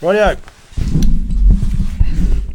[0.00, 0.38] Rightio.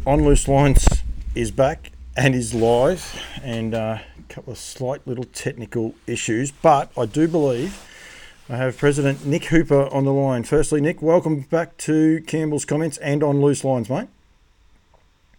[0.06, 0.86] On Loose Lines
[1.34, 6.90] is back and is live, and uh, a couple of slight little technical issues, but
[6.96, 7.86] I do believe
[8.48, 10.44] I have President Nick Hooper on the line.
[10.44, 14.08] Firstly, Nick, welcome back to Campbell's Comments and on Loose Lines, mate.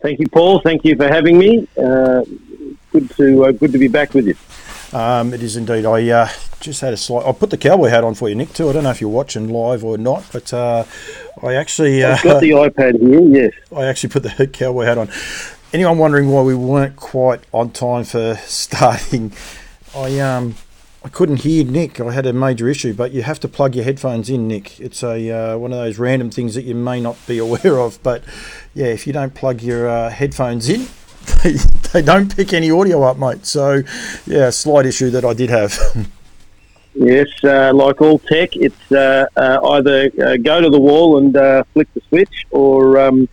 [0.04, 0.60] Thank you, Paul.
[0.60, 1.68] Thank you for having me.
[1.76, 2.24] Uh,
[2.92, 4.36] good to uh, good to be back with you.
[4.96, 5.88] Um, it is indeed.
[5.88, 6.30] I uh,
[6.60, 7.26] just had a slight.
[7.26, 8.54] I'll put the cowboy hat on for you, Nick.
[8.54, 8.70] Too.
[8.70, 10.84] I don't know if you're watching live or not, but uh,
[11.42, 13.22] I actually uh, I've got the iPad here.
[13.22, 15.10] Yes, I actually put the cowboy hat on.
[15.74, 19.34] Anyone wondering why we weren't quite on time for starting?
[19.96, 20.56] I um
[21.04, 22.02] I couldn't hear Nick.
[22.02, 24.80] I had a major issue, but you have to plug your headphones in, Nick.
[24.80, 28.02] It's a uh, one of those random things that you may not be aware of,
[28.02, 28.24] but
[28.74, 30.88] yeah, if you don't plug your uh, headphones in,
[31.44, 31.54] they,
[31.94, 33.46] they don't pick any audio up, mate.
[33.46, 33.84] So,
[34.26, 35.78] yeah, slight issue that I did have.
[36.96, 41.36] Yes, uh, like all tech, it's uh, uh, either uh, go to the wall and
[41.36, 43.30] uh, flick the switch, or um,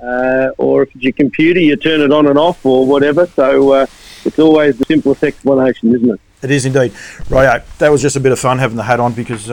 [0.00, 3.26] uh, or if it's your computer, you turn it on and off, or whatever.
[3.26, 3.86] So
[4.24, 6.20] it's always the simplest explanation, isn't it?
[6.42, 6.92] It is indeed.
[7.28, 9.50] Right, that was just a bit of fun having the hat on because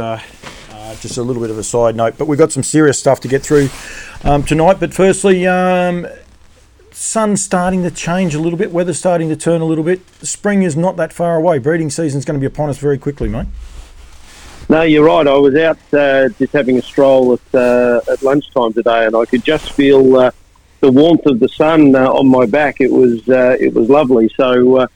[1.01, 2.17] just a little bit of a side note.
[2.17, 3.69] But we've got some serious stuff to get through
[4.23, 4.79] um, tonight.
[4.79, 6.07] But firstly, um,
[6.95, 10.01] sun starting to change a little bit, weather starting to turn a little bit.
[10.21, 11.59] Spring is not that far away.
[11.59, 13.47] Breeding season is going to be upon us very quickly, mate.
[14.69, 15.27] No, you're right.
[15.27, 19.25] I was out uh, just having a stroll at uh, at lunchtime today, and I
[19.25, 20.31] could just feel uh,
[20.79, 22.77] the warmth of the sun uh, on my back.
[22.79, 24.29] It was uh, it was lovely.
[24.29, 24.87] So uh,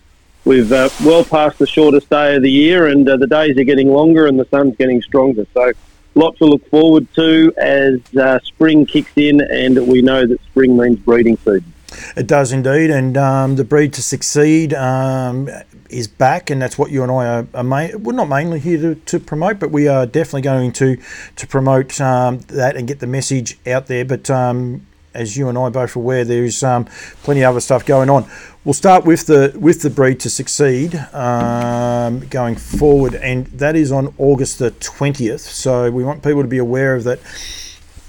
[0.46, 4.26] we've well past the shortest day of the year, and the days are getting longer,
[4.26, 5.46] and the sun's getting stronger.
[5.54, 5.72] So
[6.16, 8.00] lot to look forward to as
[8.44, 11.74] spring kicks in, and we know that spring means breeding season.
[12.16, 15.50] It does indeed, and um, the breed to succeed um,
[15.90, 18.78] is back, and that's what you and I are, are main, we're not mainly here
[18.80, 20.98] to, to, promote, but we are definitely going to
[21.36, 24.06] to promote um, that and get the message out there.
[24.06, 26.86] But um, as you and I both aware, there's um,
[27.24, 28.30] plenty of other stuff going on.
[28.64, 33.92] We'll start with the with the breed to succeed um, going forward, and that is
[33.92, 35.42] on August the twentieth.
[35.42, 37.20] So we want people to be aware of that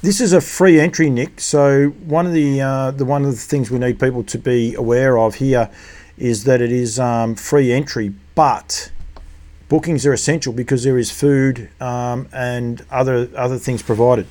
[0.03, 1.41] this is a free entry, Nick.
[1.41, 4.75] So one of the uh, the one of the things we need people to be
[4.75, 5.71] aware of here
[6.17, 8.91] is that it is um, free entry, but
[9.69, 14.27] bookings are essential because there is food um, and other other things provided.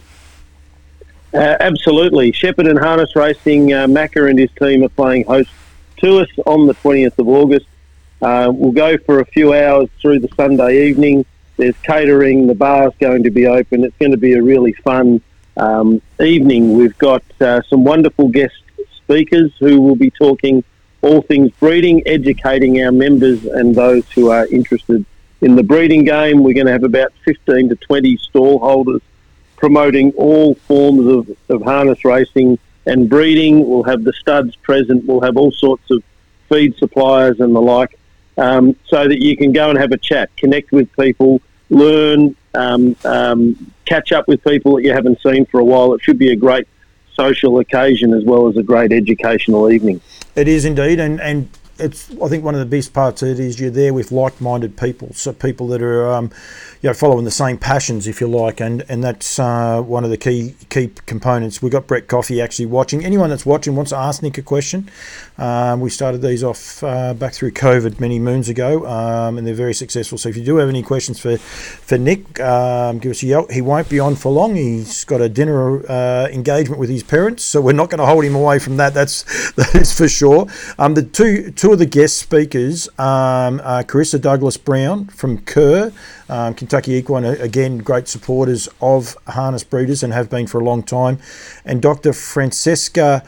[1.34, 5.52] Uh, absolutely, and Harness Racing, uh, Macca and his team are playing host
[5.98, 7.68] to us on the twentieth of August.
[8.22, 11.26] Uh, we'll go for a few hours through the Sunday evening.
[11.58, 13.84] There's catering, the bar's going to be open.
[13.84, 15.22] It's going to be a really fun
[15.58, 18.56] um, evening, we've got uh, some wonderful guest
[18.96, 20.64] speakers who will be talking
[21.02, 25.06] all things breeding, educating our members and those who are interested
[25.42, 26.44] in the breeding game.
[26.44, 29.02] We're going to have about 15 to 20 stall holders
[29.56, 33.68] promoting all forms of, of harness racing and breeding.
[33.70, 35.06] We'll have the studs present.
[35.06, 36.04] We'll have all sorts of
[36.48, 37.98] feed suppliers and the like,
[38.38, 42.96] um, so that you can go and have a chat, connect with people, learn, um,
[43.06, 45.94] um, catch up with people that you haven't seen for a while.
[45.94, 46.68] It should be a great
[47.14, 50.02] social occasion as well as a great educational evening.
[50.36, 53.40] It is indeed, and and it's I think one of the best parts of it
[53.40, 56.32] is you're there with like-minded people, so people that are um,
[56.82, 60.10] you know following the same passions, if you like, and and that's uh, one of
[60.10, 61.62] the key key components.
[61.62, 63.04] We've got Brett Coffey actually watching.
[63.04, 64.90] Anyone that's watching wants to ask Nick a question.
[65.38, 69.54] Um, we started these off uh, back through COVID many moons ago, um, and they're
[69.54, 70.18] very successful.
[70.18, 73.48] So if you do have any questions for for Nick, um, give us a yell.
[73.48, 74.56] He won't be on for long.
[74.56, 78.24] He's got a dinner uh, engagement with his parents, so we're not going to hold
[78.24, 78.94] him away from that.
[78.94, 79.24] That's
[79.54, 80.48] that is for sure.
[80.78, 85.92] Um, the two two of the guest speakers um, are Carissa Douglas Brown from Kerr.
[86.28, 90.84] Um, Kentucky Equine, again, great supporters of harness breeders and have been for a long
[90.84, 91.20] time.
[91.66, 92.14] And Dr.
[92.14, 93.24] Francesca,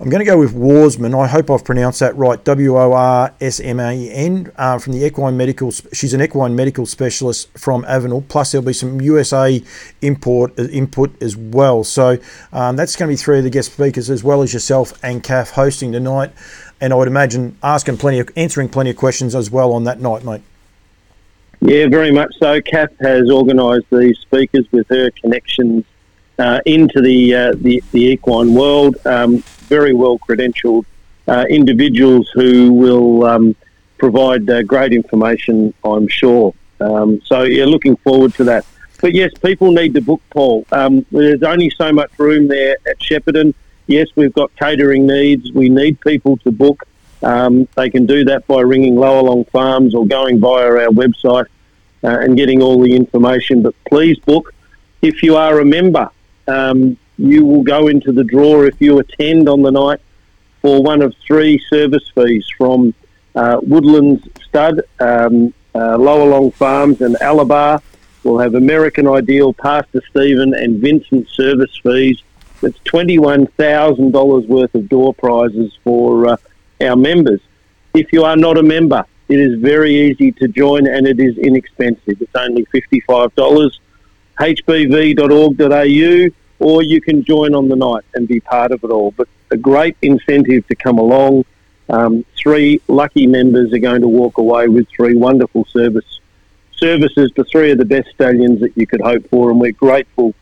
[0.00, 1.14] I'm going to go with Worsman.
[1.14, 2.42] I hope I've pronounced that right.
[2.42, 5.70] W O R S M A N uh, from the equine medical.
[5.70, 8.26] She's an equine medical specialist from Avenel.
[8.26, 9.62] Plus, there'll be some USA
[10.00, 11.84] import uh, input as well.
[11.84, 12.16] So
[12.50, 15.22] um, that's going to be three of the guest speakers as well as yourself and
[15.22, 16.32] Kath hosting tonight.
[16.80, 20.00] And I would imagine asking plenty of answering plenty of questions as well on that
[20.00, 20.42] night, mate.
[21.60, 22.60] Yeah, very much so.
[22.62, 25.84] Kath has organised these speakers with her connections
[26.38, 28.96] uh, into the, uh, the, the equine world.
[29.04, 29.38] Um,
[29.68, 30.86] very well credentialed
[31.28, 33.54] uh, individuals who will um,
[33.98, 36.54] provide uh, great information, I'm sure.
[36.80, 38.64] Um, so yeah, looking forward to that.
[39.00, 40.66] But yes, people need to book Paul.
[40.72, 43.54] Um, there's only so much room there at Shepparton.
[43.90, 45.50] Yes, we've got catering needs.
[45.50, 46.84] We need people to book.
[47.24, 51.46] Um, they can do that by ringing Lower Long Farms or going via our website
[52.04, 53.62] uh, and getting all the information.
[53.62, 54.54] But please book.
[55.02, 56.08] If you are a member,
[56.46, 59.98] um, you will go into the draw if you attend on the night
[60.62, 62.94] for one of three service fees from
[63.34, 67.82] uh, Woodlands Stud, um, uh, Lower Long Farms, and Alabar.
[68.22, 72.22] We'll have American Ideal, Pastor Stephen, and Vincent service fees.
[72.60, 76.36] That's $21,000 worth of door prizes for uh,
[76.80, 77.40] our members.
[77.94, 81.38] If you are not a member, it is very easy to join and it is
[81.38, 82.20] inexpensive.
[82.20, 83.78] It's only $55.
[84.40, 86.28] hbv.org.au
[86.58, 89.12] or you can join on the night and be part of it all.
[89.12, 91.44] But a great incentive to come along.
[91.88, 96.20] Um, three lucky members are going to walk away with three wonderful service
[96.76, 100.34] services to three of the best stallions that you could hope for, and we're grateful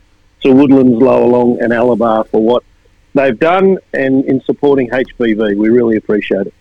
[0.43, 2.62] to Woodlands, Lower Long, and Alabar for what
[3.14, 5.56] they've done and in supporting HBV.
[5.56, 6.55] We really appreciate it.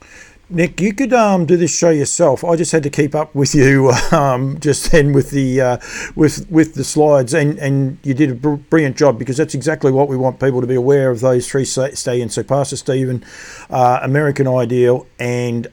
[0.50, 2.42] Nick, you could um, do this show yourself.
[2.46, 5.78] I just had to keep up with you um, just then with the uh,
[6.16, 9.92] with with the slides, and, and you did a br- brilliant job because that's exactly
[9.92, 11.20] what we want people to be aware of.
[11.20, 13.26] Those three stallions: so Pastor Stephen,
[13.70, 15.68] uh, American Ideal, and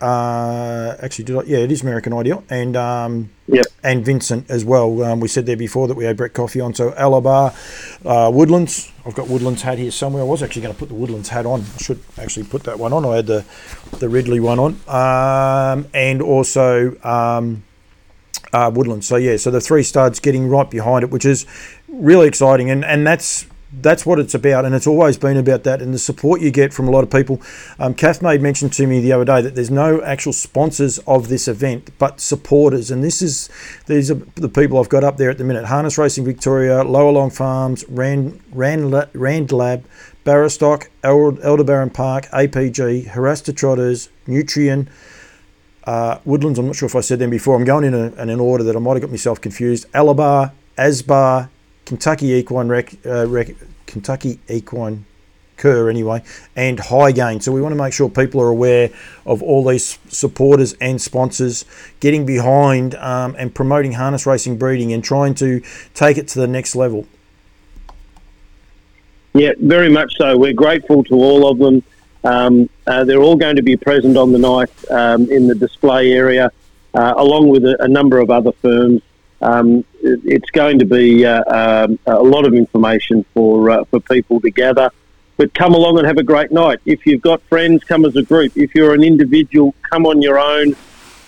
[0.00, 3.66] uh, actually, did I, yeah, it is American Ideal, and um, yep.
[3.82, 5.02] and Vincent as well.
[5.02, 6.72] Um, we said there before that we had Brett Coffey on.
[6.74, 7.52] So Alabar,
[8.04, 8.92] uh, Woodlands.
[9.04, 10.22] I've got Woodlands hat here somewhere.
[10.22, 11.62] I was actually going to put the Woodlands hat on.
[11.62, 13.04] I should actually put that one on.
[13.04, 13.44] I had the
[13.98, 17.64] the Ridley one on, um, and also um,
[18.52, 19.06] uh, Woodlands.
[19.06, 21.44] So yeah, so the three studs getting right behind it, which is
[21.88, 25.82] really exciting, and and that's that's what it's about, and it's always been about that,
[25.82, 27.40] and the support you get from a lot of people.
[27.78, 31.28] Um, Kath made mention to me the other day that there's no actual sponsors of
[31.28, 33.50] this event, but supporters, and this is
[33.86, 37.12] these are the people I've got up there at the minute: Harness Racing Victoria, Lower
[37.12, 39.84] Long Farms, Rand Rand, Rand Lab,
[40.24, 44.88] Barastoc, Aldebaran Park, APG, Haras des Trotteurs, Nutrien.
[45.84, 47.56] Uh, Woodlands, I'm not sure if I said them before.
[47.56, 49.90] I'm going in, a, in an order that I might have got myself confused.
[49.92, 51.48] Alabar, Asbar,
[51.88, 53.54] Kentucky Equine Rec, uh, Rec,
[53.86, 55.06] Kentucky Equine
[55.56, 56.22] Cur anyway,
[56.54, 57.42] and Hygain.
[57.42, 58.90] So we want to make sure people are aware
[59.24, 61.64] of all these supporters and sponsors
[62.00, 65.62] getting behind um, and promoting harness racing breeding and trying to
[65.94, 67.06] take it to the next level.
[69.32, 70.36] Yeah, very much so.
[70.36, 71.82] We're grateful to all of them.
[72.22, 76.12] Um, uh, they're all going to be present on the night um, in the display
[76.12, 76.52] area,
[76.92, 79.00] uh, along with a, a, number of other firms
[79.40, 84.00] um, it, it's going to be uh, um, a lot of information for uh, for
[84.00, 84.90] people to gather.
[85.36, 86.80] But come along and have a great night.
[86.84, 88.56] If you've got friends, come as a group.
[88.56, 90.74] If you're an individual, come on your own.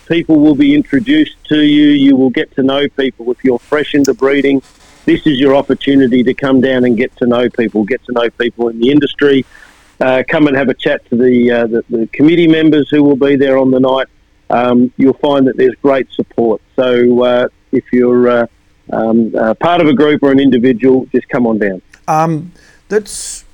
[0.08, 1.90] People will be introduced to you.
[1.90, 3.30] You will get to know people.
[3.30, 4.62] If you're fresh into breeding,
[5.04, 8.28] this is your opportunity to come down and get to know people, get to know
[8.30, 9.46] people in the industry.
[10.00, 13.16] Uh, come and have a chat to the, uh, the, the committee members who will
[13.16, 14.08] be there on the night.
[14.48, 16.60] Um, you'll find that there's great support.
[16.74, 18.46] So uh, if you're uh,
[18.92, 21.82] um, uh, part of a group or an individual, just come on down.
[22.08, 22.52] Um,
[22.88, 23.44] that's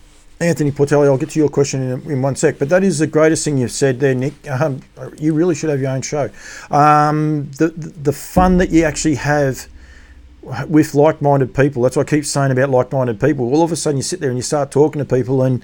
[0.41, 1.07] Anthony Portelli.
[1.07, 3.59] I'll get to your question in, in, one sec, but that is the greatest thing
[3.59, 4.35] you've said there, Nick.
[4.57, 4.81] Um,
[5.19, 6.31] you really should have your own show.
[6.71, 9.69] Um, the, the fun that you actually have
[10.69, 11.83] with like-minded people.
[11.83, 13.53] That's what I keep saying about like-minded people.
[13.53, 15.63] All of a sudden, you sit there and you start talking to people, and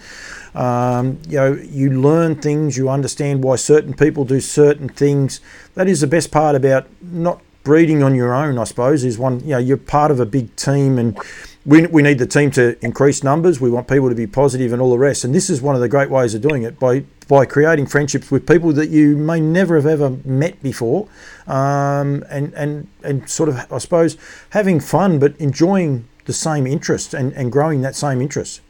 [0.55, 2.77] um, you know you learn things.
[2.77, 5.41] You understand why certain people do certain things.
[5.75, 9.41] That is the best part about not breeding on your own, I suppose, is one.
[9.41, 11.19] You know, you're part of a big team, and
[11.65, 13.61] we, we need the team to increase numbers.
[13.61, 15.25] We want people to be positive and all the rest.
[15.25, 18.31] And this is one of the great ways of doing it by by creating friendships
[18.31, 21.09] with people that you may never have ever met before,
[21.47, 24.17] um, and and and sort of, I suppose,
[24.51, 28.61] having fun but enjoying the same interest and, and growing that same interest.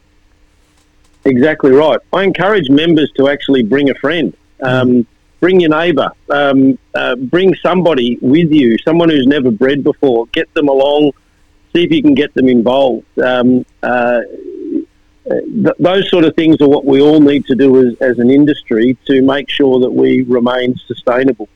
[1.25, 1.99] Exactly right.
[2.11, 4.35] I encourage members to actually bring a friend.
[4.61, 5.05] Um, mm
[5.43, 10.47] bring your neighbour, um, uh, bring somebody with you, someone who's never bred before, get
[10.53, 11.11] them along,
[11.73, 13.05] see if you can get them involved.
[13.19, 14.21] Um, uh,
[15.25, 18.29] th- those sort of things are what we all need to do as, as an
[18.29, 21.49] industry to make sure that we remain sustainable.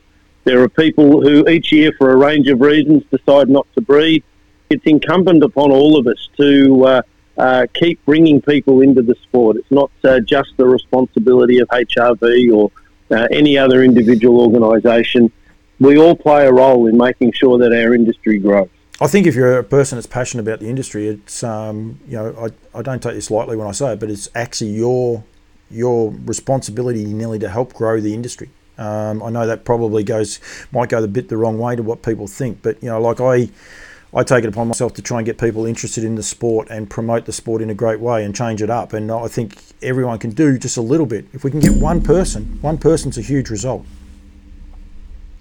[0.43, 4.21] There are people who each year, for a range of reasons, decide not to breed.
[4.69, 7.01] It's incumbent upon all of us to uh,
[7.37, 9.55] uh, keep bringing people into the sport.
[9.55, 12.69] It's not uh, just the responsibility of HRV or
[13.11, 15.31] uh, any other individual organisation.
[15.79, 18.69] We all play a role in making sure that our industry grows.
[18.99, 22.35] I think if you're a person that's passionate about the industry, it's um, you know
[22.73, 25.23] I, I don't take this lightly when I say it, but it's actually your
[25.69, 28.49] your responsibility nearly to help grow the industry.
[28.77, 30.39] Um, I know that probably goes
[30.71, 33.21] might go a bit the wrong way to what people think, but you know like
[33.21, 33.49] I
[34.13, 36.89] I take it upon myself to try and get people interested in the sport and
[36.89, 38.93] promote the sport in a great way and change it up.
[38.93, 41.25] And I think everyone can do just a little bit.
[41.33, 43.85] If we can get one person, one person's a huge result.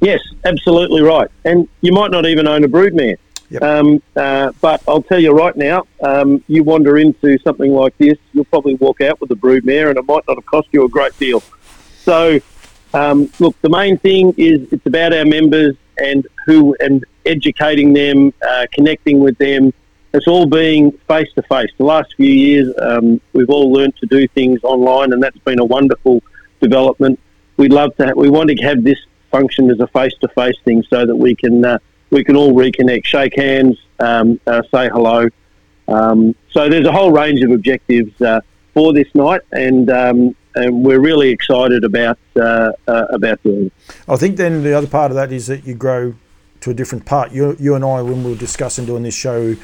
[0.00, 1.30] Yes, absolutely right.
[1.44, 3.16] And you might not even own a broodmare.
[3.50, 3.62] Yep.
[3.62, 8.18] Um, uh, but I'll tell you right now, um, you wander into something like this,
[8.32, 10.88] you'll probably walk out with a broodmare, and it might not have cost you a
[10.88, 11.40] great deal.
[11.99, 12.40] So,
[12.92, 18.33] um, look, the main thing is it's about our members and who and educating them,
[18.47, 19.73] uh, connecting with them.
[20.15, 21.71] It's all being face to face.
[21.76, 25.59] The last few years, um, we've all learned to do things online, and that's been
[25.59, 26.23] a wonderful
[26.61, 27.21] development.
[27.57, 28.07] We'd love to.
[28.07, 28.99] Have, we want to have this
[29.31, 31.79] function as a face to face thing, so that we can uh,
[32.11, 35.29] we can all reconnect, shake hands, um, uh, say hello.
[35.88, 38.41] Um, so there's a whole range of objectives uh,
[38.75, 43.71] for this night, and um, and we're really excited about uh, uh, about doing.
[44.09, 46.15] I think then the other part of that is that you grow
[46.61, 47.33] to a different part.
[47.33, 49.55] You, you and I, when we were discussing doing this show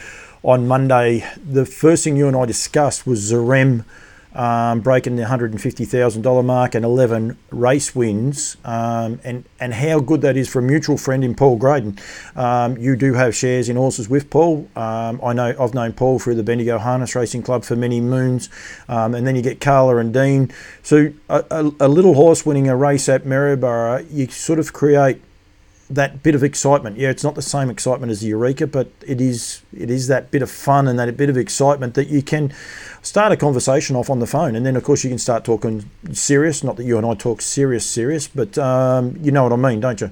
[0.42, 3.84] on Monday, the first thing you and I discussed was Zarem
[4.34, 10.36] um, breaking the $150,000 mark and 11 race wins, um, and, and how good that
[10.36, 11.98] is for a mutual friend in Paul Graydon.
[12.36, 14.68] Um, you do have shares in horses with Paul.
[14.76, 18.48] Um, I know I've known Paul through the Bendigo Harness Racing Club for many moons,
[18.88, 20.50] um, and then you get Carla and Dean.
[20.82, 25.20] So a, a, a little horse winning a race at Maryborough, you sort of create
[25.90, 26.96] that bit of excitement.
[26.96, 30.30] Yeah, it's not the same excitement as the Eureka, but it is it is that
[30.30, 32.52] bit of fun and that bit of excitement that you can
[33.02, 35.88] start a conversation off on the phone, and then of course you can start talking
[36.12, 36.64] serious.
[36.64, 39.80] Not that you and I talk serious, serious, but um, you know what I mean,
[39.80, 40.10] don't you?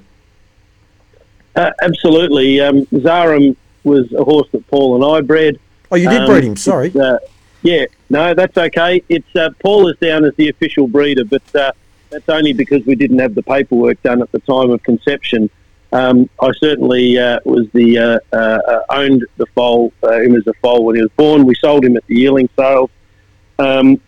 [1.57, 2.61] Uh, absolutely.
[2.61, 5.59] Um, Zarum was a horse that Paul and I bred.
[5.91, 6.57] Oh, you did um, breed him.
[6.57, 6.93] Sorry.
[6.95, 7.19] Uh,
[7.62, 9.03] yeah, no, that's okay.
[9.09, 11.73] It's uh, Paul is down as the official breeder, but uh,
[12.11, 15.50] that's only because we didn't have the paperwork done at the time of conception.
[15.92, 20.52] Um, I certainly uh, was the uh, uh, owned the foal, uh, him as a
[20.54, 21.44] foal when he was born.
[21.44, 22.90] We sold him at the yearling sales.
[23.59, 24.00] Um,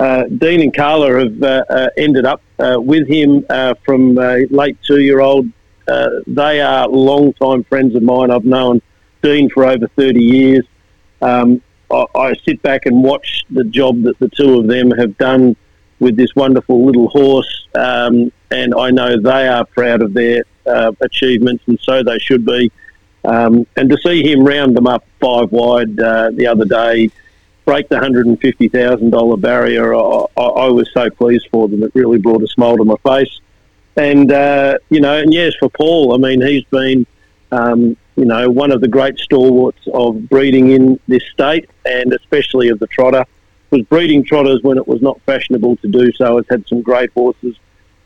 [0.00, 3.44] uh, Dean and Carla have uh, ended up with him
[3.84, 5.46] from a late two-year-old.
[6.26, 8.30] they are long-time friends of mine.
[8.30, 8.80] I've known
[9.22, 10.64] Dean for over 30 years.
[11.22, 15.16] Um, I, I, sit back and watch the job that the two of them have
[15.18, 15.56] done
[15.98, 20.92] with this wonderful little horse, um, and I know they are proud of their uh,
[21.00, 22.70] achievements, and so they should be.
[23.24, 27.10] Um, and to see him round them up five wide uh, the other day,
[27.64, 31.82] break the $150,000 barrier, I, I, was so pleased for them.
[31.82, 33.40] It really brought a smile to my face.
[33.96, 37.06] And, uh, you know, and yes, for Paul, I mean, he's been,
[37.52, 42.68] um, you know, one of the great stalwarts of breeding in this state and especially
[42.68, 43.26] of the trotter.
[43.70, 46.36] Was breeding trotters when it was not fashionable to do so.
[46.36, 47.54] Has had some great horses,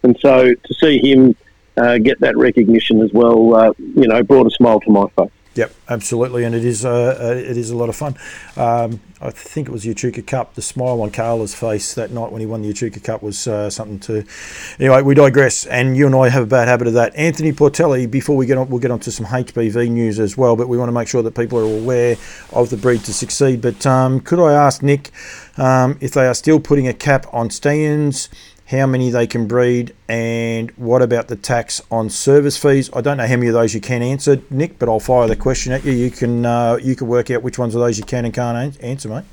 [0.02, 1.36] and so to see him
[1.76, 5.30] uh, get that recognition as well, uh, you know, brought a smile to my face.
[5.54, 8.16] Yep, absolutely, and it is uh, uh, it is a lot of fun.
[8.56, 10.54] Um, I think it was the Echuca Cup.
[10.54, 13.68] The smile on Carla's face that night when he won the Echuca Cup was uh,
[13.68, 14.24] something to.
[14.80, 17.14] Anyway, we digress, and you and I have a bad habit of that.
[17.16, 18.10] Anthony Portelli.
[18.10, 20.78] Before we get on, we'll get on to some HBV news as well, but we
[20.78, 22.16] want to make sure that people are aware
[22.54, 23.60] of the breed to succeed.
[23.60, 25.10] But um, could I ask Nick
[25.58, 28.30] um, if they are still putting a cap on stallions?
[28.72, 32.90] How many they can breed, and what about the tax on service fees?
[32.94, 35.36] I don't know how many of those you can answer, Nick, but I'll fire the
[35.36, 35.92] question at you.
[35.92, 38.82] You can uh, you can work out which ones of those you can and can't
[38.82, 39.24] answer, mate.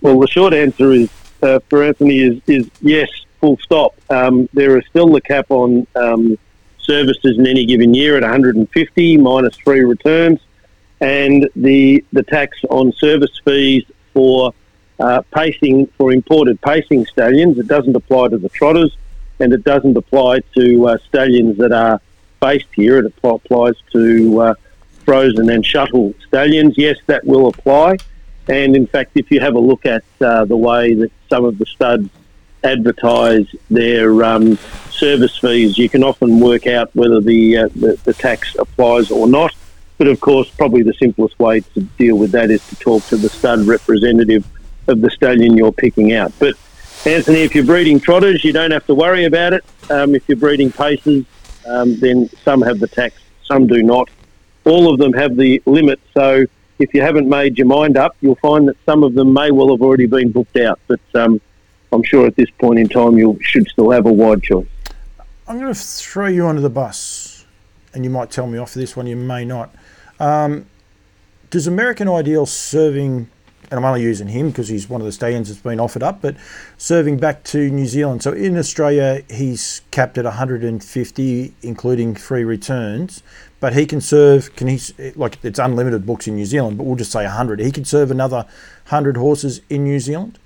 [0.00, 1.10] Well, the short answer is
[1.42, 3.08] uh, for Anthony is is yes,
[3.40, 3.94] full stop.
[4.08, 6.38] Um, there is still the cap on um,
[6.78, 10.40] services in any given year at 150 minus three returns,
[11.00, 14.54] and the the tax on service fees for
[15.00, 17.58] uh, pacing for imported pacing stallions.
[17.58, 18.96] It doesn't apply to the trotters,
[19.38, 22.00] and it doesn't apply to uh, stallions that are
[22.40, 22.98] based here.
[22.98, 24.54] It applies to uh,
[25.04, 26.74] frozen and shuttle stallions.
[26.76, 27.96] Yes, that will apply.
[28.48, 31.58] And in fact, if you have a look at uh, the way that some of
[31.58, 32.08] the studs
[32.62, 34.58] advertise their um,
[34.90, 39.26] service fees, you can often work out whether the, uh, the, the tax applies or
[39.26, 39.54] not.
[39.98, 43.16] But of course, probably the simplest way to deal with that is to talk to
[43.16, 44.44] the stud representative
[44.88, 46.32] of the stallion you're picking out.
[46.38, 46.54] But
[47.06, 49.64] Anthony, if you're breeding trotters, you don't have to worry about it.
[49.90, 51.24] Um, if you're breeding paces,
[51.66, 54.08] um, then some have the tax, some do not.
[54.64, 55.98] All of them have the limit.
[56.12, 56.44] So
[56.78, 59.70] if you haven't made your mind up, you'll find that some of them may well
[59.70, 60.78] have already been booked out.
[60.88, 61.40] But um,
[61.92, 64.66] I'm sure at this point in time, you should still have a wide choice.
[65.46, 67.46] I'm going to throw you under the bus,
[67.92, 69.74] and you might tell me off for this one, you may not.
[70.18, 70.66] Um,
[71.50, 73.28] does American Ideal serving
[73.70, 76.20] and I'm only using him because he's one of the stallions that's been offered up,
[76.20, 76.36] but
[76.76, 78.22] serving back to New Zealand.
[78.22, 83.22] So in Australia, he's capped at 150, including free returns.
[83.60, 84.80] But he can serve, can he,
[85.14, 87.60] like it's unlimited books in New Zealand, but we'll just say 100.
[87.60, 88.46] He can serve another
[88.88, 90.38] 100 horses in New Zealand?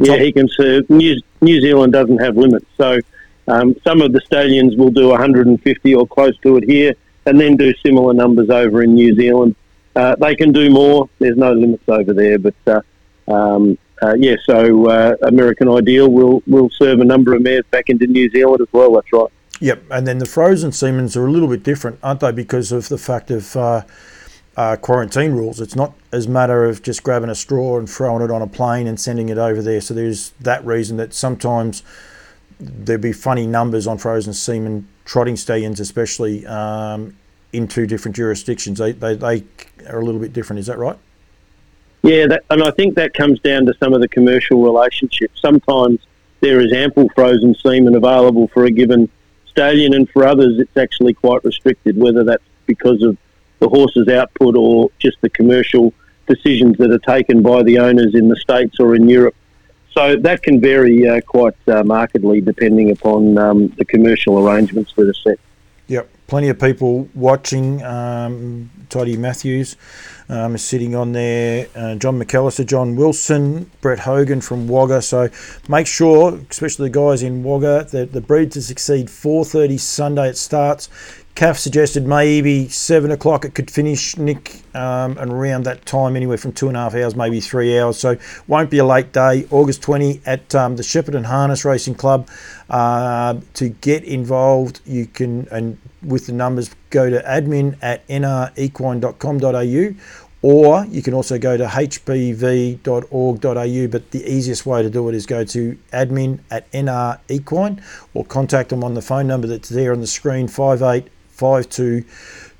[0.00, 0.88] Yeah, he can serve.
[0.90, 2.66] New, New Zealand doesn't have limits.
[2.76, 2.98] So
[3.46, 6.94] um, some of the stallions will do 150 or close to it here,
[7.26, 9.54] and then do similar numbers over in New Zealand.
[9.98, 11.08] Uh, they can do more.
[11.18, 12.80] There's no limits over there, but uh,
[13.26, 14.36] um, uh, yeah.
[14.46, 18.60] So uh, American Ideal will will serve a number of mares back into New Zealand
[18.60, 18.92] as well.
[18.92, 19.26] That's right.
[19.60, 22.30] Yep, and then the frozen Semans are a little bit different, aren't they?
[22.30, 23.82] Because of the fact of uh,
[24.56, 25.60] uh, quarantine rules.
[25.60, 28.86] It's not as matter of just grabbing a straw and throwing it on a plane
[28.86, 29.80] and sending it over there.
[29.80, 31.82] So there's that reason that sometimes
[32.60, 37.16] there'd be funny numbers on frozen semen trotting stallions, especially um,
[37.52, 38.78] in two different jurisdictions.
[38.78, 39.44] They, they, they
[39.88, 40.60] are a little bit different.
[40.60, 40.98] Is that right?
[42.02, 45.40] Yeah, that, and I think that comes down to some of the commercial relationships.
[45.40, 46.00] Sometimes
[46.40, 49.08] there is ample frozen semen available for a given
[49.46, 53.16] stallion, and for others, it's actually quite restricted, whether that's because of
[53.58, 55.92] the horse's output or just the commercial
[56.28, 59.34] decisions that are taken by the owners in the States or in Europe.
[59.92, 65.08] So that can vary uh, quite uh, markedly depending upon um, the commercial arrangements that
[65.08, 65.40] are set.
[65.88, 67.82] Yep, plenty of people watching.
[67.82, 69.76] Um, Toddy Matthews
[70.28, 71.66] um, is sitting on there.
[71.74, 75.02] Uh, John McAllister, John Wilson, Brett Hogan from Wagga.
[75.02, 75.28] So
[75.68, 80.36] make sure, especially the guys in Wagga, that the breed to succeed 4:30 Sunday it
[80.36, 80.88] starts.
[81.34, 86.36] Kath suggested maybe seven o'clock it could finish, Nick, um, and around that time, anywhere
[86.36, 87.96] from two and a half hours, maybe three hours.
[87.96, 88.16] So
[88.48, 89.46] won't be a late day.
[89.52, 92.28] August 20 at um, the Shepparton Harness Racing Club.
[92.68, 99.94] Uh, to get involved, you can and with the numbers go to admin at nrequine.com.au
[100.40, 102.78] or you can also go to hbv.org.au.
[103.88, 107.82] But the easiest way to do it is go to admin at nrequine
[108.14, 112.04] or contact them on the phone number that's there on the screen 58 52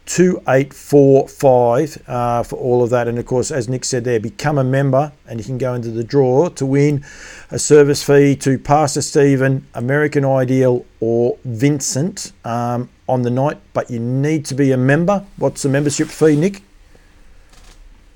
[0.07, 3.07] 2845 uh, for all of that.
[3.09, 5.91] And of course, as Nick said there, become a member and you can go into
[5.91, 7.05] the draw to win
[7.51, 13.59] a service fee to Pastor Stephen, American Ideal, or Vincent um, on the night.
[13.73, 15.25] But you need to be a member.
[15.37, 16.63] What's the membership fee, Nick?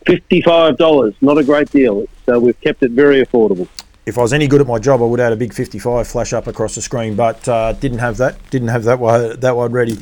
[0.07, 1.15] $55.
[1.21, 2.07] Not a great deal.
[2.27, 3.69] So uh, we've kept it very affordable
[4.05, 6.09] if I was any good at my job, I would have had a big 55
[6.09, 8.37] flash up across the screen, but uh, didn't have that.
[8.51, 9.95] Didn't have that one, that one ready.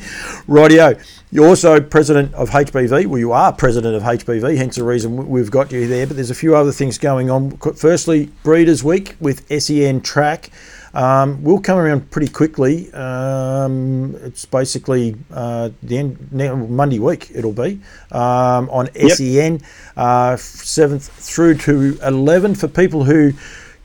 [0.47, 0.99] Rightio.
[1.29, 3.05] You're also president of HBV.
[3.05, 6.07] Well, you are president of HBV, hence the reason we've got you there.
[6.07, 7.57] But there's a few other things going on.
[7.57, 10.49] Firstly, Breeders' Week with SEN Track.
[10.93, 12.91] Um, we'll come around pretty quickly.
[12.93, 17.31] Um, it's basically uh, the end Monday week.
[17.33, 17.79] It'll be
[18.11, 19.11] um, on yep.
[19.11, 19.61] SEN
[19.95, 23.33] uh, seventh through to eleven for people who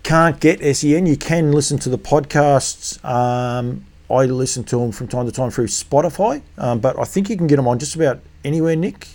[0.07, 3.05] can't get SEN, you can listen to the podcasts.
[3.05, 7.29] Um, I listen to them from time to time through Spotify, um, but I think
[7.29, 9.09] you can get them on just about anywhere, Nick.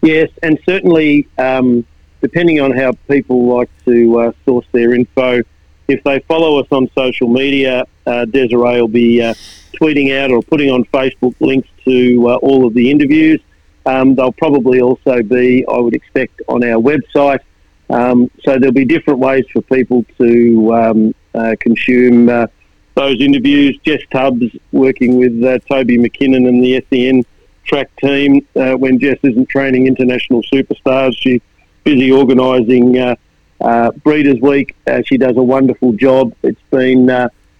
[0.00, 1.84] Yes, and certainly um,
[2.22, 5.42] depending on how people like to uh, source their info,
[5.88, 9.34] if they follow us on social media, uh, Desiree will be uh,
[9.80, 13.40] tweeting out or putting on Facebook links to uh, all of the interviews.
[13.86, 17.40] Um, they'll probably also be, I would expect, on our website.
[17.88, 22.48] Um, so there'll be different ways for people to um, uh, consume uh,
[22.94, 23.78] those interviews.
[23.82, 27.24] Jess Tubbs working with uh, Toby McKinnon and the SEN
[27.64, 28.46] track team.
[28.52, 31.40] When Jess isn't training international superstars, she's
[31.82, 33.16] busy organising
[33.60, 34.76] uh, uh, Breeders' Week.
[35.04, 36.34] she does a wonderful job.
[36.42, 37.10] It's been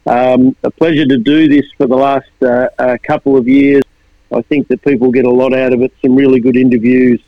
[0.07, 2.31] um, a pleasure to do this for the last
[3.03, 3.83] couple of years.
[4.31, 5.93] I think that people get a lot out of it.
[6.03, 7.21] Some really good interviews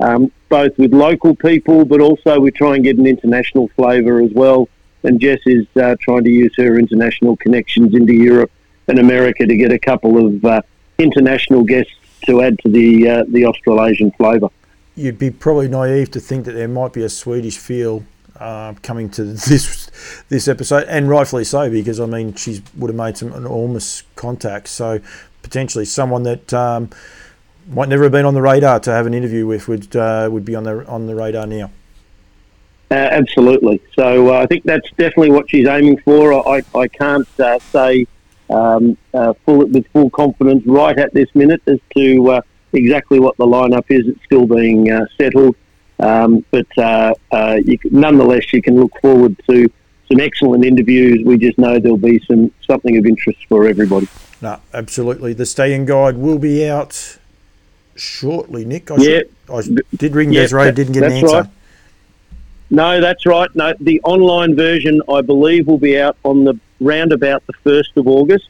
[0.00, 4.32] um, both with local people, but also we try and get an international flavour as
[4.32, 4.68] well.
[5.02, 8.50] And Jess is uh, trying to use her international connections into Europe
[8.88, 10.62] and America to get a couple of uh,
[10.98, 11.92] international guests
[12.26, 14.48] to add to the uh, the Australasian flavour.
[14.96, 18.04] You'd be probably naive to think that there might be a Swedish feel
[18.38, 22.96] uh, coming to this this episode, and rightfully so, because I mean she would have
[22.96, 24.70] made some enormous contacts.
[24.70, 25.00] So
[25.42, 26.90] potentially someone that um,
[27.68, 30.44] might never have been on the radar to have an interview with would uh, would
[30.44, 31.70] be on the on the radar now.
[32.90, 33.80] Uh, absolutely.
[33.94, 36.32] So uh, I think that's definitely what she's aiming for.
[36.46, 38.06] I, I can't uh, say
[38.50, 42.42] um, full, with full confidence right at this minute as to
[42.72, 44.06] exactly what the lineup is.
[44.06, 45.56] It's still being settled,
[46.00, 46.66] um, but
[47.64, 49.70] you, nonetheless, you can look forward to
[50.08, 51.24] some excellent interviews.
[51.24, 54.08] We just know there'll be some something of interest for everybody.
[54.40, 55.32] No, absolutely.
[55.32, 57.18] The staying guide will be out
[57.96, 58.90] shortly, Nick.
[58.90, 59.20] I, yeah.
[59.62, 61.34] should, I did ring yeah, Desiree, didn't get an answer.
[61.34, 61.50] Right.
[62.70, 63.48] No, that's right.
[63.54, 67.96] No, the online version, I believe, will be out on the round about the first
[67.96, 68.48] of August,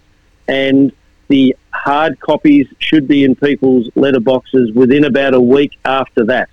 [0.48, 0.92] and
[1.28, 6.48] the hard copies should be in people's letterboxes within about a week after that.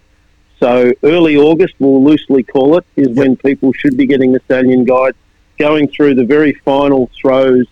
[0.61, 3.17] So early August, we'll loosely call it, is yep.
[3.17, 5.15] when people should be getting the Stallion Guide,
[5.57, 7.65] going through the very final throws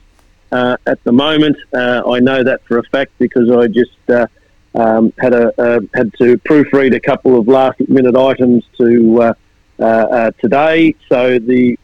[0.52, 1.56] uh, at the moment.
[1.72, 4.26] Uh, I know that for a fact because I just uh,
[4.74, 9.34] um, had a uh, had to proofread a couple of last minute items to uh,
[9.80, 10.96] uh, today.
[11.10, 11.78] So the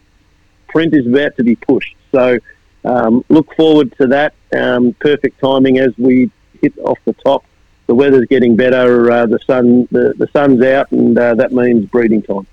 [0.69, 1.95] print is about to be pushed.
[2.11, 2.39] So
[2.83, 4.33] um, look forward to that.
[4.57, 6.31] Um, perfect timing as we
[6.63, 7.45] hit off the top.
[7.87, 9.11] The weather's getting better.
[9.11, 12.47] Uh, the sun, the, the sun's out, and uh, that means breeding time.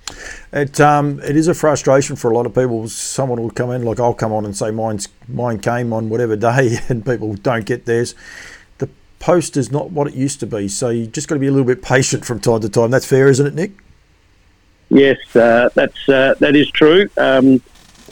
[0.53, 2.87] It um, it is a frustration for a lot of people.
[2.89, 6.37] Someone will come in, like I'll come on and say mine's mine came on whatever
[6.37, 8.15] day, and people don't get theirs.
[8.79, 11.47] The post is not what it used to be, so you just got to be
[11.47, 12.91] a little bit patient from time to time.
[12.91, 13.73] That's fair, isn't it, Nick?
[14.91, 17.09] Yes, uh, that's uh, that is true.
[17.17, 17.63] Um,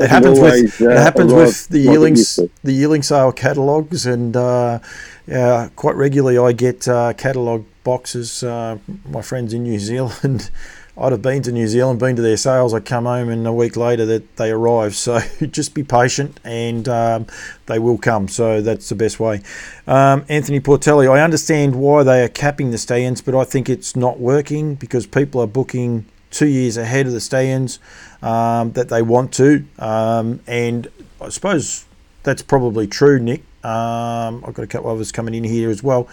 [0.01, 4.37] it happens always, with uh, it happens with the yearling the yearling sale catalogues, and
[4.37, 4.79] uh,
[5.27, 8.43] yeah, quite regularly I get uh, catalogue boxes.
[8.43, 10.51] Uh, my friends in New Zealand,
[10.99, 12.75] I'd have been to New Zealand, been to their sales.
[12.75, 14.97] I come home, and a week later that they arrive.
[14.97, 17.27] So just be patient, and um,
[17.67, 18.29] they will come.
[18.29, 19.43] So that's the best way.
[19.87, 23.95] Um, Anthony Portelli, I understand why they are capping the stallions, but I think it's
[23.95, 27.79] not working because people are booking two years ahead of the stallions
[28.23, 29.65] um, that they want to.
[29.79, 30.89] Um, and
[31.21, 31.85] I suppose
[32.23, 33.43] that's probably true, Nick.
[33.65, 36.09] Um, I've got a couple of others coming in here as well.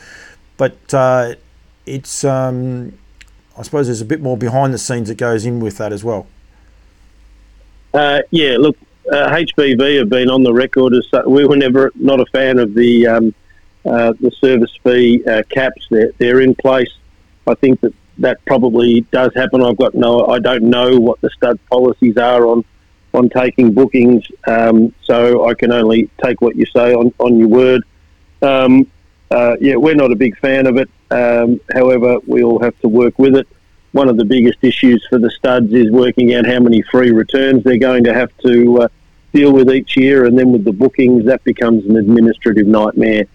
[0.57, 1.35] But uh,
[1.85, 2.97] it's, um,
[3.57, 6.03] I suppose there's a bit more behind the scenes that goes in with that as
[6.03, 6.27] well.
[7.93, 8.77] Uh, yeah, look,
[9.11, 12.73] uh, HBV have been on the record as we were never not a fan of
[12.73, 13.33] the um,
[13.85, 15.87] uh, the service fee uh, caps.
[15.89, 16.91] They're, they're in place.
[17.47, 19.63] I think that that probably does happen.
[19.63, 22.65] I've got no, I don't know what the stud policies are on
[23.13, 27.47] on taking bookings, um, so I can only take what you say on, on your
[27.47, 27.83] word.
[28.41, 28.85] Um,
[29.31, 30.89] uh, yeah, we're not a big fan of it.
[31.09, 33.47] Um, however, we all have to work with it.
[33.93, 37.63] One of the biggest issues for the studs is working out how many free returns
[37.63, 38.87] they're going to have to uh,
[39.33, 43.25] deal with each year, and then with the bookings, that becomes an administrative nightmare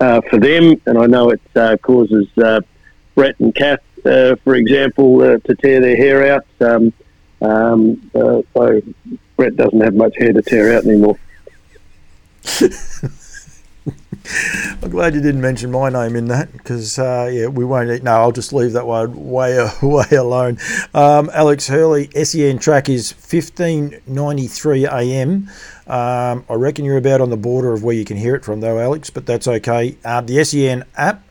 [0.00, 0.80] uh, for them.
[0.86, 2.60] And I know it uh, causes uh,
[3.14, 6.46] Brett and Kath uh, for example, uh, to tear their hair out.
[6.60, 6.92] Um,
[7.40, 8.82] um, uh, so
[9.36, 11.18] Brett doesn't have much hair to tear out anymore.
[14.82, 17.90] I'm glad you didn't mention my name in that because uh, yeah, we won't.
[17.90, 18.02] Eat.
[18.02, 20.58] No, I'll just leave that one way way alone.
[20.94, 25.50] Um, Alex Hurley, SEN track is 15:93 a.m.
[25.86, 28.60] Um, I reckon you're about on the border of where you can hear it from,
[28.60, 29.10] though, Alex.
[29.10, 29.98] But that's okay.
[30.04, 31.22] Uh, the SEN app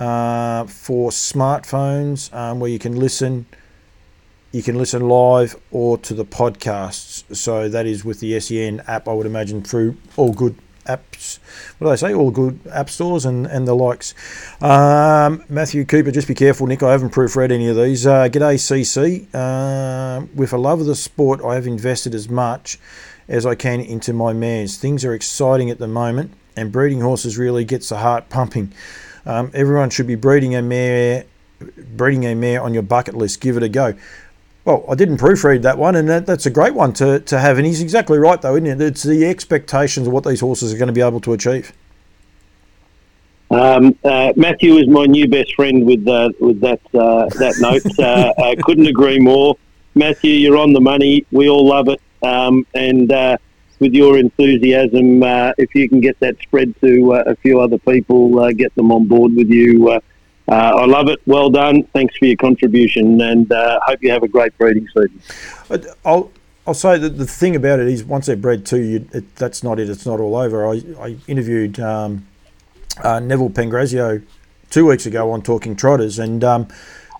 [0.00, 3.46] uh, for smartphones um, where you can listen.
[4.50, 7.36] You can listen live or to the podcasts.
[7.36, 11.38] So that is with the SEN app, I would imagine, through all good apps.
[11.78, 12.14] What do they say?
[12.14, 14.14] All good app stores and, and the likes.
[14.60, 16.82] Um, Matthew Cooper, just be careful, Nick.
[16.82, 18.06] I haven't proofread any of these.
[18.06, 19.28] Uh, g'day, CC.
[19.32, 22.78] Uh, with a love of the sport, I have invested as much
[23.28, 24.78] as I can into my mares.
[24.78, 28.72] Things are exciting at the moment, and breeding horses really gets the heart pumping.
[29.26, 31.24] Um, everyone should be breeding a mare,
[31.96, 33.40] breeding a mare on your bucket list.
[33.40, 33.94] Give it a go.
[34.64, 37.56] Well, I didn't proofread that one, and that, that's a great one to, to have.
[37.56, 38.80] And he's exactly right, though, isn't it?
[38.80, 41.72] It's the expectations of what these horses are going to be able to achieve.
[43.50, 47.98] Um, uh, Matthew is my new best friend with uh, with that uh, that note.
[47.98, 49.56] Uh, I couldn't agree more.
[49.96, 51.26] Matthew, you're on the money.
[51.32, 53.38] We all love it, um, and uh,
[53.80, 57.78] with your enthusiasm, uh, if you can get that spread to uh, a few other
[57.78, 59.90] people, uh, get them on board with you.
[59.90, 60.00] Uh,
[60.48, 61.20] uh, I love it.
[61.26, 61.84] Well done.
[61.94, 65.92] Thanks for your contribution, and uh, hope you have a great breeding season.
[66.04, 66.30] I'll
[66.66, 69.62] I'll say that the thing about it is once they're bred too, you, it, that's
[69.62, 69.88] not it.
[69.88, 70.68] It's not all over.
[70.68, 72.26] I, I interviewed um,
[73.02, 74.22] Neville Pangrazio
[74.70, 76.68] two weeks ago on Talking Trotters, and um,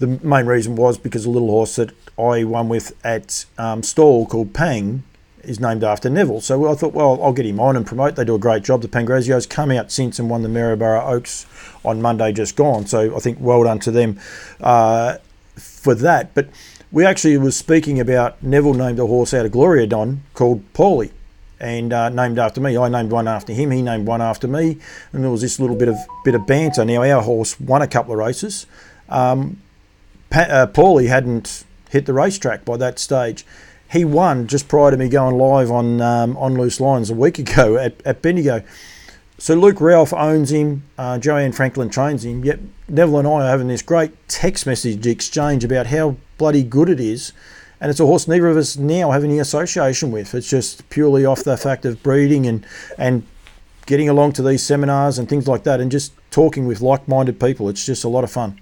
[0.00, 4.26] the main reason was because a little horse that I won with at um, stall
[4.26, 5.04] called Pang
[5.44, 6.40] is named after Neville.
[6.40, 8.16] So I thought, well, I'll get him on and promote.
[8.16, 8.82] They do a great job.
[8.82, 11.46] The Pangrazios come out since and won the Maryborough Oaks
[11.84, 12.86] on Monday just gone.
[12.86, 14.20] So I think well done to them
[14.60, 15.18] uh,
[15.56, 16.34] for that.
[16.34, 16.48] But
[16.92, 21.12] we actually was speaking about Neville named a horse out of Gloria Don called Paulie
[21.60, 22.76] and uh, named after me.
[22.76, 23.70] I named one after him.
[23.70, 24.78] He named one after me,
[25.12, 26.84] and there was this little bit of bit of banter.
[26.84, 28.66] Now our horse won a couple of races.
[29.08, 29.60] Um,
[30.30, 33.44] pa- uh, Paulie hadn't hit the racetrack by that stage
[33.90, 37.38] he won just prior to me going live on um, on Loose Lines a week
[37.38, 38.62] ago at, at Bendigo.
[39.38, 42.44] So Luke Ralph owns him, uh, Joanne Franklin trains him.
[42.44, 46.90] Yet Neville and I are having this great text message exchange about how bloody good
[46.90, 47.32] it is,
[47.80, 50.34] and it's a horse neither of us now have any association with.
[50.34, 52.66] It's just purely off the fact of breeding and
[52.98, 53.26] and
[53.86, 57.68] getting along to these seminars and things like that, and just talking with like-minded people.
[57.68, 58.60] It's just a lot of fun.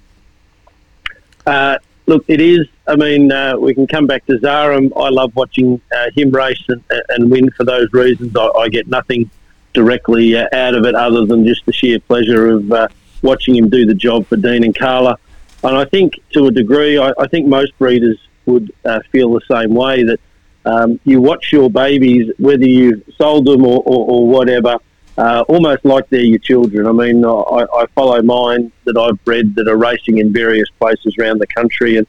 [1.46, 2.66] Uh, look, it is.
[2.86, 4.80] I mean, uh, we can come back to Zahra.
[4.96, 8.34] I love watching uh, him race and, and, win for those reasons.
[8.34, 9.30] I, I, get nothing
[9.74, 12.88] directly uh, out of it, other than just the sheer pleasure of uh,
[13.22, 15.18] watching him do the job for Dean and Carla.
[15.62, 19.42] And I think, to a degree, I, I think most breeders would uh, feel the
[19.50, 20.20] same way that
[20.64, 24.78] um, you watch your babies, whether you've sold them or, or, or whatever,
[25.18, 26.86] uh, almost like they're your children.
[26.86, 31.16] I mean, I, I, follow mine that I've bred that are racing in various places
[31.18, 32.06] around the country, and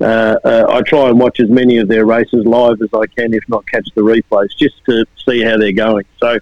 [0.00, 3.34] uh, uh, I try and watch as many of their races live as I can,
[3.34, 6.04] if not catch the replays, just to see how they're going.
[6.20, 6.38] So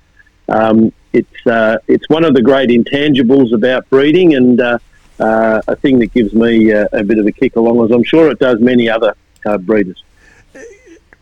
[0.51, 4.79] um, it's uh, it's one of the great intangibles about breeding, and uh,
[5.18, 8.31] uh, a thing that gives me a bit of a kick along, as I'm sure
[8.31, 9.14] it does many other
[9.61, 10.05] breeders.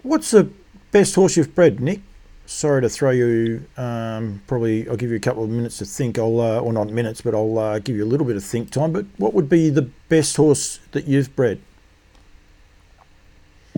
[0.03, 0.51] What's the
[0.91, 2.01] best horse you've bred, Nick?
[2.51, 3.65] Sorry to throw you.
[3.77, 6.19] Um, probably I'll give you a couple of minutes to think.
[6.19, 8.71] I'll uh, or not minutes, but I'll uh, give you a little bit of think
[8.71, 8.93] time.
[8.93, 11.61] But what would be the best horse that you've bred?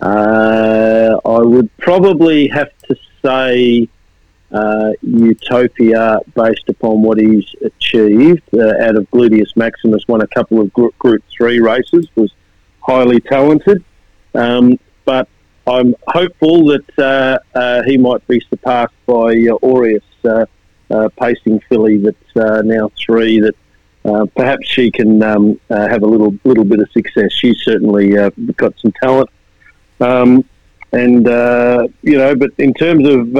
[0.01, 3.87] Uh, I would probably have to say
[4.51, 10.07] uh, Utopia, based upon what he's achieved uh, out of Gluteus Maximus.
[10.07, 12.07] Won a couple of Group, group Three races.
[12.15, 12.33] Was
[12.81, 13.83] highly talented.
[14.33, 15.27] Um, but
[15.65, 20.45] I'm hopeful that uh, uh, he might be surpassed by uh, Aureus, uh,
[20.91, 23.39] uh, pacing filly that's uh, now three.
[23.39, 23.55] That
[24.35, 27.31] perhaps she can um, have a little little bit of success.
[27.31, 28.09] She's certainly
[28.55, 29.29] got some talent,
[30.01, 30.43] um,
[30.91, 31.25] and
[32.01, 32.35] you know.
[32.35, 33.33] But in terms of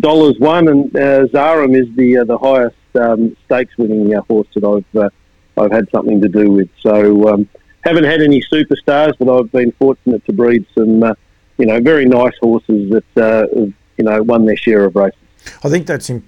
[0.00, 5.12] dollars won, and uh, Zarum is the the highest um, stakes winning horse that I've
[5.58, 6.70] I've had something to do with.
[6.80, 7.28] So.
[7.28, 7.48] Um,
[7.84, 11.14] haven't had any superstars, but I've been fortunate to breed some, uh,
[11.58, 15.18] you know, very nice horses that uh, have, you know won their share of races.
[15.62, 16.26] I think that's in,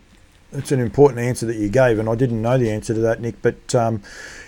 [0.53, 3.21] that's an important answer that you gave, and I didn't know the answer to that,
[3.21, 3.41] Nick.
[3.43, 4.03] But um,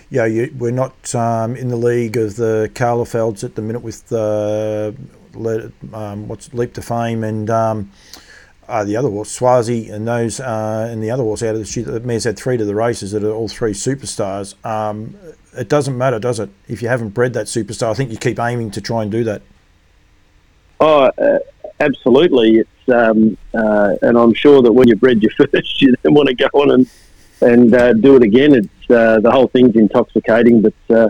[0.09, 4.11] yeah, you, we're not um, in the league of the Carlafelds at the minute with
[4.13, 4.91] uh,
[5.93, 7.49] um, what's Leap to Fame and.
[8.69, 11.65] Uh, the other horse, Swayzee, and those, uh, and the other horse out of the
[11.65, 11.85] shoot.
[11.85, 14.53] The mare's had three to the races that are all three superstars.
[14.63, 15.15] Um,
[15.57, 16.51] it doesn't matter, does it?
[16.67, 19.23] If you haven't bred that superstar, I think you keep aiming to try and do
[19.23, 19.41] that.
[20.79, 21.39] Oh, uh,
[21.79, 22.59] absolutely.
[22.59, 26.29] It's um, uh, and I'm sure that when you bred your first, you then want
[26.29, 26.89] to go on and
[27.41, 28.53] and uh, do it again.
[28.53, 31.09] It's uh, the whole thing's intoxicating, but uh,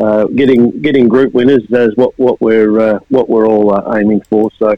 [0.00, 4.50] uh, getting getting group winners is what what we're what we're all aiming for.
[4.58, 4.74] So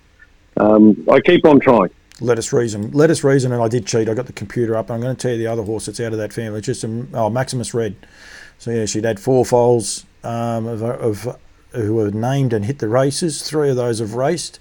[0.58, 1.90] um, I keep on trying.
[2.20, 2.90] Let us reason.
[2.90, 4.08] Let us reason, and I did cheat.
[4.08, 4.90] I got the computer up.
[4.90, 6.58] I'm going to tell you the other horse that's out of that family.
[6.58, 7.94] It's just a, oh, Maximus Red.
[8.58, 11.38] So yeah, she'd had four foals um, of, of
[11.70, 13.42] who were named and hit the races.
[13.42, 14.58] Three of those have raced,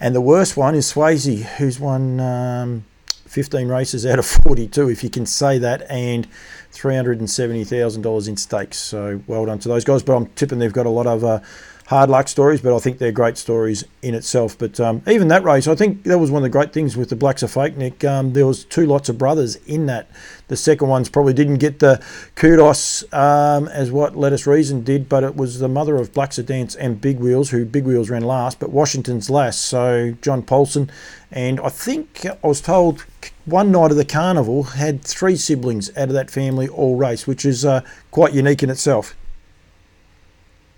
[0.00, 2.84] and the worst one is Swayzee, who's won um,
[3.26, 6.26] 15 races out of 42, if you can say that, and
[6.72, 8.78] $370,000 in stakes.
[8.78, 10.02] So well done to those guys.
[10.02, 11.22] But I'm tipping they've got a lot of.
[11.22, 11.40] Uh,
[11.88, 14.58] hard luck stories, but I think they're great stories in itself.
[14.58, 17.08] But um, even that race, I think that was one of the great things with
[17.08, 18.04] the Blacks A Fake, Nick.
[18.04, 20.06] Um, there was two lots of brothers in that.
[20.48, 22.02] The second ones probably didn't get the
[22.34, 26.38] kudos um, as what Let Us Reason did, but it was the mother of Blacks
[26.38, 29.62] of Dance and Big Wheels, who Big Wheels ran last, but Washington's last.
[29.62, 30.90] So John Paulson,
[31.32, 33.06] and I think I was told
[33.46, 37.46] one night of the carnival had three siblings out of that family all race, which
[37.46, 39.16] is uh, quite unique in itself.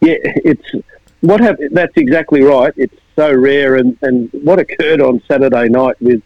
[0.01, 0.70] Yeah, it's
[1.20, 1.70] what happened?
[1.72, 2.72] That's exactly right.
[2.76, 6.22] It's so rare, and, and what occurred on Saturday night with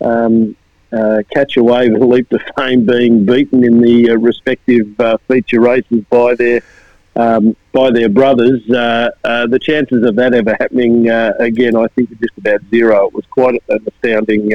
[0.00, 0.56] um,
[0.92, 6.34] uh, Catch Leap to Fame being beaten in the uh, respective uh, feature races by
[6.34, 6.62] their
[7.16, 8.68] um, by their brothers.
[8.70, 12.60] Uh, uh, the chances of that ever happening uh, again, I think, are just about
[12.70, 13.08] zero.
[13.08, 14.52] It was quite an astounding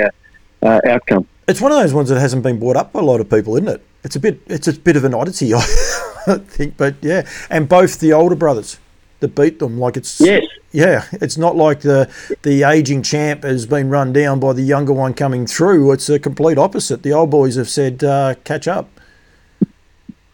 [0.64, 1.28] outcome.
[1.46, 3.58] It's one of those ones that hasn't been brought up by a lot of people,
[3.58, 3.86] isn't it?
[4.06, 6.78] It's a bit, it's a bit of an oddity, I think.
[6.78, 8.80] But yeah, and both the older brothers
[9.24, 9.80] that beat them.
[9.80, 12.10] Like it's yes, yeah, it's not like the
[12.44, 15.92] the aging champ has been run down by the younger one coming through.
[15.94, 17.02] It's a complete opposite.
[17.02, 18.90] The old boys have said uh, catch up.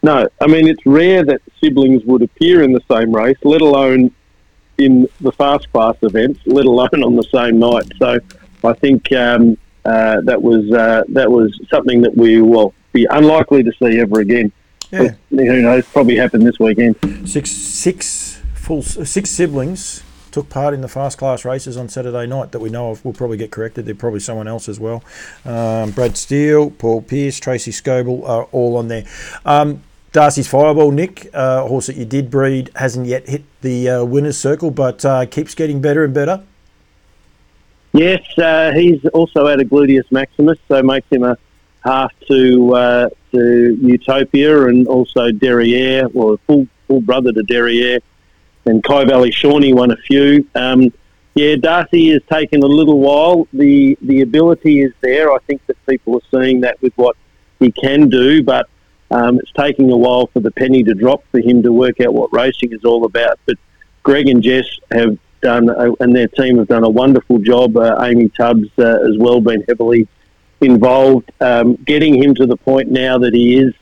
[0.02, 4.14] No, I mean it's rare that siblings would appear in the same race, let alone
[4.78, 7.84] in the fast class events, let alone on the same night.
[7.98, 8.18] So
[8.64, 13.62] I think um, uh, that was uh, that was something that we will be unlikely
[13.62, 14.50] to see ever again.
[14.90, 15.14] Yeah.
[15.30, 15.86] But who knows?
[15.86, 16.96] Probably happened this weekend.
[17.28, 18.39] Six six
[18.80, 22.90] six siblings took part in the fast class races on Saturday night that we know
[22.90, 23.04] of.
[23.04, 23.86] We'll probably get corrected.
[23.86, 25.02] There's probably someone else as well.
[25.44, 29.04] Um, Brad Steele, Paul Pierce, Tracy Scoble are all on there.
[29.44, 34.04] Um, Darcy's Fireball, Nick, uh, horse that you did breed, hasn't yet hit the uh,
[34.04, 36.42] winner's circle, but uh, keeps getting better and better.
[37.92, 41.36] Yes, uh, he's also out of Gluteus Maximus, so makes him a
[41.84, 48.00] half to uh, to Utopia and also Derriere, or full full brother to Derriere
[48.66, 50.46] and Kai Valley Shawnee won a few.
[50.54, 50.92] Um,
[51.34, 53.46] yeah, Darcy has taken a little while.
[53.52, 55.32] The the ability is there.
[55.32, 57.16] I think that people are seeing that with what
[57.58, 58.68] he can do, but
[59.10, 62.14] um, it's taking a while for the penny to drop for him to work out
[62.14, 63.38] what racing is all about.
[63.46, 63.56] But
[64.02, 65.68] Greg and Jess have done,
[66.00, 67.76] and their team have done a wonderful job.
[67.76, 70.08] Uh, Amy Tubbs uh, as well been heavily
[70.60, 73.74] involved, um, getting him to the point now that he is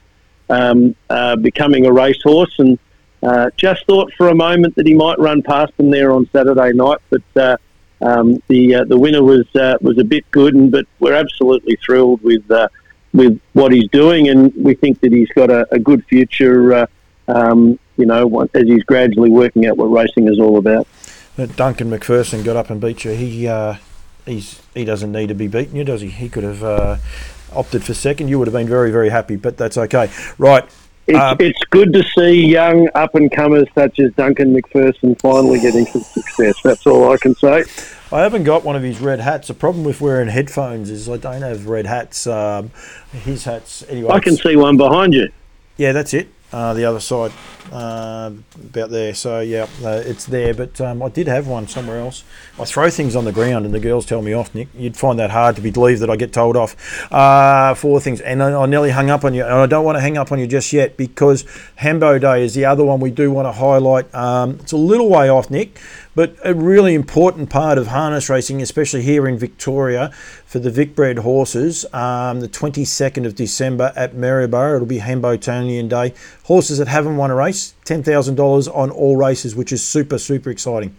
[0.49, 2.59] um, uh, becoming a racehorse.
[2.59, 2.79] And
[3.23, 6.73] uh, just thought for a moment that he might run past them there on Saturday
[6.73, 7.57] night, but uh,
[8.01, 9.47] um, the uh, the winner was
[9.81, 10.55] was a bit good.
[10.55, 12.45] And but we're absolutely thrilled with
[13.13, 16.89] with what he's doing, and we think that he's got a, a good future.
[17.27, 20.87] Um, you know, as he's gradually working out what racing is all about.
[21.57, 23.13] Duncan McPherson got up and beat you.
[23.13, 23.77] He uh,
[24.25, 26.09] he's he doesn't need to be beaten you, does he?
[26.09, 26.97] He could have uh,
[27.53, 28.29] opted for second.
[28.29, 30.11] You would have been very very happy, but that's okay.
[30.39, 30.65] Right.
[31.09, 35.59] It's, um, it's good to see young up and comers such as Duncan McPherson finally
[35.59, 36.57] getting some success.
[36.63, 37.65] That's all I can say.
[38.13, 39.49] I haven't got one of his red hats.
[39.49, 42.27] The problem with wearing headphones is I don't have red hats.
[42.27, 42.71] Um,
[43.13, 44.11] his hats, anyway.
[44.11, 45.31] I can see one behind you.
[45.77, 47.33] Yeah, that's it uh, the other side
[47.73, 49.15] uh, about there.
[49.15, 50.55] So yeah, uh, it's there.
[50.55, 52.25] But um, I did have one somewhere else.
[52.59, 54.55] I throw things on the ground and the girls tell me off.
[54.55, 56.77] Nick, you'd find that hard to believe that I get told off
[57.13, 58.21] uh, for things.
[58.21, 60.33] And I, I, nearly hung up on you, and I don't want to hang up
[60.33, 61.45] on you just yet because
[61.77, 64.13] Hambo Day is the other one we do want to highlight.
[64.15, 65.81] Um, it's a little way off, Nick,
[66.15, 70.13] but a really important part of harness racing, especially here in Victoria,
[70.49, 71.85] for the Vicbred horses.
[71.93, 76.15] Um, the 22nd of December at Maryborough, it'll be Hambletonian Day.
[76.45, 80.97] Horses that haven't won a race, $10,000 on all races, which is super, super exciting.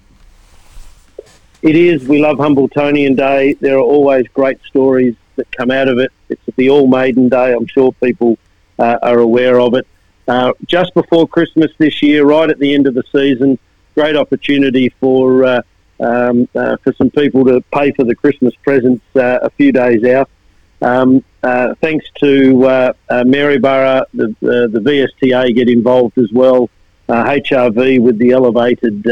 [1.63, 2.07] It is.
[2.07, 3.53] We love Hambletonian Day.
[3.53, 6.11] There are always great stories that come out of it.
[6.29, 7.51] It's the All Maiden Day.
[7.51, 8.37] I'm sure people
[8.77, 9.87] uh, are aware of it.
[10.27, 13.57] Uh, just before Christmas this year, right at the end of the season,
[13.95, 15.61] great opportunity for uh,
[15.99, 20.03] um, uh, for some people to pay for the Christmas presents uh, a few days
[20.03, 20.29] out.
[20.81, 26.69] Um, uh, thanks to uh, Maryborough, the, the VSTA get involved as well.
[27.09, 29.03] HRV with the elevated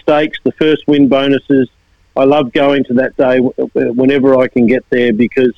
[0.00, 1.68] stakes, the first win bonuses.
[2.14, 5.54] I love going to that day whenever I can get there because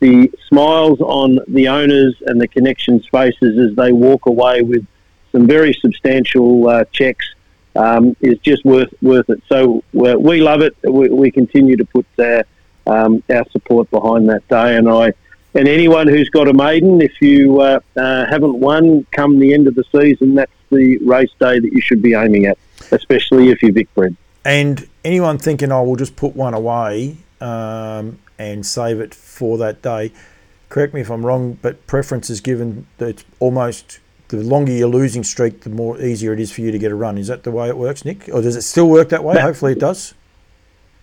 [0.00, 4.86] the smiles on the owners and the connections faces as they walk away with
[5.32, 7.26] some very substantial uh, checks
[7.78, 9.40] um, is just worth worth it.
[9.48, 10.76] So we love it.
[10.82, 12.44] We, we continue to put our,
[12.86, 15.14] um, our support behind that day, and I
[15.54, 19.66] and anyone who's got a maiden, if you uh, uh, haven't won, come the end
[19.66, 22.58] of the season, that's the race day that you should be aiming at,
[22.90, 24.16] especially if you're Vic bred.
[24.44, 29.56] And anyone thinking, "I oh, will just put one away um, and save it for
[29.58, 30.12] that day,"
[30.68, 34.88] correct me if I'm wrong, but preference is given that it's almost the longer your
[34.88, 37.18] losing streak, the more easier it is for you to get a run.
[37.18, 38.28] Is that the way it works, Nick?
[38.32, 39.34] Or does it still work that way?
[39.34, 40.14] That, Hopefully it does.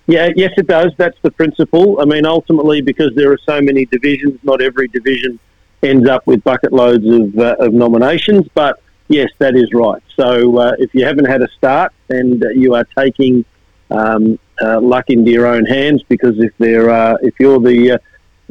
[0.08, 0.92] Yeah, yes, it does.
[0.98, 2.00] That's the principle.
[2.00, 5.40] I mean, ultimately, because there are so many divisions, not every division
[5.82, 8.48] ends up with bucket loads of, uh, of nominations.
[8.54, 10.02] But yes, that is right.
[10.16, 13.44] So uh, if you haven't had a start and you are taking
[13.90, 18.00] um, uh, luck into your own hands, because if there are, if you're the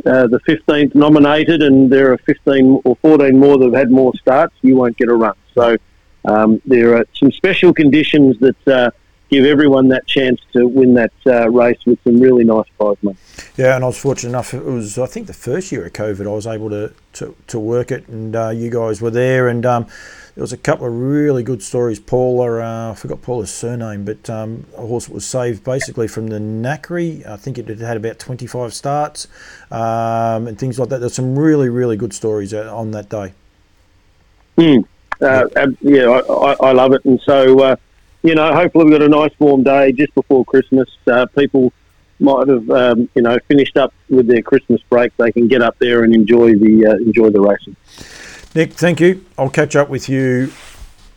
[0.04, 4.12] uh, the 15th nominated, and there are 15 or 14 more that have had more
[4.16, 5.34] starts, you won't get a run.
[5.54, 5.76] So
[6.24, 8.90] um, there are some special conditions that uh,
[9.30, 13.16] give everyone that chance to win that uh, race with some really nice prize money.
[13.56, 14.52] Yeah, and I was fortunate enough.
[14.52, 17.60] It was, I think, the first year of COVID, I was able to to, to
[17.60, 19.64] work it, and uh, you guys were there, and.
[19.64, 19.86] Um,
[20.34, 22.00] there was a couple of really good stories.
[22.00, 26.38] Paula, uh, I forgot Paula's surname, but um, a horse was saved basically from the
[26.38, 27.24] knackery.
[27.24, 29.28] I think it had about 25 starts
[29.70, 30.98] um, and things like that.
[30.98, 33.32] There's some really, really good stories on that day.
[34.58, 34.84] Mm.
[35.20, 35.46] Uh,
[35.80, 37.04] yeah, I, I, love it.
[37.04, 37.76] And so, uh,
[38.24, 40.88] you know, hopefully we've got a nice warm day just before Christmas.
[41.06, 41.72] Uh, people
[42.18, 45.16] might have, um, you know, finished up with their Christmas break.
[45.16, 47.76] They can get up there and enjoy the uh, enjoy the racing.
[48.54, 49.24] Nick, thank you.
[49.36, 50.52] I'll catch up with you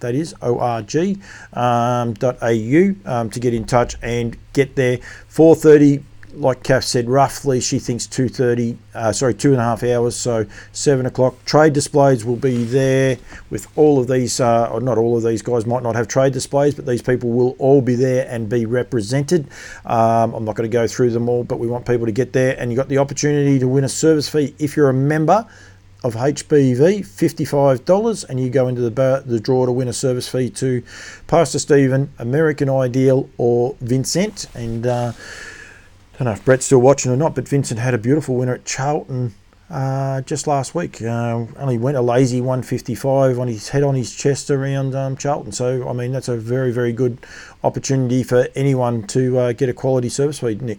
[0.00, 0.96] that is org
[1.52, 4.98] um, .au um, to get in touch and get there.
[5.30, 6.02] 4:30
[6.34, 8.78] like Kath said, roughly she thinks two thirty.
[8.94, 10.16] Uh, sorry, two and a half hours.
[10.16, 11.44] So seven o'clock.
[11.44, 13.18] Trade displays will be there
[13.50, 14.40] with all of these.
[14.40, 17.30] Uh, or not all of these guys might not have trade displays, but these people
[17.30, 19.46] will all be there and be represented.
[19.84, 22.32] Um, I'm not going to go through them all, but we want people to get
[22.32, 25.46] there, and you've got the opportunity to win a service fee if you're a member
[26.04, 30.50] of HBV, $55, and you go into the, the draw to win a service fee
[30.50, 30.82] to
[31.28, 34.46] Pastor Stephen, American Ideal, or Vincent.
[34.54, 35.12] And uh,
[36.18, 38.64] don't know if Brett's still watching or not, but Vincent had a beautiful winner at
[38.64, 39.34] Charlton
[39.70, 41.00] uh, just last week.
[41.00, 45.52] Uh, only went a lazy 155 on his head on his chest around um, Charlton.
[45.52, 47.18] So, I mean, that's a very, very good
[47.64, 50.78] opportunity for anyone to uh, get a quality service fee, Nick.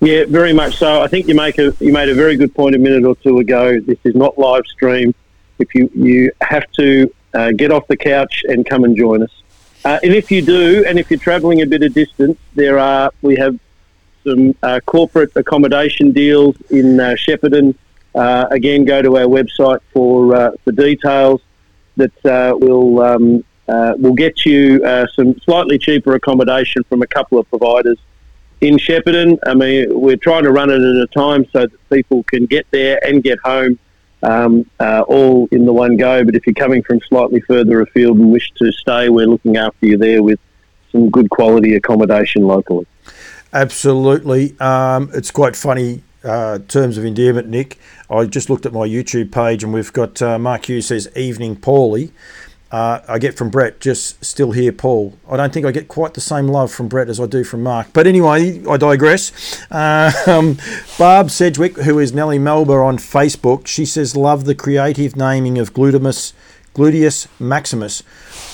[0.00, 1.02] Yeah, very much so.
[1.02, 3.38] I think you make a you made a very good point a minute or two
[3.38, 3.78] ago.
[3.80, 5.14] This is not live stream.
[5.58, 9.42] If you you have to uh, get off the couch and come and join us,
[9.84, 13.10] uh, and if you do, and if you're travelling a bit of distance, there are
[13.22, 13.58] we have
[14.24, 17.74] some uh, corporate accommodation deals in uh, Shepparton.
[18.14, 21.40] Uh, again, go to our website for uh, for details
[21.96, 22.12] that
[22.60, 23.44] will um,
[23.98, 24.80] will get you
[25.14, 27.98] some slightly cheaper accommodation from a couple of providers
[28.60, 29.38] in Shepparton.
[29.46, 32.66] I mean, we're trying to run it at a time so that people can get
[32.70, 33.78] there and get home
[34.22, 36.24] um, uh, all in the one go.
[36.24, 39.86] But if you're coming from slightly further afield and wish to stay, we're looking after
[39.86, 40.38] you there with
[40.92, 42.86] some good quality accommodation locally.
[43.52, 44.58] Absolutely.
[44.60, 46.02] Um, it's quite funny.
[46.22, 47.78] Uh, terms of endearment, Nick.
[48.10, 51.56] I just looked at my YouTube page and we've got uh, Mark Hughes says evening
[51.56, 52.10] Paulie,
[52.70, 55.18] uh, I get from Brett, just still here, Paul.
[55.28, 57.64] I don't think I get quite the same love from Brett as I do from
[57.64, 57.88] Mark.
[57.92, 59.60] But anyway, I digress.
[59.72, 60.58] Uh, um,
[60.96, 65.74] Barb Sedgwick, who is Nellie Melba on Facebook, she says, Love the creative naming of
[65.74, 66.32] Glutamus,
[66.74, 68.04] Gluteus Maximus.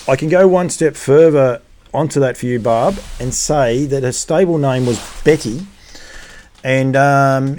[0.09, 1.61] I can go one step further
[1.93, 5.67] onto that for you, Barb, and say that her stable name was Betty.
[6.65, 7.59] And um,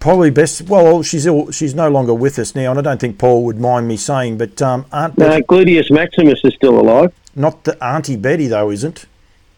[0.00, 0.62] probably best.
[0.62, 3.58] Well, she's ill, she's no longer with us now, and I don't think Paul would
[3.58, 4.38] mind me saying.
[4.38, 7.12] But um, Aunt no, Gluteus Maximus is still alive.
[7.34, 9.06] Not the Auntie Betty though, isn't?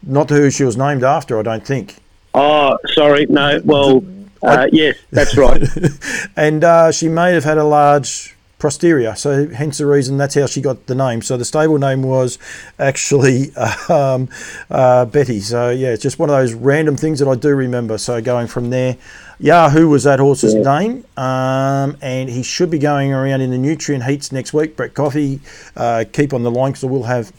[0.03, 1.38] Not who she was named after.
[1.38, 1.97] I don't think.
[2.34, 3.26] Oh, sorry.
[3.26, 3.61] No.
[3.64, 4.05] Well,
[4.43, 5.62] uh, yes, that's right.
[6.36, 10.47] and uh, she may have had a large posterior, so hence the reason that's how
[10.47, 11.22] she got the name.
[11.22, 12.38] So the stable name was
[12.78, 13.55] actually
[13.88, 14.28] um,
[14.70, 15.41] uh, Betty.
[15.41, 17.99] So yeah, it's just one of those random things that I do remember.
[17.99, 18.97] So going from there.
[19.41, 20.78] Yahoo was that horse's yeah.
[20.78, 24.76] name, um, and he should be going around in the Nutrien heats next week.
[24.76, 25.41] Brett Coffey,
[25.76, 27.32] uh, keep on the line because I will have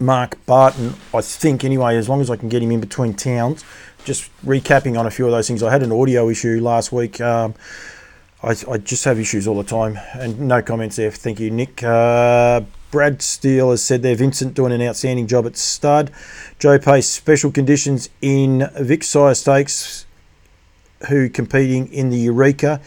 [0.00, 3.64] Mark Barton, I think, anyway, as long as I can get him in between towns.
[4.04, 5.62] Just recapping on a few of those things.
[5.62, 7.20] I had an audio issue last week.
[7.20, 7.54] Um,
[8.42, 11.10] I, I, just have issues all the time, and no comments there.
[11.10, 11.82] Thank you, Nick.
[11.82, 14.14] Uh, Brad Steele has said there.
[14.14, 16.10] Vincent doing an outstanding job at stud.
[16.58, 20.06] Joe Pace, special conditions in Vic Sire Stakes
[21.08, 22.80] who competing in the Eureka.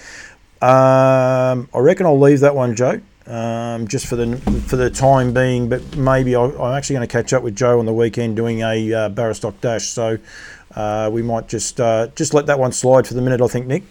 [0.61, 5.33] Um, I reckon I'll leave that one, Joe, um, just for the for the time
[5.33, 5.69] being.
[5.69, 8.61] But maybe I, am actually going to catch up with Joe on the weekend doing
[8.61, 10.17] a uh, Barastoc Dash, so
[10.75, 13.41] uh, we might just uh, just let that one slide for the minute.
[13.41, 13.83] I think, Nick.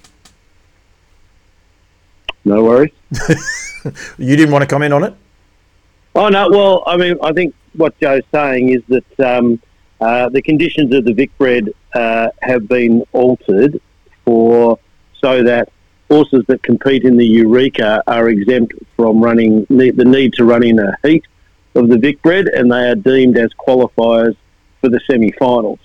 [2.45, 2.93] No worries.
[4.19, 5.15] you didn't want to comment on it.
[6.15, 6.49] Oh no.
[6.51, 9.61] Well, I mean, I think what Joe's saying is that um,
[10.01, 13.81] uh, the conditions of the Vicbred uh, have been altered
[14.29, 14.79] for
[15.23, 15.73] so that
[16.11, 20.79] horses that compete in the Eureka are exempt from running the need to run in
[20.79, 21.25] a heat
[21.75, 24.37] of the Vicbred, and they are deemed as qualifiers
[24.83, 25.81] for the semi-finals.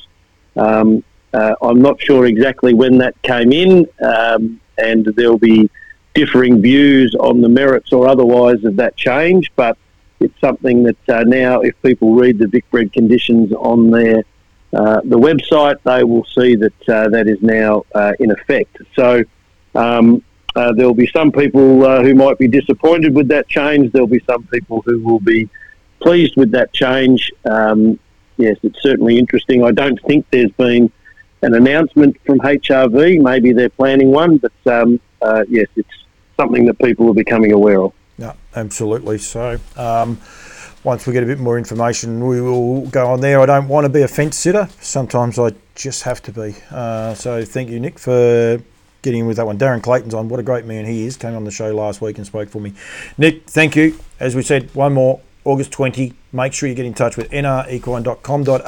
[0.58, 5.70] Um, uh, I'm not sure exactly when that came in, um, and there'll be
[6.14, 9.78] differing views on the merits or otherwise of that change, but
[10.20, 14.24] it's something that uh, now, if people read the Vicbred conditions on their
[14.74, 18.78] uh, the website, they will see that uh, that is now uh, in effect.
[18.96, 19.24] So
[19.76, 20.24] um,
[20.56, 23.92] uh, there will be some people uh, who might be disappointed with that change.
[23.92, 25.48] There will be some people who will be
[26.02, 27.32] pleased with that change.
[27.46, 28.00] Um,
[28.38, 29.64] yes, it's certainly interesting.
[29.64, 30.92] I don't think there's been
[31.44, 33.22] an announcement from HRV.
[33.22, 35.00] Maybe they're planning one, but um,
[35.50, 36.06] yes, it's
[36.36, 37.94] something that people are becoming aware of.
[38.18, 39.20] Yeah, absolutely.
[39.20, 39.60] So.
[40.84, 43.40] Once we get a bit more information, we will go on there.
[43.40, 44.68] I don't want to be a fence sitter.
[44.82, 46.56] Sometimes I just have to be.
[46.70, 48.62] Uh, so thank you, Nick, for
[49.02, 49.58] getting in with that one.
[49.58, 50.28] Darren Clayton's on.
[50.28, 51.16] What a great man he is.
[51.16, 52.74] Came on the show last week and spoke for me.
[53.18, 53.98] Nick, thank you.
[54.20, 56.14] As we said, one more August 20.
[56.32, 58.64] Make sure you get in touch with nrequine.com.au,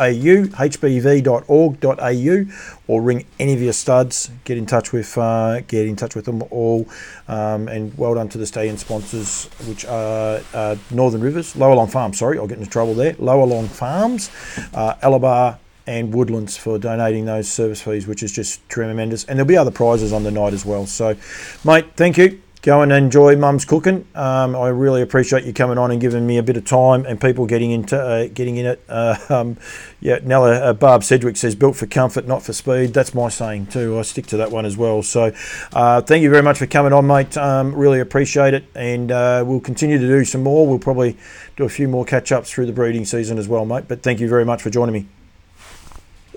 [0.67, 2.45] hbv.org.au,
[2.87, 4.29] or ring any of your studs.
[4.43, 6.87] Get in touch with uh, get in touch with them all.
[7.27, 11.87] Um, and well done to the stay-in sponsors, which are uh, Northern Rivers, Lower Long
[11.87, 12.19] Farms.
[12.19, 13.15] Sorry, I'll get into trouble there.
[13.19, 14.29] Lower Long Farms,
[14.73, 15.57] uh, Alabar
[15.87, 19.23] and Woodlands for donating those service fees, which is just tremendous.
[19.25, 20.85] And there'll be other prizes on the night as well.
[20.87, 21.15] So,
[21.63, 24.07] mate, thank you go and enjoy Mum's cooking.
[24.15, 27.21] Um, I really appreciate you coming on and giving me a bit of time and
[27.21, 28.83] people getting into uh, getting in it.
[28.95, 29.57] Uh, um,
[29.99, 32.93] yeah, Nella uh, Barb Sedgwick says built for comfort, not for speed.
[32.93, 33.99] That's my saying too.
[33.99, 35.03] I stick to that one as well.
[35.03, 35.33] So,
[35.73, 37.35] uh, thank you very much for coming on, mate.
[37.35, 40.65] Um, really appreciate it, and uh, we'll continue to do some more.
[40.65, 41.17] We'll probably
[41.57, 43.85] do a few more catch ups through the breeding season as well, mate.
[43.87, 45.07] But thank you very much for joining me.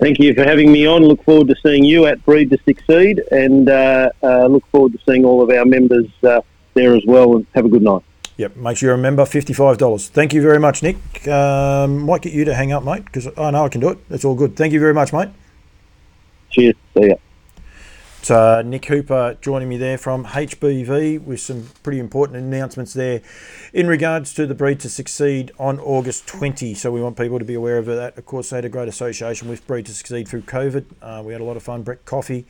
[0.00, 1.02] Thank you for having me on.
[1.02, 4.98] Look forward to seeing you at Breed to Succeed and uh, uh, look forward to
[5.08, 6.40] seeing all of our members uh,
[6.74, 7.36] there as well.
[7.36, 8.02] And have a good night.
[8.36, 10.08] Yep, make sure you remember $55.
[10.10, 11.26] Thank you very much, Nick.
[11.26, 14.08] Um, might get you to hang up, mate, because I know I can do it.
[14.08, 14.56] That's all good.
[14.56, 15.30] Thank you very much, mate.
[16.50, 16.76] Cheers.
[16.96, 17.16] See ya.
[18.30, 23.22] Uh, Nick Hooper joining me there from HBV with some pretty important announcements there
[23.72, 26.74] in regards to the Breed to Succeed on August 20.
[26.74, 28.18] So we want people to be aware of that.
[28.18, 30.84] Of course, they had a great association with Breed to Succeed through COVID.
[31.00, 31.82] Uh, we had a lot of fun.
[31.82, 32.44] Brett Coffey,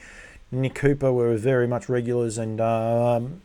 [0.50, 3.40] Nick Hooper were very much regulars, and um,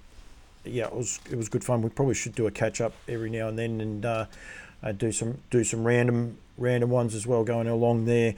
[0.63, 1.83] yeah, it was it was good fun.
[1.83, 4.25] We probably should do a catch up every now and then and uh,
[4.97, 8.33] do some do some random random ones as well going along there.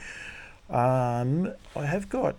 [0.70, 2.36] Um, I have got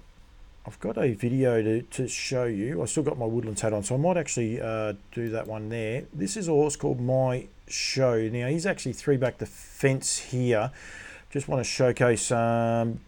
[0.66, 2.82] I've got a video to, to show you.
[2.82, 5.68] I still got my Woodlands hat on, so I might actually uh, do that one
[5.68, 6.04] there.
[6.12, 8.28] This is a horse called My Show.
[8.28, 10.72] Now, he's actually three back the fence here.
[11.30, 12.98] Just want to showcase, um,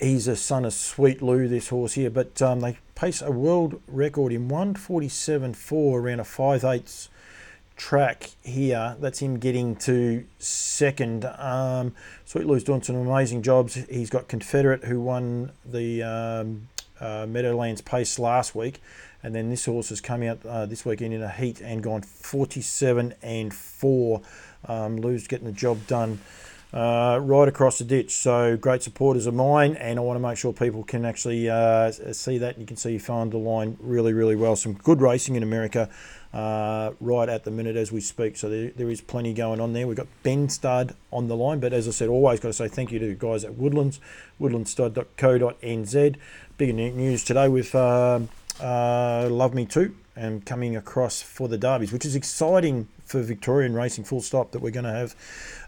[0.00, 3.82] he's a son of Sweet Lou, this horse here, but um, they pace a world
[3.86, 7.08] record in 147.4 around a 5 8
[7.80, 8.94] track here.
[9.00, 11.24] That's him getting to second.
[11.24, 11.94] Um,
[12.26, 13.74] Sweet Lou's doing some amazing jobs.
[13.74, 16.68] He's got Confederate, who won the um,
[17.00, 18.80] uh, Meadowlands Pace last week,
[19.22, 22.02] and then this horse has come out uh, this weekend in a heat and gone
[22.02, 24.20] 47 and 4.
[24.66, 26.20] Um, Lou's getting the job done.
[26.72, 28.12] Uh, right across the ditch.
[28.12, 31.90] So great supporters of mine, and I want to make sure people can actually uh,
[31.90, 32.58] see that.
[32.60, 34.54] You can see you found the line really, really well.
[34.54, 35.90] Some good racing in America
[36.32, 38.36] uh, right at the minute as we speak.
[38.36, 39.86] So there, there is plenty going on there.
[39.86, 42.68] We've got Ben Stud on the line, but as I said, always got to say
[42.68, 44.00] thank you to the guys at Woodlands,
[44.40, 46.16] woodlandstud.co.nz.
[46.60, 48.20] Big news today with uh,
[48.60, 53.72] uh, Love Me Too and coming across for the derbies, which is exciting for Victorian
[53.72, 54.04] racing.
[54.04, 55.14] Full stop that we're going to have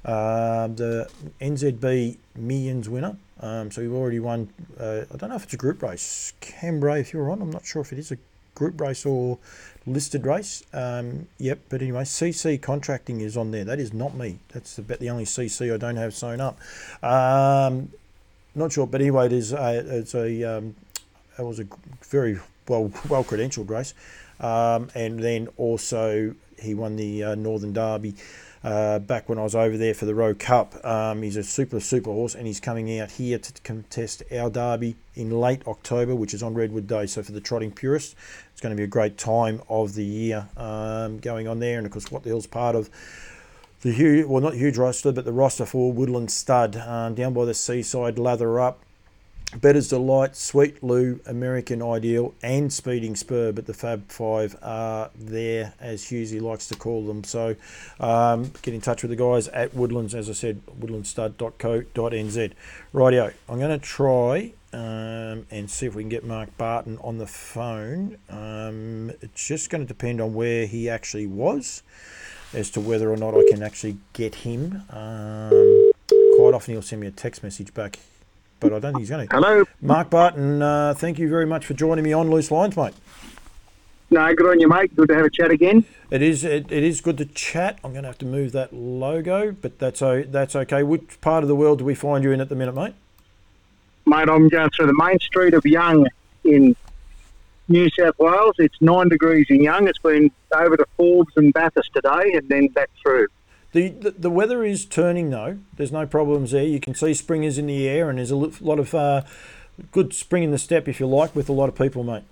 [0.05, 1.09] uh, the
[1.41, 3.17] NZB Millions winner.
[3.41, 4.51] Um, so we've already won.
[4.79, 6.35] Uh, I don't know if it's a group race.
[6.43, 8.19] Cambrai, if you're on, I'm not sure if it is a
[8.55, 9.39] group race or
[9.87, 10.63] listed race.
[10.75, 13.65] Um, yep, but anyway, CC contracting is on there.
[13.65, 14.41] That is not me.
[14.49, 16.61] That's about the only CC I don't have sewn up.
[17.03, 17.93] Um,
[18.55, 20.75] not sure, but anyway, it is a, it's a um,
[21.39, 21.67] it was a
[22.03, 22.39] very
[22.69, 23.95] well well credentialed race,
[24.41, 28.15] um, and then also he won the uh, Northern Derby.
[28.65, 30.85] Uh, back when I was over there for the Rowe Cup.
[30.85, 34.95] Um, he's a super, super horse, and he's coming out here to contest our Derby
[35.17, 37.07] in late October, which is on Redwood Day.
[37.07, 38.15] So, for the trotting purists,
[38.53, 41.77] it's going to be a great time of the year um, going on there.
[41.77, 42.89] And of course, What the Hill's part of
[43.83, 47.45] the huge, well, not huge roster, but the roster for Woodland Stud um, down by
[47.45, 48.81] the seaside, lather up.
[49.61, 55.75] Bettor's Delight, Sweet Lou, American Ideal, and Speeding Spur, but the Fab Five are there,
[55.79, 57.23] as Husey likes to call them.
[57.23, 57.57] So
[58.01, 62.53] um, get in touch with the guys at Woodlands, as I said, woodlandstud.co.nz.
[62.95, 67.19] Rightio, I'm going to try um, and see if we can get Mark Barton on
[67.19, 68.17] the phone.
[68.31, 71.83] Um, it's just going to depend on where he actually was
[72.55, 74.83] as to whether or not I can actually get him.
[74.91, 75.93] Um,
[76.37, 77.99] quite often he'll send me a text message back,
[78.61, 79.35] but I don't think he's going to.
[79.35, 79.65] Hello.
[79.81, 82.95] Mark Barton, uh, thank you very much for joining me on Loose Lines, mate.
[84.11, 84.95] No, good on you, mate.
[84.95, 85.87] Good to have a chat again.
[86.11, 86.45] It is.
[86.45, 87.79] It, it is good to chat.
[87.83, 90.83] I'm going to have to move that logo, but that's o- that's okay.
[90.83, 92.93] Which part of the world do we find you in at the minute, mate?
[94.05, 96.07] Mate, I'm going through the main street of Young
[96.45, 96.77] in
[97.73, 98.55] New South Wales.
[98.59, 99.89] It's nine degrees in Young.
[99.89, 103.27] It's been over to Forbes and Bathurst today, and then back through.
[103.73, 105.59] The, the, the weather is turning though.
[105.77, 106.65] There's no problems there.
[106.65, 109.23] You can see spring is in the air, and there's a lot of uh,
[109.91, 112.25] good spring in the step, if you like, with a lot of people, mate.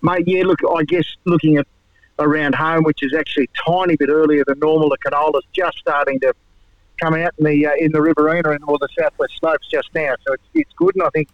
[0.00, 0.44] Mate, yeah.
[0.44, 1.66] Look, I guess looking at
[2.18, 6.18] around home, which is actually a tiny bit earlier than normal, the canola's just starting
[6.20, 6.32] to
[6.98, 10.14] come out in the uh, in the Riverina and all the southwest slopes just now.
[10.26, 11.28] So it's, it's good, and I think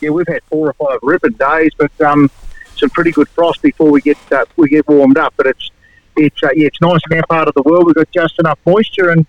[0.00, 2.30] yeah, we've had four or five ripping days, but um,
[2.76, 5.34] some pretty good frost before we get uh, we get warmed up.
[5.36, 5.70] But it's
[6.16, 7.86] it's uh, yeah, it's nice in our part of the world.
[7.86, 9.26] We've got just enough moisture, and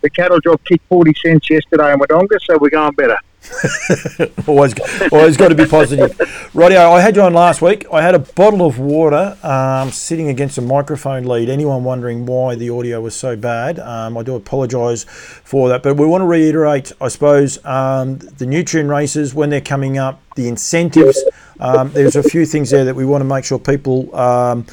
[0.00, 3.18] the cattle job kicked forty cents yesterday in Wodonga, so we're going better.
[4.46, 4.74] always,
[5.12, 6.16] always got to be positive.
[6.52, 7.86] Rightio, I had you on last week.
[7.92, 11.48] I had a bottle of water um, sitting against a microphone lead.
[11.48, 13.78] Anyone wondering why the audio was so bad?
[13.78, 18.44] Um, I do apologise for that, but we want to reiterate, I suppose, um, the
[18.44, 21.22] Nutrien races when they're coming up, the incentives.
[21.60, 24.66] Um, there's a few things there that we want to make sure people um,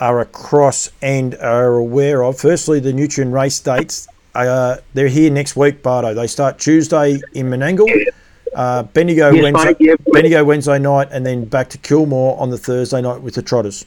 [0.00, 2.38] are across and are aware of.
[2.38, 4.08] Firstly, the Nutrien race dates.
[4.44, 6.14] Uh, they're here next week, Bardo.
[6.14, 7.88] They start Tuesday in Menangle,
[8.54, 10.00] uh, Bendigo Yes, Wednesday, mate, yep.
[10.12, 13.86] Bendigo Wednesday night, and then back to Kilmore on the Thursday night with the Trotters.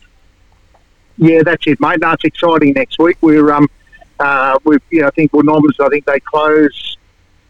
[1.18, 2.00] Yeah, that's it, mate.
[2.00, 3.18] No, exciting next week.
[3.22, 3.68] We're um,
[4.20, 5.32] uh, we you know, I think.
[5.34, 6.98] I think they close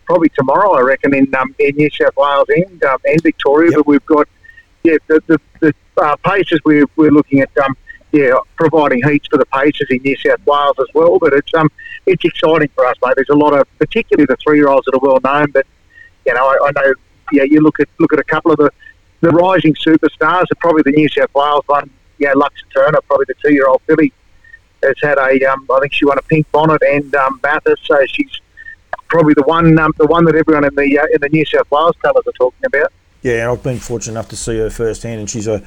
[0.06, 0.74] probably tomorrow.
[0.74, 3.70] I reckon in um, in New South Wales and um, and Victoria.
[3.70, 3.78] Yep.
[3.78, 4.28] But we've got
[4.84, 7.78] yeah the the, the uh, paces we're we're looking at um
[8.12, 11.20] yeah providing heats for the paces in New South Wales as well.
[11.20, 11.70] But it's um
[12.06, 13.14] it's exciting for us, mate.
[13.16, 15.66] There's a lot of particularly the three year olds that are well known, but
[16.26, 16.94] you know I, I know
[17.32, 18.72] yeah you look at look at a couple of the
[19.22, 20.46] the rising superstars.
[20.50, 21.90] And probably the New South Wales one.
[22.18, 24.12] Yeah, Lux Turner, probably the two year old filly
[24.84, 27.98] has had a, um, I think she won a pink bonnet and um, Bathurst, so
[28.08, 28.42] she's
[29.10, 31.70] probably the one, um, the one that everyone in the uh, in the New South
[31.72, 32.92] Wales colours are talking about.
[33.22, 35.62] Yeah, I've been fortunate enough to see her firsthand, and she's a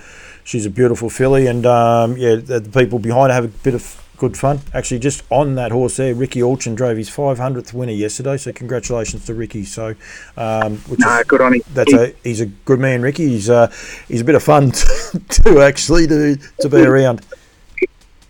[0.45, 3.75] she's a beautiful filly, and um, yeah, the, the people behind her have a bit
[3.75, 4.61] of good fun.
[4.73, 9.27] Actually, just on that horse there, Ricky Alchin drove his 500th winner yesterday, so congratulations
[9.27, 9.65] to Ricky.
[9.65, 9.97] So,
[10.37, 11.63] um, which No, is, good on him.
[11.75, 13.29] that's a he's a good man, Ricky.
[13.29, 13.73] He's uh,
[14.09, 14.71] he's a bit of fun
[15.29, 17.23] to actually to to be around.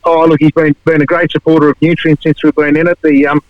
[0.04, 2.98] Oh, look, he's been been a great supporter of Nutrien since we've been in it.
[3.02, 3.40] The um,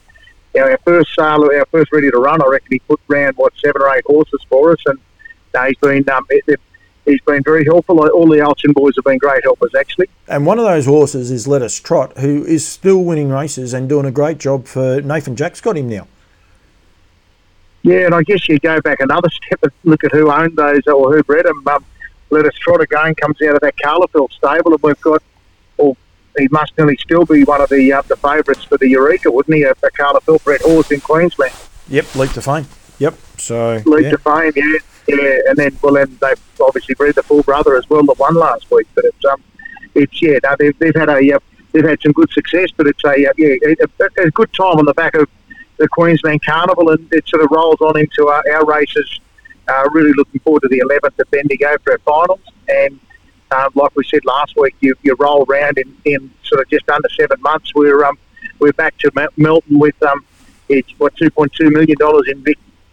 [0.58, 3.80] our first sale, our first ready to run, I reckon he put round what seven
[3.80, 4.98] or eight horses for us, and
[5.54, 6.60] no, he's been um, it,
[7.04, 8.00] he's been very helpful.
[8.00, 10.08] All the Alchin boys have been great helpers, actually.
[10.28, 13.88] And one of those horses is Let Us Trot, who is still winning races and
[13.88, 16.06] doing a great job for Nathan Jack's got him now.
[17.82, 20.86] Yeah, and I guess you go back another step and look at who owned those
[20.86, 21.66] or who bred them.
[21.66, 21.84] Um,
[22.30, 25.22] Let Us Trot again comes out of that Carlefeld stable, and we've got,
[25.76, 25.96] well,
[26.38, 29.56] he must nearly still be one of the uh, the favourites for the Eureka, wouldn't
[29.56, 29.64] he?
[29.64, 31.52] A, a bred horse in Queensland.
[31.88, 32.66] Yep, leap to fame.
[32.98, 33.14] Yep.
[33.38, 34.10] So Leap yeah.
[34.12, 34.78] to fame, yeah.
[35.12, 38.34] Yeah, and then, well, then they've obviously bred the full brother as well that won
[38.34, 38.86] last week.
[38.94, 39.42] But it's, um,
[39.94, 41.38] it's yeah, no, they've, they've had a,
[41.72, 44.94] they've had some good success, but it's a, yeah, a, a, good time on the
[44.94, 45.28] back of
[45.78, 49.20] the Queensland Carnival, and it sort of rolls on into our, our races.
[49.68, 52.98] Uh, really looking forward to the 11th at Bendigo for our finals, and
[53.52, 56.88] um, like we said last week, you, you roll around in, in sort of just
[56.88, 57.72] under seven months.
[57.74, 58.18] We're um,
[58.58, 60.24] we're back to Mel- Melton with um,
[60.68, 62.44] it's what 2.2 million dollars in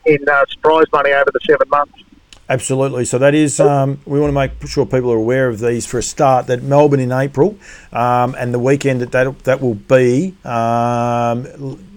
[0.06, 1.94] in uh, prize money over the seven months.
[2.50, 3.06] Absolutely.
[3.06, 6.00] So that is, um, we want to make sure people are aware of these for
[6.00, 6.48] a start.
[6.48, 7.56] That Melbourne in April,
[7.94, 11.46] um, and the weekend that that, that will be, um,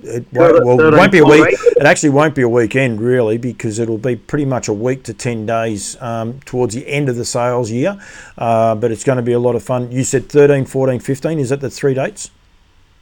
[0.05, 1.46] it won't, well, it won't be a week.
[1.48, 5.14] It actually won't be a weekend really, because it'll be pretty much a week to
[5.14, 7.98] ten days um, towards the end of the sales year.
[8.36, 9.90] Uh, but it's going to be a lot of fun.
[9.90, 11.38] You said 13, 14, 15.
[11.38, 12.30] Is that the three dates?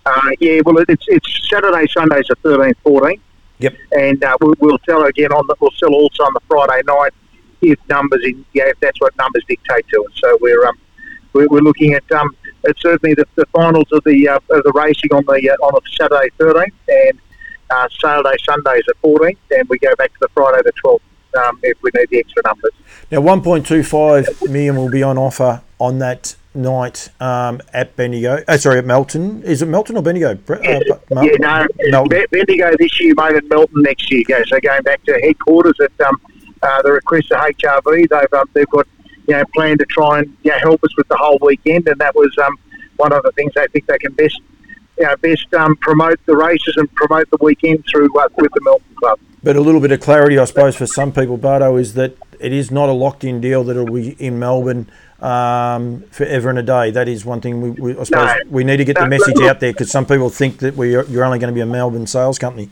[0.06, 3.20] Uh, yeah, well, it's it's Saturday, Sundays are 13, 14.
[3.58, 3.74] Yep.
[3.90, 7.12] And uh, we'll, we'll sell again on the, we'll sell also on the Friday night
[7.62, 10.12] if numbers in yeah if that's what numbers dictate to us.
[10.20, 10.78] So we're um
[11.32, 12.34] we're, we're looking at um
[12.64, 15.74] it's certainly the, the finals of the uh, of the racing on the uh, on
[15.74, 17.20] a Saturday 13th and
[17.70, 21.00] uh, Saturday Sundays at 14th, and we go back to the Friday the 12th
[21.46, 22.72] um, if we need the extra numbers.
[23.10, 28.42] Now, 1.25 million will be on offer on that night um, at Bendigo.
[28.48, 29.42] Oh, sorry, at Melton.
[29.44, 30.32] Is it Melton or Bendigo?
[30.48, 30.58] Uh,
[31.10, 32.24] Mel- Yeah, no, Melton.
[32.30, 34.24] Bendigo this year, mate, and Melton next year.
[34.26, 36.20] Go so going back to headquarters at um,
[36.62, 38.86] uh, the request of HRV, they've um, they've got
[39.26, 41.98] you know planned to try and you know, help us with the whole weekend, and
[42.00, 42.56] that was um,
[42.96, 44.40] one of the things they think they can best
[44.98, 48.60] you know, best um, promote the races and promote the weekend through uh, with the
[48.62, 49.18] Melton Club.
[49.42, 52.52] But a little bit of clarity, I suppose, for some people, Bardo, is that it
[52.52, 54.90] is not a locked-in deal that it'll be in Melbourne
[55.20, 56.90] um, forever and a day.
[56.90, 58.50] That is one thing we, we I suppose No.
[58.50, 60.94] we need to get the message look- out there because some people think that we
[60.94, 62.70] are, you're only going to be a Melbourne sales company.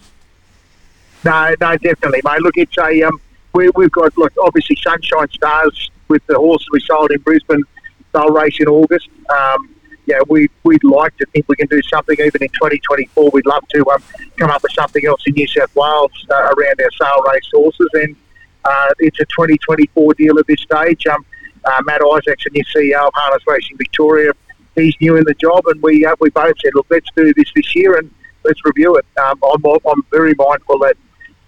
[1.24, 2.40] No, no, definitely, mate.
[2.42, 3.20] Look, it's a um,
[3.58, 7.64] we, we've got look obviously Sunshine Stars with the horse we sold in Brisbane.
[8.12, 9.08] They'll race in August.
[9.36, 9.74] Um,
[10.06, 13.30] yeah, we we'd like to think we can do something even in 2024.
[13.32, 14.02] We'd love to um,
[14.36, 17.88] come up with something else in New South Wales uh, around our sale race horses,
[17.94, 18.16] and
[18.64, 21.06] uh, it's a 2024 deal at this stage.
[21.08, 21.26] Um,
[21.64, 24.30] uh, Matt Isaacson, new CEO of Harness Racing Victoria,
[24.76, 27.50] he's new in the job, and we uh, we both said, look, let's do this
[27.56, 28.08] this year and
[28.44, 29.04] let's review it.
[29.20, 30.96] Um, I'm, I'm very mindful that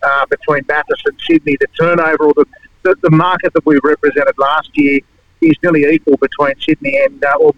[0.03, 2.47] uh, between Bathurst and Sydney, the turnover or the,
[2.83, 5.01] the, the market that we represented last year
[5.41, 7.55] is nearly equal between Sydney and uh, or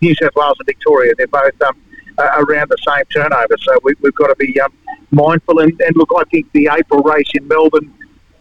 [0.00, 1.14] New South Wales and Victoria.
[1.16, 1.76] They're both um,
[2.18, 4.72] uh, around the same turnover, so we, we've got to be um,
[5.10, 5.60] mindful.
[5.60, 7.92] And, and look, I think the April race in Melbourne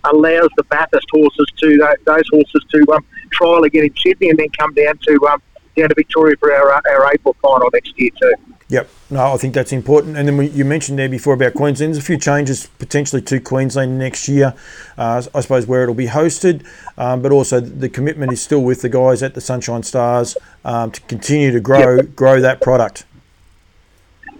[0.05, 4.49] allows the Bathurst horses to those horses to um, trial again in Sydney and then
[4.57, 5.41] come down to um,
[5.75, 8.33] down to Victoria for our, our April final next year too.
[8.69, 10.17] Yep, no, I think that's important.
[10.17, 11.93] And then we, you mentioned there before about Queensland.
[11.93, 14.55] There's a few changes potentially to Queensland next year.
[14.97, 16.65] Uh, I suppose where it'll be hosted,
[16.97, 20.91] um, but also the commitment is still with the guys at the Sunshine Stars um,
[20.91, 22.15] to continue to grow yep.
[22.15, 23.05] grow that product.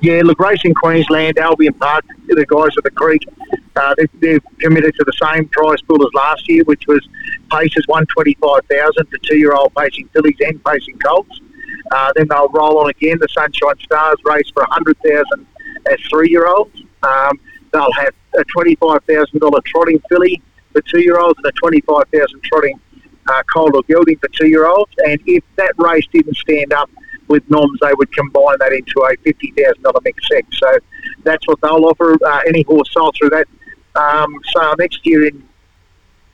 [0.02, 3.22] Yeah, look, Racing Queensland, Albion Park, the guys at the Creek,
[3.76, 7.08] uh, they, they've committed to the same price pool as last year, which was
[7.52, 11.42] paces 125,000 to two-year-old pacing fillies and pacing colts.
[11.92, 13.18] Uh, then they'll roll on again.
[13.20, 15.48] The Sunshine Stars race for 100000
[15.92, 16.84] as three-year-olds.
[17.04, 17.40] Um,
[17.72, 22.80] they'll have a $25,000 trotting filly for two-year-olds and a 25000 trotting
[23.28, 24.92] uh, colt or gelding for two-year-olds.
[25.06, 26.90] And if that race didn't stand up
[27.28, 30.46] with noms, they would combine that into a $50,000 mixed set.
[30.54, 30.78] So
[31.24, 32.18] that's what they'll offer.
[32.26, 33.48] Uh, any horse sold through that
[33.96, 35.48] um, sale next year in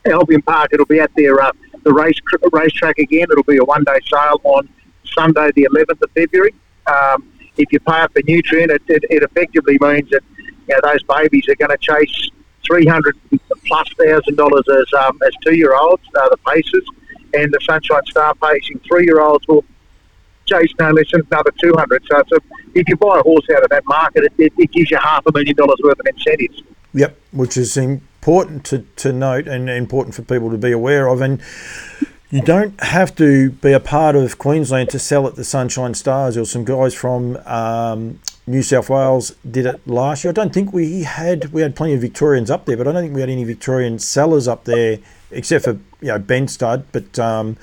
[0.06, 1.52] Albion Park, it'll be at their uh,
[1.84, 2.20] the race
[2.52, 3.28] racetrack again.
[3.32, 4.70] It'll be a one-day sale on
[5.06, 6.54] Sunday, the 11th of February.
[6.88, 10.80] Um, if you pay up the Nutrien, it, it, it, effectively means that you know,
[10.84, 12.30] those babies are going to chase
[12.66, 13.18] 300
[13.66, 16.84] plus thousand dollars as um, as two year olds, uh, the paces,
[17.34, 19.66] and the Sunshine Star pacing three year olds will
[20.52, 22.04] less than another 200.
[22.10, 22.40] So, a,
[22.76, 25.26] if you buy a horse out of that market, it, it, it gives you half
[25.26, 26.62] a million dollars worth of incentives.
[26.94, 31.22] Yep, which is important to, to note and important for people to be aware of.
[31.22, 31.42] And
[32.32, 36.36] you don't have to be a part of Queensland to sell at the Sunshine Stars.
[36.36, 40.30] There were some guys from um, New South Wales did it last year.
[40.30, 43.04] I don't think we had we had plenty of Victorians up there, but I don't
[43.04, 45.00] think we had any Victorian sellers up there
[45.32, 46.86] except for you know Ben Stud.
[46.92, 47.58] But um,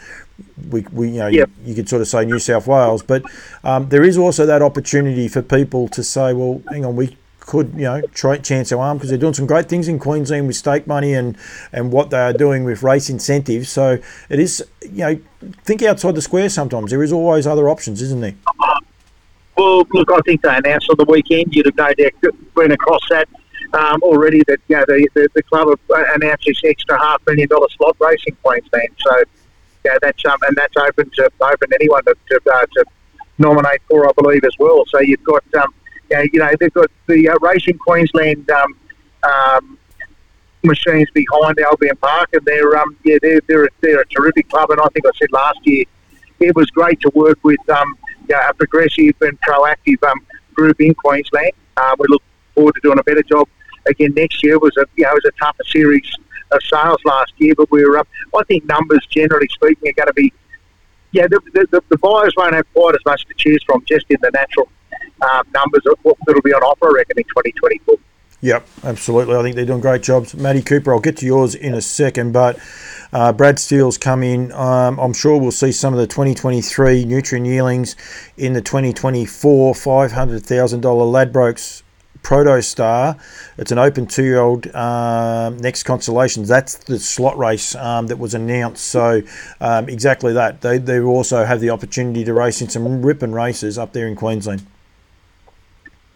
[0.70, 1.50] we, we you know yep.
[1.60, 3.22] you, you, could sort of say New South Wales, but
[3.64, 7.72] um, there is also that opportunity for people to say, well, hang on, we could
[7.74, 10.56] you know try chance our arm because they're doing some great things in Queensland with
[10.56, 11.36] stake money and
[11.72, 13.68] and what they are doing with race incentives.
[13.68, 15.20] So it is you know
[15.64, 16.48] think outside the square.
[16.48, 18.34] Sometimes there is always other options, isn't there?
[19.56, 21.54] Well, look, I think they announced on the weekend.
[21.54, 23.26] You'd have no doubt been across that
[23.72, 24.42] um, already.
[24.48, 27.96] That you know, the, the, the club have announced this extra half million dollar slot
[28.00, 28.90] race in Queensland.
[28.98, 29.22] So
[29.86, 32.84] yeah, that's um, and that's open to open anyone to to, uh, to
[33.38, 34.84] nominate for, I believe, as well.
[34.88, 35.72] So you've got um,
[36.10, 38.74] yeah, you know, they've got the uh, Racing Queensland um,
[39.22, 39.78] um,
[40.62, 44.70] machines behind Albion Park, and they're um, yeah, they're, they're, they're a terrific club.
[44.70, 45.84] And I think I said last year,
[46.40, 47.96] it was great to work with um,
[48.32, 50.20] a progressive and proactive um,
[50.54, 51.52] group in Queensland.
[51.76, 52.22] Uh, we look
[52.54, 53.48] forward to doing a better job
[53.86, 54.54] again next year.
[54.54, 56.10] It was a you know, it was a tougher series
[56.50, 58.08] of sales last year, but we were up.
[58.36, 60.32] I think numbers, generally speaking, are going to be.
[61.12, 61.40] Yeah, the,
[61.70, 64.68] the, the buyers won't have quite as much to choose from just in the natural
[65.22, 67.96] um, numbers that'll be on offer, I reckon, in 2024.
[68.42, 69.34] Yep, absolutely.
[69.34, 70.34] I think they're doing great jobs.
[70.34, 72.58] Matty Cooper, I'll get to yours in a second, but
[73.12, 74.52] uh, Brad Steele's come in.
[74.52, 77.96] Um, I'm sure we'll see some of the 2023 Nutrien yearlings
[78.36, 81.82] in the 2024 $500,000 Ladbrokes
[82.26, 83.16] Proto Star.
[83.56, 86.48] It's an open two year old um, next Constellations.
[86.48, 88.84] That's the slot race um, that was announced.
[88.84, 89.22] So,
[89.60, 90.60] um, exactly that.
[90.60, 94.16] They, they also have the opportunity to race in some ripping races up there in
[94.16, 94.66] Queensland.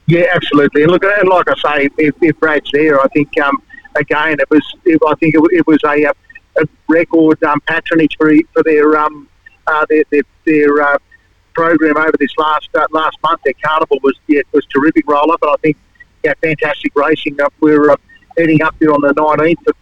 [0.07, 0.83] Yeah, absolutely.
[0.83, 3.63] And look, and like I say, if, if Brad's there, I think um,
[3.95, 4.67] again it was.
[4.85, 6.07] It, I think it, it was a,
[6.61, 9.29] a record um, patronage for for their um,
[9.69, 10.99] uh, their their, their uh,
[11.55, 13.43] program over this last uh, last month.
[13.45, 15.77] Their carnival was yeah, was terrific roll up, and I think
[16.25, 17.41] yeah, fantastic racing.
[17.41, 17.97] Uh, we're uh,
[18.37, 19.75] heading up there on the 19th of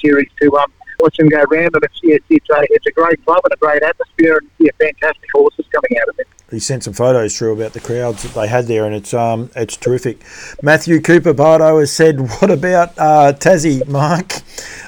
[0.00, 3.24] series to um, watch them go round, and it's, it's, it's, a, it's a great
[3.24, 6.26] club and a great atmosphere, and yeah, fantastic horses coming out of it.
[6.50, 9.50] He sent some photos through about the crowds that they had there, and it's um
[9.54, 10.20] it's terrific.
[10.62, 14.32] Matthew Cooper Bardo has said, "What about uh, Tassie, Mark?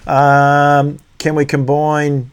[0.09, 2.31] Um, can we combine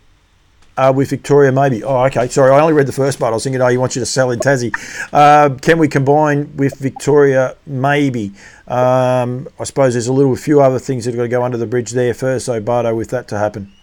[0.80, 1.84] uh, with Victoria, maybe.
[1.84, 2.28] Oh, okay.
[2.30, 3.32] Sorry, I only read the first part.
[3.32, 4.74] I was thinking, oh, he wants you to sell in Tassie.
[5.12, 7.58] Uh, can we combine with Victoria?
[7.68, 8.32] Maybe.
[8.68, 11.58] Um, I suppose there's a little, few other things that have got to go under
[11.58, 12.46] the bridge there first.
[12.46, 13.74] So, Bardo, with that to happen.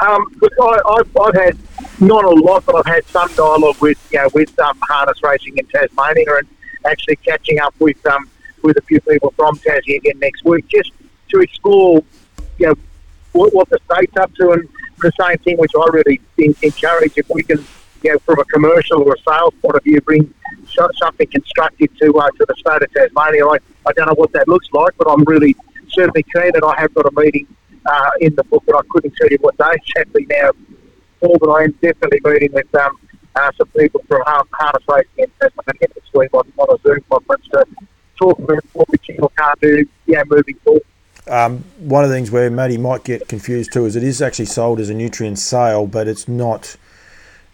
[0.00, 1.58] Um, look, I, have I've had
[2.00, 5.58] not a lot, but I've had some dialogue with you know with um, harness racing
[5.58, 6.48] in Tasmania and
[6.86, 8.30] actually catching up with um,
[8.62, 10.92] with a few people from Tassie again next week, just
[11.30, 12.02] to explore
[12.58, 12.74] you know
[13.32, 14.68] what, what the state's up to and
[14.98, 16.20] the same thing which I really
[16.62, 17.64] encourage if we can
[18.02, 20.32] you know from a commercial or a sales point of view bring
[20.98, 23.46] something constructive to uh, to the state of Tasmania.
[23.46, 25.56] I, I don't know what that looks like, but I'm really
[25.88, 27.46] certainly keen that I have got a meeting
[27.86, 30.50] uh, in the book, but I couldn't tell you what day exactly now.
[31.20, 32.98] Paul, but I am definitely meeting with um,
[33.36, 37.46] uh, some people from harness racing in Tasmania this week on, on a Zoom conference
[37.48, 37.64] to
[38.16, 40.82] talk about what we can or can't do yeah, moving forward.
[41.30, 44.46] Um, one of the things where Matty might get confused too is it is actually
[44.46, 46.76] sold as a Nutrien sale, but it's not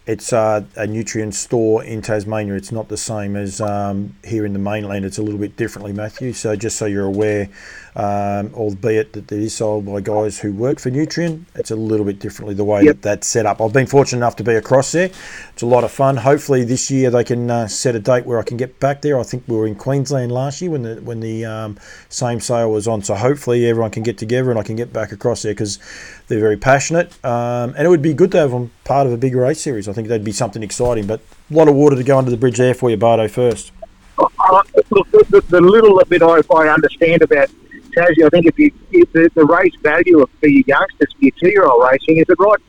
[0.07, 2.53] it's uh, a Nutrien store in Tasmania.
[2.53, 5.03] It's not the same as um, here in the mainland.
[5.03, 6.31] It's a little bit differently, Matthew.
[6.31, 7.49] So just so you're aware,
[7.97, 12.05] um, albeit that it is sold by guys who work for Nutrien, it's a little
[12.05, 12.95] bit differently the way yep.
[12.95, 13.59] that that's set up.
[13.59, 15.09] I've been fortunate enough to be across there.
[15.51, 16.15] It's a lot of fun.
[16.15, 19.19] Hopefully this year they can uh, set a date where I can get back there.
[19.19, 21.77] I think we were in Queensland last year when the when the um,
[22.07, 23.01] same sale was on.
[23.03, 25.79] So hopefully everyone can get together and I can get back across there because
[26.27, 27.13] they're very passionate.
[27.25, 29.87] Um, and it would be good to have them part of a big race series.
[29.87, 31.07] I think that'd be something exciting.
[31.07, 33.71] But a lot of water to go under the bridge there for you, Bardo, first.
[34.17, 37.49] Uh, the, the, little bit I, I understand about
[37.95, 41.23] Tassie, I think if you if the, the race value of for your youngsters, for
[41.23, 42.59] your two-year-old racing, is it right?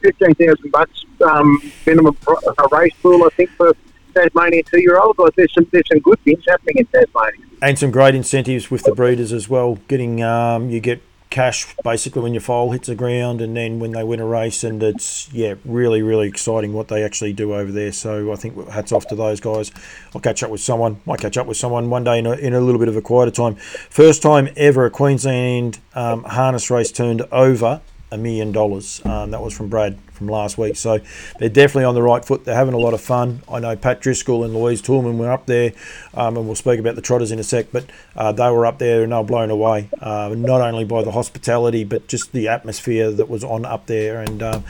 [0.00, 3.74] Fifteen thousand bucks um, minimum a race pool, I think, for
[4.14, 5.18] Tasmanian two-year-olds.
[5.18, 8.84] Like there's some there's some good things happening in Tasmania, and some great incentives with
[8.84, 9.78] the breeders as well.
[9.88, 13.92] Getting um, you get cash basically when your foal hits the ground and then when
[13.92, 17.70] they win a race and it's yeah really really exciting what they actually do over
[17.70, 17.92] there.
[17.92, 19.70] So i think hats off to those guys.
[20.14, 22.54] I'll catch up with someone might catch up with someone one day in a, in
[22.54, 23.56] a little bit of a quieter time.
[23.56, 29.04] First time ever a queensland um, harness race turned over a million dollars.
[29.04, 30.76] Um, that was from brad from last week.
[30.76, 30.98] So
[31.38, 32.44] they're definitely on the right foot.
[32.44, 33.42] They're having a lot of fun.
[33.50, 35.72] I know Pat Driscoll and Louise Toolman were up there,
[36.14, 38.78] um, and we'll speak about the Trotters in a sec, but uh, they were up
[38.78, 42.48] there and they were blown away, uh, not only by the hospitality, but just the
[42.48, 44.20] atmosphere that was on up there.
[44.20, 44.64] And um,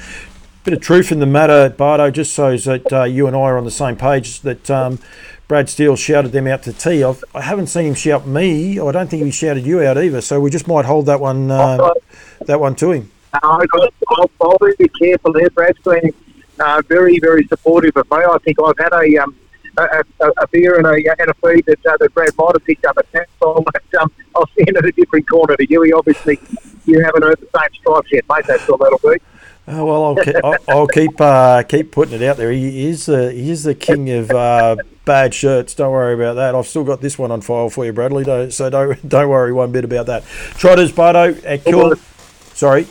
[0.65, 3.59] bit of truth in the matter, Bardo, just so that uh, you and I are
[3.59, 4.99] on the same page, that um,
[5.49, 7.03] Brad Steele shouted them out to tea.
[7.03, 8.79] I've, I haven't seen him shout me.
[8.79, 10.21] I don't think he shouted you out either.
[10.21, 11.95] So we just might hold that one, uh,
[12.45, 13.11] that one to him.
[13.33, 15.51] I'll, I'll be careful there.
[15.51, 16.13] Brad's been
[16.59, 18.19] uh, very, very supportive of me.
[18.19, 19.37] I think I've had a um,
[19.79, 22.65] a, a, a, beer and a, and a feed that, uh, that Brad might have
[22.65, 23.65] picked up at that time.
[23.65, 25.83] But, um, I'll stand at a different corner to you.
[25.83, 26.39] He obviously,
[26.85, 28.45] you haven't earned the same stripes yet, mate.
[28.47, 29.19] That's all that'll be.
[29.71, 32.51] Oh, well, I'll keep, I'll, I'll keep, uh, keep putting it out there.
[32.51, 35.75] He is the he is the king of uh, bad shirts.
[35.75, 36.55] Don't worry about that.
[36.55, 38.25] I've still got this one on file for you, Bradley.
[38.25, 40.25] Don't, so don't don't worry one bit about that.
[40.57, 41.63] Trotters, Bardo, at.
[42.55, 42.87] Sorry.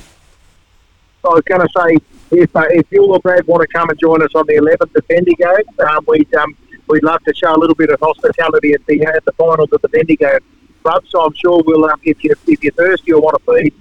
[1.28, 1.98] I was going to say,
[2.32, 4.96] if uh, if you or Brad want to come and join us on the 11th
[4.96, 5.56] of Bendigo,
[5.90, 6.56] um, we'd um,
[6.88, 9.82] we'd love to show a little bit of hospitality at the at the finals of
[9.82, 10.38] the Bendigo
[10.84, 11.04] Club.
[11.10, 13.74] So I'm sure we'll um, if you if you're thirsty or want to feed,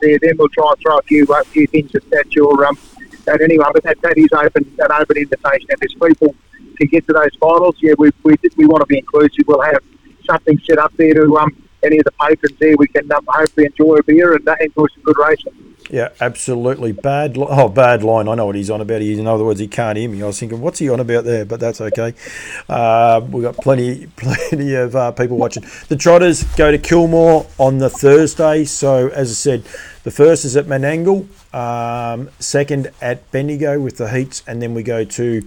[0.00, 2.78] there, then we'll try and throw a few a few things at, at your um
[3.26, 3.70] at anyone.
[3.72, 5.68] But that, that is open an open invitation.
[5.70, 6.34] And if people
[6.78, 9.44] to get to those finals, yeah, we we, we want to be inclusive.
[9.46, 9.82] We'll have
[10.26, 12.76] something set up there to um any of the patrons there.
[12.76, 15.76] We can um, hopefully enjoy a beer and uh, enjoy some good racing.
[15.90, 16.92] Yeah, absolutely.
[16.92, 18.28] Bad li- oh, bad line.
[18.28, 19.00] I know what he's on about.
[19.00, 20.22] In other words, he can't hear me.
[20.22, 21.46] I was thinking, what's he on about there?
[21.46, 22.14] But that's okay.
[22.68, 25.64] Uh, we've got plenty, plenty of uh, people watching.
[25.88, 28.64] The Trotters go to Kilmore on the Thursday.
[28.64, 29.62] So, as I said,
[30.04, 34.82] the first is at Menangle, um, second at Bendigo with the heats, and then we
[34.82, 35.42] go to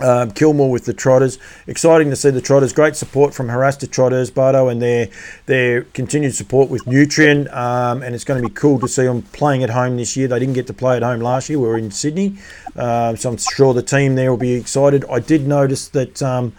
[0.00, 1.38] um, Kilmore with the Trotters.
[1.66, 2.72] Exciting to see the Trotters.
[2.72, 5.08] Great support from Haras des Trotteurs, Bardo, and their
[5.46, 7.52] their continued support with Nutrien.
[7.54, 10.28] Um, and it's going to be cool to see them playing at home this year.
[10.28, 11.58] They didn't get to play at home last year.
[11.58, 12.36] We were in Sydney,
[12.74, 15.04] uh, so I'm sure the team there will be excited.
[15.10, 16.52] I did notice that um,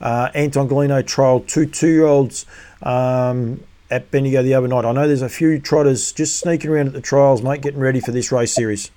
[0.00, 2.46] uh, Anton Golino trialled two two-year-olds.
[2.82, 4.86] Um, at Bendigo the other night.
[4.86, 8.00] I know there's a few trotters just sneaking around at the trials, mate, getting ready
[8.00, 8.90] for this race series.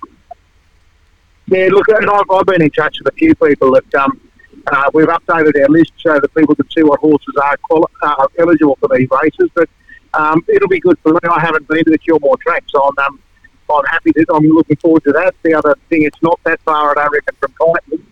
[1.48, 4.20] Yeah, look, and I've, I've been in touch with a few people that um,
[4.66, 8.26] uh, we've updated our list so that people can see what horses are quali- uh,
[8.38, 9.48] eligible for these races.
[9.54, 9.68] But
[10.14, 11.20] um, it'll be good for me.
[11.30, 13.20] I haven't been to the Kilmore track, so I'm, um,
[13.70, 15.34] I'm happy that I'm looking forward to that.
[15.42, 18.04] The other thing, it's not that far, I don't reckon, from Kyneton,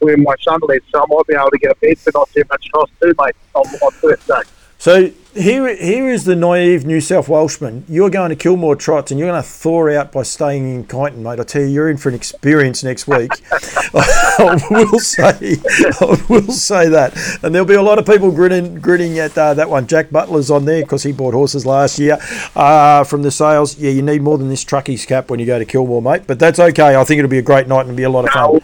[0.00, 2.28] where my son lives, so I might be able to get a bed for not
[2.30, 4.50] too much cost too, mate, on, on Thursday.
[4.80, 7.84] So here, here is the naive New South Welshman.
[7.86, 11.16] You're going to Kilmore Trots and you're going to thaw out by staying in Kyneton,
[11.16, 11.38] mate.
[11.38, 13.30] I tell you, you're in for an experience next week.
[13.52, 15.58] I will say,
[16.00, 17.14] I will say that.
[17.42, 19.86] And there'll be a lot of people grinning, grinning at uh, that one.
[19.86, 22.16] Jack Butler's on there because he bought horses last year
[22.56, 23.78] uh, from the sales.
[23.78, 26.22] Yeah, you need more than this truckies cap when you go to Kilmore, mate.
[26.26, 26.96] But that's okay.
[26.96, 28.60] I think it'll be a great night and it'll be a lot of fun.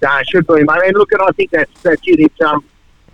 [0.00, 0.82] No, it should be, mate.
[0.84, 2.20] And look, at I think that's that's it.
[2.20, 2.64] It's um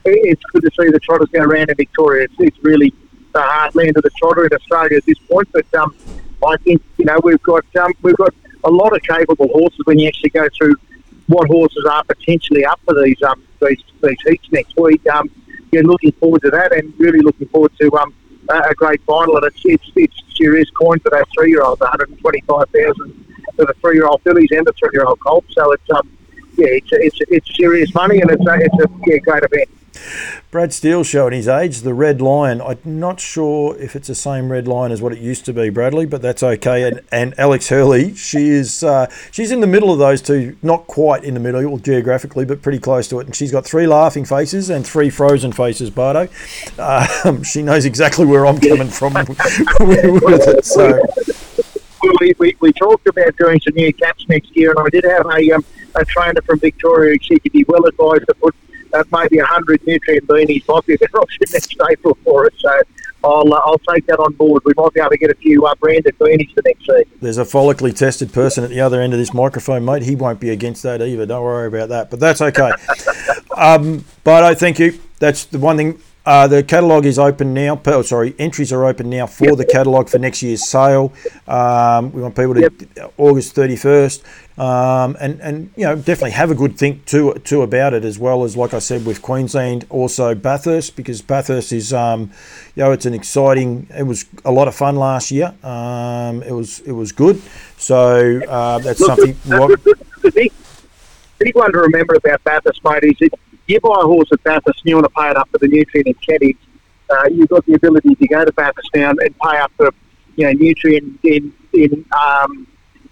[0.06, 2.24] it's good to see the trotters go around in Victoria.
[2.24, 2.92] It's, it's really
[3.32, 5.48] the heartland of the trotter in Australia at this point.
[5.52, 5.94] But um,
[6.46, 8.34] I think you know we've got um, we've got
[8.64, 10.74] a lot of capable horses when you actually go through
[11.26, 15.06] what horses are potentially up for these um, these, these heats next week.
[15.08, 15.30] Um,
[15.72, 18.14] yeah, looking forward to that, and really looking forward to um,
[18.48, 19.36] a great final.
[19.36, 22.40] And it's it's, it's serious coin for those three year olds, one hundred and twenty
[22.42, 23.24] five thousand
[23.56, 25.54] for the three year old fillies and the three year old colts.
[25.54, 26.16] So it's um,
[26.56, 29.68] yeah, it's it's it's serious money, and it's a, it's a yeah, great event.
[30.50, 32.62] Brad Steele showing his age, the Red Lion.
[32.62, 35.68] I'm not sure if it's the same Red Lion as what it used to be,
[35.68, 36.88] Bradley, but that's okay.
[36.88, 40.86] And, and Alex Hurley, she is uh, she's in the middle of those two, not
[40.86, 43.26] quite in the middle geographically, but pretty close to it.
[43.26, 46.28] And she's got three laughing faces and three frozen faces, Bardo.
[46.78, 49.38] Um, she knows exactly where I'm coming from with
[50.48, 50.64] it.
[50.64, 51.00] So.
[52.20, 55.26] We, we, we talked about doing some new caps next year, and I did have
[55.26, 55.64] a, um,
[55.96, 57.14] a trainer from Victoria.
[57.14, 58.54] who She could be well advised to put
[59.12, 62.52] maybe 100 Nutrien beanies might be a better option next April for us.
[62.58, 62.80] So
[63.24, 64.62] I'll, uh, I'll take that on board.
[64.64, 67.04] We might be able to get a few uh, branded beanies for next season.
[67.20, 70.02] There's a follically tested person at the other end of this microphone, mate.
[70.02, 71.26] He won't be against that either.
[71.26, 72.10] Don't worry about that.
[72.10, 72.70] But that's okay.
[73.56, 75.00] um, but I thank you.
[75.18, 76.00] That's the one thing.
[76.24, 77.80] Uh, the catalogue is open now.
[77.86, 79.58] Oh, sorry, entries are open now for yep.
[79.58, 81.12] the catalogue for next year's sale.
[81.46, 82.62] Um, we want people to
[82.96, 83.14] yep.
[83.16, 84.24] August 31st.
[84.58, 88.18] Um, and and you know definitely have a good think too too about it as
[88.18, 92.30] well as like I said with Queensland also Bathurst because Bathurst is um,
[92.74, 95.54] you know it's an exciting it was a lot of fun last year.
[95.62, 97.42] Um, it was it was good.
[97.76, 100.52] So uh, that's Look, something the, the, big,
[101.38, 103.32] big one to remember about Bathurst mate is if
[103.66, 105.66] you buy a horse at Bathurst and you want to pay it up for the
[105.66, 106.56] Nutrien and caddies
[107.10, 109.90] uh, you've got the ability to go to Bathurst now and pay up for
[110.36, 112.66] you know Nutrien in in um,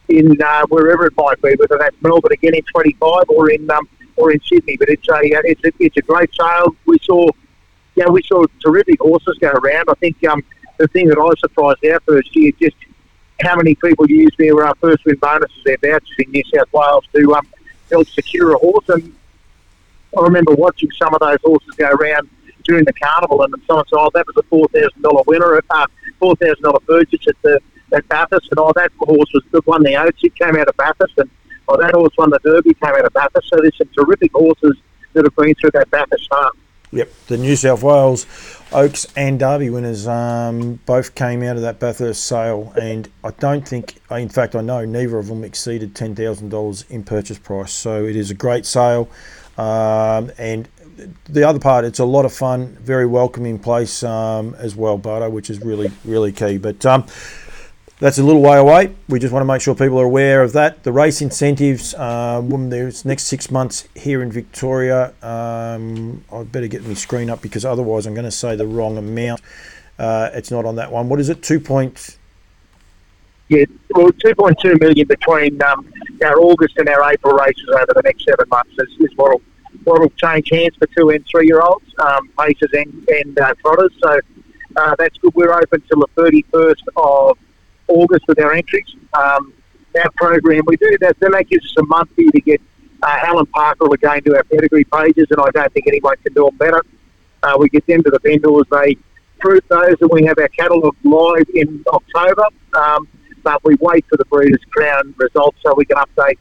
[0.09, 3.89] in uh, wherever it might be, whether that's Melbourne again in 25 or in um,
[4.17, 4.77] or in Sydney.
[4.77, 6.77] But it's a it's a, it's a great sale.
[6.87, 7.29] We saw
[7.95, 9.89] yeah we saw terrific horses go around.
[9.89, 10.43] I think um,
[10.79, 12.77] the thing that I was surprised our first year just
[13.41, 17.05] how many people used their uh, first win bonuses, their vouchers in New South Wales
[17.15, 17.47] to um,
[17.91, 18.89] help secure a horse.
[18.89, 19.15] And
[20.17, 22.31] I remember watching some of those horses go around
[22.63, 25.87] during the carnival, and someone said, "Oh, that was a four thousand dollar winner, uh,
[26.19, 27.61] four thousand dollar purchase at the
[27.93, 30.21] at Bathurst, and oh, that horse was the one the Oaks.
[30.23, 31.31] It came out of Bathurst, and
[31.69, 33.49] oh, that horse won the Derby, came out of Bathurst.
[33.51, 34.77] So there's some terrific horses
[35.13, 36.53] that have been through that Bathurst farm.
[36.93, 38.25] Yep, the New South Wales
[38.73, 43.67] Oaks and Derby winners um, both came out of that Bathurst sale, and I don't
[43.67, 47.73] think, in fact, I know neither of them exceeded ten thousand dollars in purchase price.
[47.73, 49.09] So it is a great sale,
[49.59, 50.69] um, and
[51.29, 55.31] the other part, it's a lot of fun, very welcoming place um, as well, Bardo,
[55.31, 56.59] which is really really key.
[56.59, 57.07] But um,
[58.05, 58.95] that's a little way away.
[59.09, 60.83] We just want to make sure people are aware of that.
[60.83, 65.15] The race incentives, um, there's next six months here in Victoria.
[65.23, 68.99] Um, I better get my screen up because otherwise I'm going to say the wrong
[68.99, 69.41] amount.
[69.99, 71.09] Uh, it's not on that one.
[71.09, 71.43] What is it?
[71.43, 72.19] Two point.
[73.49, 75.91] Yeah, well, 2.2 million between um,
[76.27, 79.43] our August and our April races over the next seven months is, is what will
[79.85, 83.55] what will change hands for two and three year olds, um, paces and, and uh,
[83.63, 83.93] trotters.
[84.03, 84.21] So
[84.77, 85.35] uh, that's good.
[85.35, 87.39] We're open till the 31st of
[87.89, 88.95] August with our entries.
[89.15, 89.53] Um,
[89.97, 91.19] our program, we do that.
[91.21, 92.61] Then that gives us a month here to get
[93.03, 96.45] uh, Alan Parker again to our pedigree pages, and I don't think anyone can do
[96.45, 96.83] them better.
[97.43, 98.97] Uh, we get them to the vendors, they
[99.39, 102.45] prove those, and we have our catalogue live in October.
[102.75, 103.07] Um,
[103.43, 106.39] but we wait for the Breeders' Crown results so we can update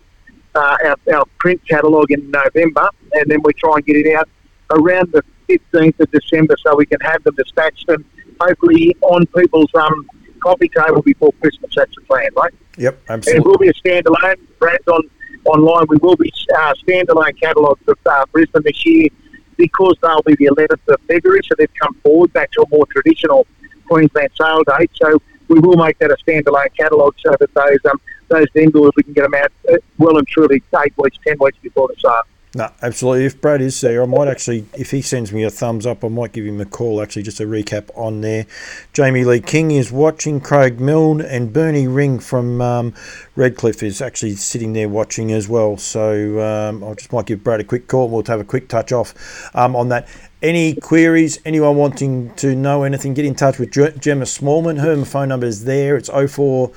[0.55, 4.29] uh, our, our print catalogue in November, and then we try and get it out
[4.71, 8.05] around the 15th of December so we can have them dispatched and
[8.39, 10.07] hopefully on people's um,
[10.43, 11.73] coffee table before Christmas.
[11.75, 12.53] That's the plan, right?
[12.77, 13.37] Yep, absolutely.
[13.37, 14.37] And it will be a standalone.
[14.59, 15.09] brand on
[15.45, 15.85] online.
[15.89, 19.09] We will be uh, standalone catalogue for uh, Brisbane this year
[19.57, 22.85] because they'll be the 11th of February, so they've come forward back to a more
[22.87, 23.45] traditional
[23.87, 24.91] Queensland sale date.
[24.95, 29.03] So we will make that a standalone catalogue so that those um, those vendors we
[29.03, 32.23] can get them out uh, well and truly eight weeks, ten weeks before the sale.
[32.55, 33.25] No, absolutely.
[33.25, 36.07] If Brad is there, I might actually, if he sends me a thumbs up, I
[36.07, 38.45] might give him a call, actually, just a recap on there.
[38.93, 42.93] Jamie Lee King is watching, Craig Milne, and Bernie Ring from um,
[43.35, 45.77] Redcliffe is actually sitting there watching as well.
[45.77, 48.91] So um, I just might give Brad a quick call we'll have a quick touch
[48.91, 50.07] off um, on that.
[50.43, 54.79] Any queries, anyone wanting to know anything, get in touch with Gemma Smallman.
[54.79, 55.95] Her phone number is there.
[55.95, 56.71] It's 04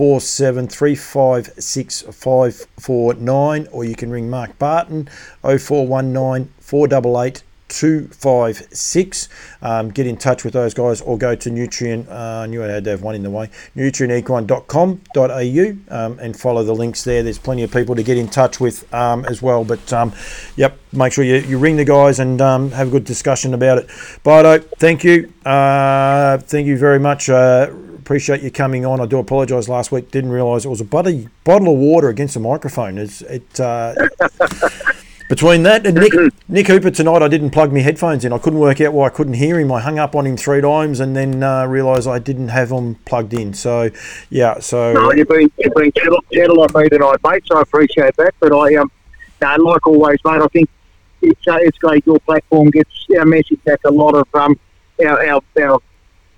[0.00, 5.10] four seven three five six five four nine, or you can ring Mark Barton
[5.42, 9.28] 0419 488 256.
[9.60, 12.08] Um, get in touch with those guys or go to Nutrien.
[12.08, 13.50] Uh, I knew I had to have one in the way.
[13.76, 17.22] NutrienEquine.com.au um, and follow the links there.
[17.22, 19.66] There's plenty of people to get in touch with um, as well.
[19.66, 20.14] But um,
[20.56, 23.76] yep, make sure you, you ring the guys and um, have a good discussion about
[23.76, 23.88] it.
[24.24, 25.30] Bido, thank you.
[25.44, 27.28] Uh, thank you very much.
[27.28, 27.70] Uh,
[28.10, 29.00] appreciate you coming on.
[29.00, 30.10] I do apologise last week.
[30.10, 32.98] Didn't realise it was a bottle of water against the microphone.
[32.98, 33.94] It's, it uh,
[35.28, 36.12] between that and Nick,
[36.48, 38.32] Nick Hooper tonight, I didn't plug my headphones in.
[38.32, 39.70] I couldn't work out why I couldn't hear him.
[39.70, 42.96] I hung up on him three times and then uh, realised I didn't have them
[43.04, 43.54] plugged in.
[43.54, 43.90] So
[44.28, 47.44] yeah, so no, you've been you've been gentle, gentle on me tonight, mate.
[47.46, 48.34] So I appreciate that.
[48.40, 48.90] But I um,
[49.40, 50.42] no, like always, mate.
[50.42, 50.68] I think
[51.22, 52.04] it's uh, it's great.
[52.06, 54.58] Your platform gets our message back a lot of um,
[55.00, 55.80] our, our, our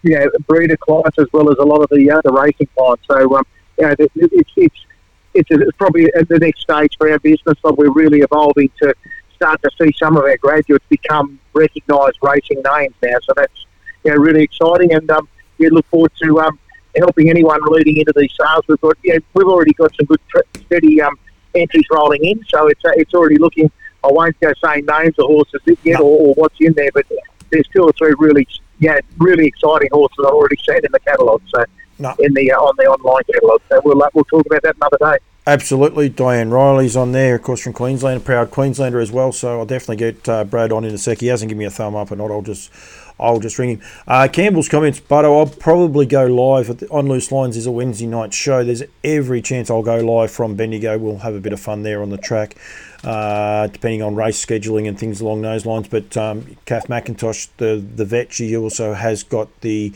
[0.03, 3.05] you know, breeder clients as well as a lot of the the racing clients.
[3.09, 3.47] So um,
[3.79, 4.15] you know, it's
[4.57, 4.87] it's
[5.35, 8.95] it's, it's probably at the next stage for our business, but we're really evolving to
[9.35, 13.17] start to see some of our graduates become recognised racing names now.
[13.23, 13.67] So that's
[14.05, 15.29] you know, really exciting, and um,
[15.59, 16.59] we look forward to um,
[16.97, 18.65] helping anyone leading into these sales.
[18.69, 20.21] We've got you know, we've already got some good
[20.67, 21.19] steady um,
[21.55, 23.71] entries rolling in, so it's uh, it's already looking.
[24.05, 27.07] I won't go saying names of horses yet or, or what's in there, but
[27.53, 28.47] there's two or three really
[28.81, 31.43] yeah really exciting horses I've already seen in the catalogue.
[31.55, 31.65] So
[31.99, 32.15] no.
[32.19, 33.63] in the uh, on the online catalogue.
[33.69, 35.25] So we'll uh, we'll talk about that another day.
[35.45, 39.33] Absolutely, Diane Riley's on there, of course, from Queensland, a proud Queenslander as well.
[39.33, 41.19] So I'll definitely get uh, Brad on in a sec.
[41.19, 42.31] He hasn't given me a thumb up or not.
[42.31, 42.71] I'll just
[43.19, 43.83] I'll just ring him.
[44.07, 48.07] Uh, Campbell's comments, but I'll probably go live the, on Loose Lines is a Wednesday
[48.07, 48.63] night show.
[48.65, 50.97] There's every chance I'll go live from Bendigo.
[50.99, 52.57] We'll have a bit of fun there on the track,
[53.05, 55.89] uh, depending on race scheduling and things along those lines.
[55.89, 59.93] But um, Kath McIntosh, the the vet, she also has got the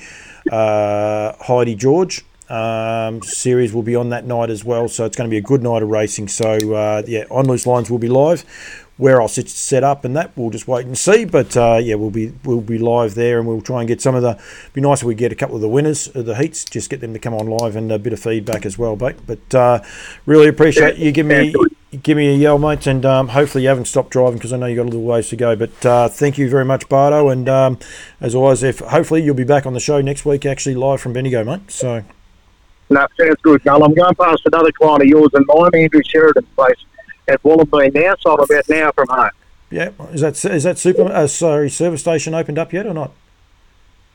[0.51, 2.25] uh, Heidi George.
[2.49, 5.43] Um, series will be on that night as well, so it's going to be a
[5.43, 6.29] good night of racing.
[6.29, 8.45] So uh, yeah, on loose lines will be live
[8.99, 11.25] where I'll sit set up and that we'll just wait and see.
[11.25, 14.15] But uh, yeah, we'll be we'll be live there and we'll try and get some
[14.15, 14.41] of the.
[14.73, 17.01] Be nice if we get a couple of the winners of the heats, just get
[17.01, 18.97] them to come on live and a bit of feedback as well.
[18.97, 19.83] But but uh,
[20.25, 21.55] really appreciate you give me.
[22.03, 24.67] Give me a yell, mates, and um, hopefully you haven't stopped driving because I know
[24.67, 25.57] you got a little ways to go.
[25.57, 27.79] But uh, thank you very much, Bardo, and um,
[28.21, 31.15] as always, if hopefully you'll be back on the show next week, actually live from
[31.15, 31.71] Bendigo, mate.
[31.71, 32.05] So,
[32.91, 33.85] no, sounds good, Carl.
[33.85, 36.77] I'm going past another client of yours and mine, Andrew Sheridan's place
[37.29, 39.31] at Wollongong now, so I'm about now from home.
[39.71, 41.05] Yeah, is that is that super?
[41.05, 43.13] Uh, sorry, service station opened up yet or not?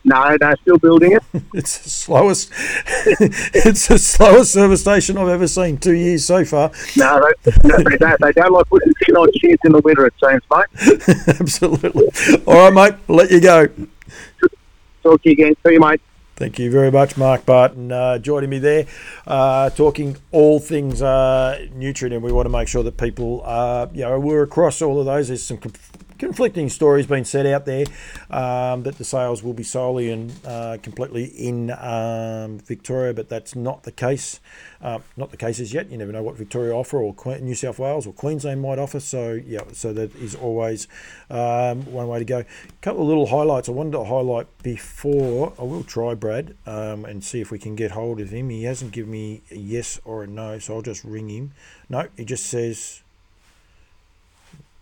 [0.03, 1.23] No, they're still building it.
[1.53, 2.51] it's the slowest.
[3.05, 5.77] it's the slowest service station I've ever seen.
[5.77, 6.71] Two years so far.
[6.97, 10.07] No, they, they, don't, they don't like putting tin on sheds in the winter.
[10.07, 11.27] It seems, mate.
[11.39, 12.07] Absolutely.
[12.47, 12.99] All right, mate.
[13.07, 13.67] I'll let you go.
[15.03, 15.55] Talk to you again.
[15.65, 16.01] See you, mate.
[16.41, 18.87] Thank you very much, Mark Barton, uh, joining me there,
[19.27, 23.85] uh, talking all things uh, Nutrien, and we want to make sure that people, uh,
[23.93, 25.27] you know, we're across all of those.
[25.27, 25.59] There's some
[26.21, 27.83] conflicting stories being set out there
[28.29, 33.55] um, that the sales will be solely and uh, completely in um, Victoria, but that's
[33.55, 34.39] not the case.
[34.83, 35.89] Uh, not the case as yet.
[35.89, 38.99] You never know what Victoria offer or New South Wales or Queensland might offer.
[38.99, 40.87] So yeah, so that is always
[41.31, 42.39] um, one way to go.
[42.41, 42.45] A
[42.81, 45.53] couple of little highlights I wanted to highlight before.
[45.57, 48.49] I will try Brad um, and see if we can get hold of him.
[48.51, 51.53] He hasn't given me a yes or a no, so I'll just ring him.
[51.89, 53.01] No, he just says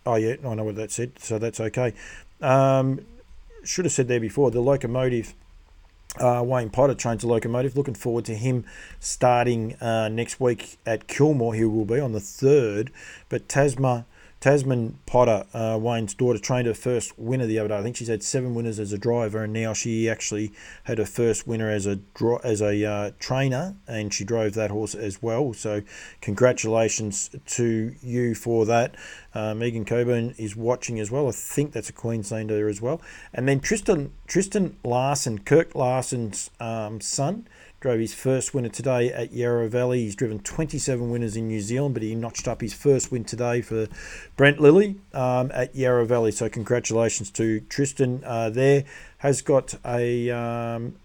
[0.05, 1.93] Oh, yeah, I know what that said, so that's okay.
[2.41, 3.01] Um,
[3.63, 5.33] should have said there before the locomotive.
[6.19, 7.77] Uh, Wayne Potter trains the locomotive.
[7.77, 8.65] Looking forward to him
[8.99, 11.53] starting uh, next week at Kilmore.
[11.53, 12.91] He will be on the third.
[13.27, 14.05] But Tasma
[14.39, 17.77] Tasman Potter, uh, Wayne's daughter, trained her first winner the other day.
[17.77, 20.53] I think she's had seven winners as a driver, and now she actually
[20.85, 21.99] had her first winner as a
[22.43, 25.53] as a uh, trainer, and she drove that horse as well.
[25.53, 25.81] So,
[26.21, 28.95] congratulations to you for that.
[29.33, 31.27] Uh, Megan Coburn is watching as well.
[31.27, 33.01] I think that's a Queenslander as well.
[33.33, 37.45] And then Tristan Tristan Larson, Kirk Larsen's um, son
[37.79, 40.01] drove his first winner today at Yarra Valley.
[40.01, 43.61] He's driven 27 winners in New Zealand, but he notched up his first win today
[43.61, 43.87] for
[44.35, 46.31] Brent Lilly um, at Yarra Valley.
[46.31, 48.83] So congratulations to Tristan uh, there.
[49.19, 50.95] Has got a, um,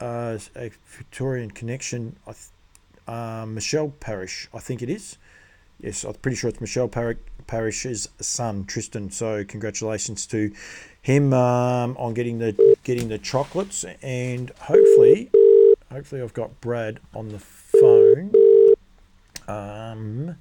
[0.00, 2.16] uh, a Victorian connection.
[3.06, 5.18] Uh, Michelle Parish, I think it is.
[5.80, 7.16] Yes, I'm pretty sure it's Michelle Par-
[7.46, 9.10] Parish's son, Tristan.
[9.10, 10.52] So congratulations to
[11.02, 15.30] him um, on getting the getting the chocolates, and hopefully
[15.92, 18.32] hopefully I've got Brad on the phone.
[19.46, 20.36] Um,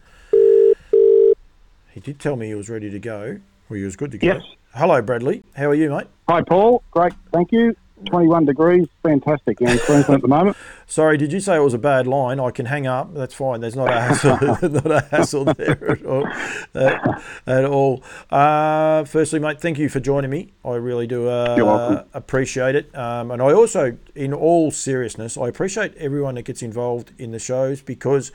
[1.91, 3.39] he did tell me he was ready to go.
[3.69, 4.27] Well, he was good to go.
[4.27, 4.43] Yes.
[4.73, 5.43] Hello, Bradley.
[5.55, 6.07] How are you, mate?
[6.29, 6.81] Hi, Paul.
[6.91, 7.13] Great.
[7.33, 7.75] Thank you.
[8.05, 10.57] 21 degrees, fantastic in Queensland at the moment.
[10.87, 12.39] Sorry, did you say it was a bad line?
[12.39, 13.13] I can hang up.
[13.13, 13.61] That's fine.
[13.61, 14.37] There's not a hassle,
[14.69, 16.27] not a hassle there at all.
[16.75, 18.03] Uh, at all.
[18.29, 20.51] Uh, firstly, mate, thank you for joining me.
[20.65, 22.95] I really do uh, appreciate it.
[22.95, 27.39] Um, and I also, in all seriousness, I appreciate everyone that gets involved in the
[27.39, 28.31] shows because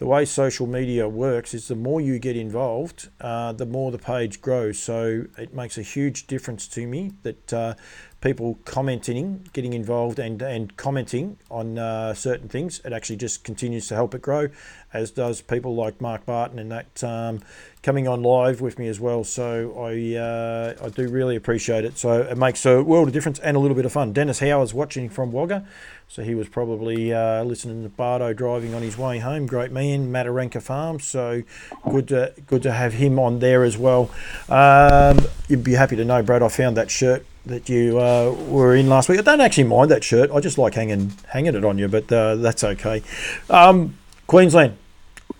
[0.00, 3.98] the way social media works is the more you get involved, uh, the more the
[3.98, 4.78] page grows.
[4.78, 7.74] So it makes a huge difference to me that uh,
[8.20, 12.80] people commenting, getting involved, and and commenting on uh, certain things.
[12.84, 14.48] It actually just continues to help it grow,
[14.92, 17.40] as does people like Mark Barton and that um,
[17.82, 19.24] coming on live with me as well.
[19.24, 21.96] So I uh, I do really appreciate it.
[21.98, 24.12] So it makes a world of difference and a little bit of fun.
[24.12, 25.66] Dennis Howar's watching from Wagga,
[26.08, 29.46] so he was probably uh, listening to Bardo driving on his way home.
[29.46, 31.00] Great man, Mataranka Farm.
[31.00, 31.42] So
[31.88, 34.10] good to good to have him on there as well.
[34.48, 36.42] Um, you'd be happy to know, Brad.
[36.42, 39.18] I found that shirt that you uh, were in last week.
[39.18, 40.30] I don't actually mind that shirt.
[40.30, 43.02] I just like hanging hanging it on you, but uh, that's okay.
[43.48, 43.96] Um,
[44.26, 44.76] Queensland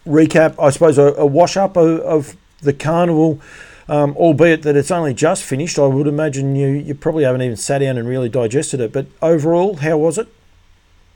[0.06, 3.40] recap, I suppose, a, a wash up of, of, the carnival,
[3.88, 5.78] um, albeit that it's only just finished.
[5.78, 8.92] I would imagine you, you probably haven't even sat down and really digested it.
[8.92, 10.28] But overall, how was it?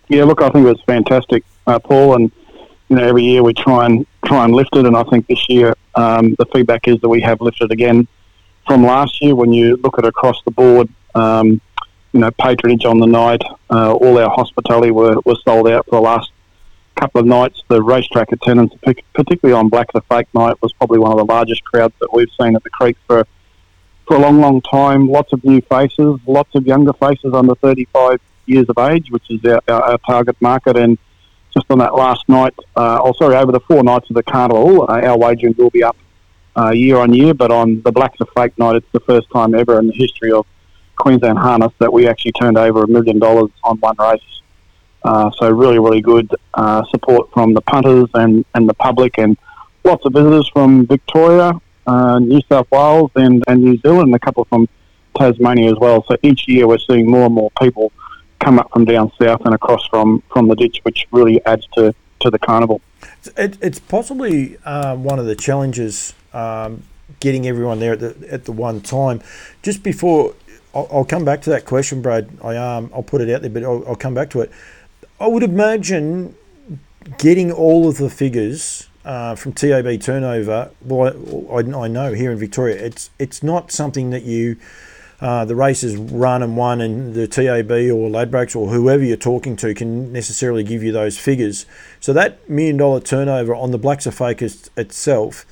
[0.08, 2.14] Yeah, look, I think it was fantastic, uh, Paul.
[2.14, 2.32] And
[2.88, 5.46] you know, every year we try and try and lift it, and I think this
[5.50, 8.08] year um, the feedback is that we have lifted again
[8.66, 9.34] from last year.
[9.34, 11.60] When you look at across the board, um,
[12.12, 15.96] you know, patronage on the night, uh, all our hospitality were, were sold out for
[15.96, 16.30] the last
[16.96, 18.72] couple of nights, the racetrack attendance,
[19.14, 22.28] particularly on Blacks A Fake night, was probably one of the largest crowds that we've
[22.40, 23.26] seen at the Creek for
[24.06, 25.08] for a long, long time.
[25.08, 29.44] Lots of new faces, lots of younger faces under 35 years of age, which is
[29.44, 30.76] our, our, our target market.
[30.76, 30.98] And
[31.52, 34.82] just on that last night, uh, oh sorry, over the four nights of the carnival,
[34.82, 35.96] uh, our wagering will be up
[36.56, 37.34] uh, year on year.
[37.34, 40.32] But on the Blacks A Fake night, it's the first time ever in the history
[40.32, 40.46] of
[40.96, 44.20] Queensland Harness that we actually turned over a million dollars on one race.
[45.02, 49.36] Uh, so really, really good uh, support from the punters and, and the public, and
[49.84, 51.52] lots of visitors from Victoria,
[51.86, 54.66] uh, New South Wales, and, and New Zealand, and a couple from
[55.14, 56.04] Tasmania as well.
[56.08, 57.92] So each year we're seeing more and more people
[58.40, 61.94] come up from down south and across from, from the ditch, which really adds to,
[62.20, 62.80] to the carnival.
[63.36, 66.82] It, it's possibly uh, one of the challenges um,
[67.20, 69.22] getting everyone there at the, at the one time.
[69.62, 70.34] Just before,
[70.74, 72.28] I'll, I'll come back to that question, Brad.
[72.42, 74.50] I um, I'll put it out there, but I'll, I'll come back to it.
[75.20, 76.34] I would imagine
[77.18, 80.70] getting all of the figures uh, from TAB turnover.
[80.82, 84.56] Well, I, I, know here in Victoria, it's it's not something that you
[85.20, 89.56] uh, the races run and won, and the TAB or Ladbrokes or whoever you're talking
[89.56, 91.66] to can necessarily give you those figures.
[92.00, 95.46] So that million dollar turnover on the Blacks of Focus itself.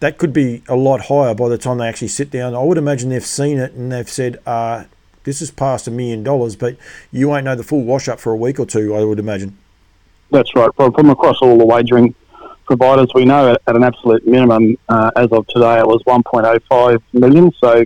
[0.00, 2.54] That could be a lot higher by the time they actually sit down.
[2.54, 4.84] I would imagine they've seen it and they've said, uh,
[5.24, 6.76] this is past a million dollars, but
[7.10, 9.58] you won't know the full wash up for a week or two, I would imagine.
[10.30, 10.70] That's right.
[10.76, 12.14] From, from across all the wagering
[12.64, 17.02] providers, we know at, at an absolute minimum, uh, as of today, it was 1.05
[17.12, 17.52] million.
[17.60, 17.84] So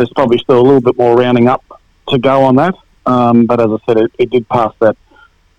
[0.00, 1.62] there's probably still a little bit more rounding up
[2.08, 2.74] to go on that.
[3.04, 4.96] Um, but as I said, it, it, did pass that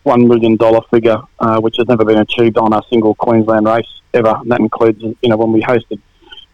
[0.03, 0.57] $1 million
[0.89, 4.35] figure, uh, which has never been achieved on a single Queensland race ever.
[4.41, 5.99] And that includes, you know, when we hosted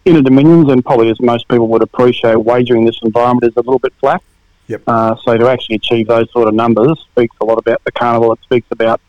[0.04, 3.80] Inter Dominions, and probably as most people would appreciate, wagering this environment is a little
[3.80, 4.22] bit flat.
[4.68, 4.84] Yep.
[4.86, 8.34] Uh, so to actually achieve those sort of numbers speaks a lot about the carnival.
[8.34, 9.00] It speaks about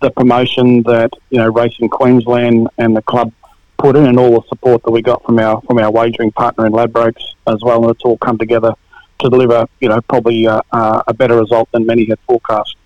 [0.00, 3.32] the promotion that you know Racing Queensland and the club
[3.78, 6.66] put in, and all the support that we got from our from our wagering partner
[6.66, 7.82] in Ladbrokes as well.
[7.82, 8.74] And it's all come together
[9.20, 12.76] to deliver, you know, probably a, a better result than many had forecast.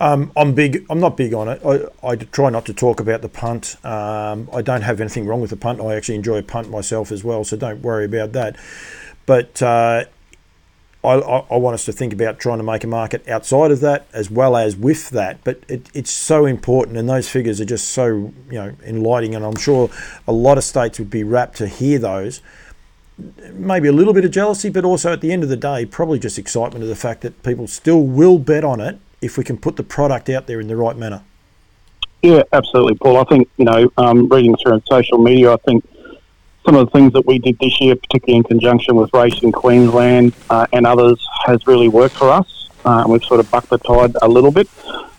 [0.00, 0.86] Um, I'm big.
[0.88, 1.60] I'm not big on it.
[1.64, 3.76] I, I try not to talk about the punt.
[3.84, 5.80] Um, I don't have anything wrong with the punt.
[5.80, 8.56] I actually enjoy a punt myself as well, so don't worry about that.
[9.26, 10.04] But uh,
[11.02, 14.06] I, I, want us to think about trying to make a market outside of that
[14.12, 15.42] as well as with that.
[15.44, 19.34] But it, it's so important, and those figures are just so you know enlightening.
[19.34, 19.88] And I'm sure
[20.28, 22.42] a lot of states would be rapt to hear those.
[23.52, 26.18] Maybe a little bit of jealousy, but also at the end of the day, probably
[26.18, 29.56] just excitement of the fact that people still will bet on it if we can
[29.56, 31.22] put the product out there in the right manner.
[32.22, 33.16] Yeah, absolutely, Paul.
[33.16, 35.82] I think you know, um, reading through social media, I think
[36.64, 40.34] some of the things that we did this year, particularly in conjunction with Racing Queensland
[40.50, 42.68] uh, and others, has really worked for us.
[42.84, 44.68] Uh, we've sort of bucked the tide a little bit.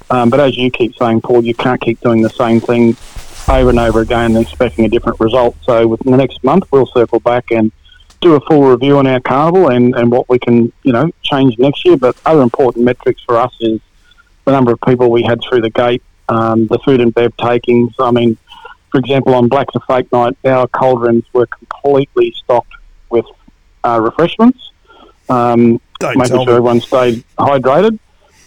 [0.09, 2.95] Um, but as you keep saying, Paul, you can't keep doing the same thing
[3.47, 5.55] over and over again and expecting a different result.
[5.63, 7.71] So within the next month, we'll circle back and
[8.19, 11.57] do a full review on our carnival and, and what we can, you know, change
[11.57, 11.97] next year.
[11.97, 13.79] But other important metrics for us is
[14.45, 17.93] the number of people we had through the gate, um, the food and bev takings.
[17.99, 18.37] I mean,
[18.91, 22.73] for example, on Blacks A Fake night, our cauldrons were completely stocked
[23.09, 23.25] with
[23.83, 24.71] uh, refreshments,
[25.29, 26.51] um, making sure me.
[26.51, 27.97] everyone stayed hydrated.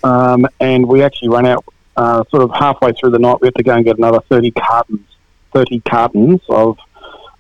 [0.03, 1.65] Um, and we actually ran out
[1.97, 3.41] uh, sort of halfway through the night.
[3.41, 5.07] We had to go and get another 30 cartons,
[5.55, 6.79] 30 cartons of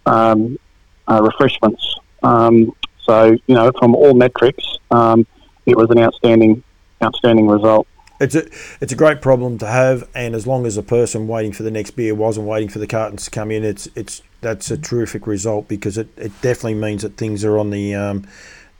[0.06, 0.58] um,
[1.06, 1.96] uh, refreshments.
[2.22, 2.72] Um,
[3.02, 5.26] so, you know, from all metrics, um,
[5.66, 6.62] it was an outstanding,
[7.02, 7.86] outstanding result
[8.24, 8.46] it's a
[8.80, 11.70] it's a great problem to have, and as long as a person waiting for the
[11.70, 15.26] next beer wasn't waiting for the cartons to come in, it's it's that's a terrific
[15.26, 18.26] result because it, it definitely means that things are on the um,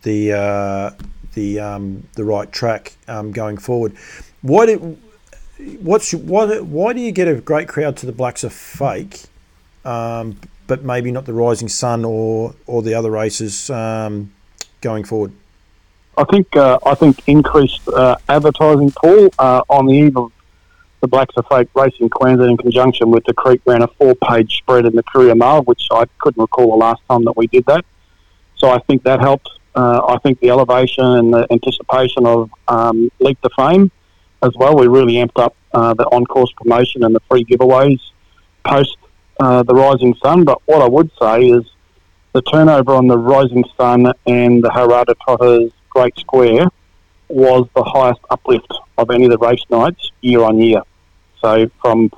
[0.02, 0.90] the uh,
[1.34, 3.94] the um, the right track um, going forward.
[4.42, 4.98] Why do
[5.80, 9.24] what's why, why do you get a great crowd to the Blacks A Fake,
[9.84, 14.32] um, but maybe not the Rising Sun or or the other races um,
[14.80, 15.32] going forward?
[16.16, 20.31] I think uh, I think increased uh, advertising pool uh, on the eve of
[21.01, 24.86] the Blacks A Fake Racing Queensland in conjunction with the Creek ran a four-page spread
[24.86, 27.85] in the Courier Mail, which I couldn't recall the last time that we did that.
[28.57, 29.51] So I think that helped.
[29.74, 33.91] Uh, I think the elevation and the anticipation of um, Leap to Fame
[34.43, 34.77] as well.
[34.77, 38.01] We really amped up uh, the on-course promotion and the free giveaways
[38.65, 38.97] post
[39.41, 40.45] uh, the Rising Sun.
[40.45, 41.65] But what I would say is
[42.32, 46.68] the turnover on the Rising Sun and the Haras des Trotteurs Great Square
[47.28, 50.82] was the highest uplift of any of the race nights year on year.
[51.40, 52.10] So from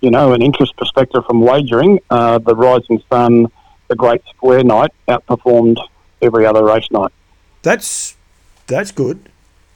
[0.00, 3.46] you know an interest perspective from wagering, uh, the Rising Sun,
[3.88, 5.78] the Great Square night outperformed
[6.22, 7.12] every other race night.
[7.62, 8.16] That's
[8.66, 9.28] that's good.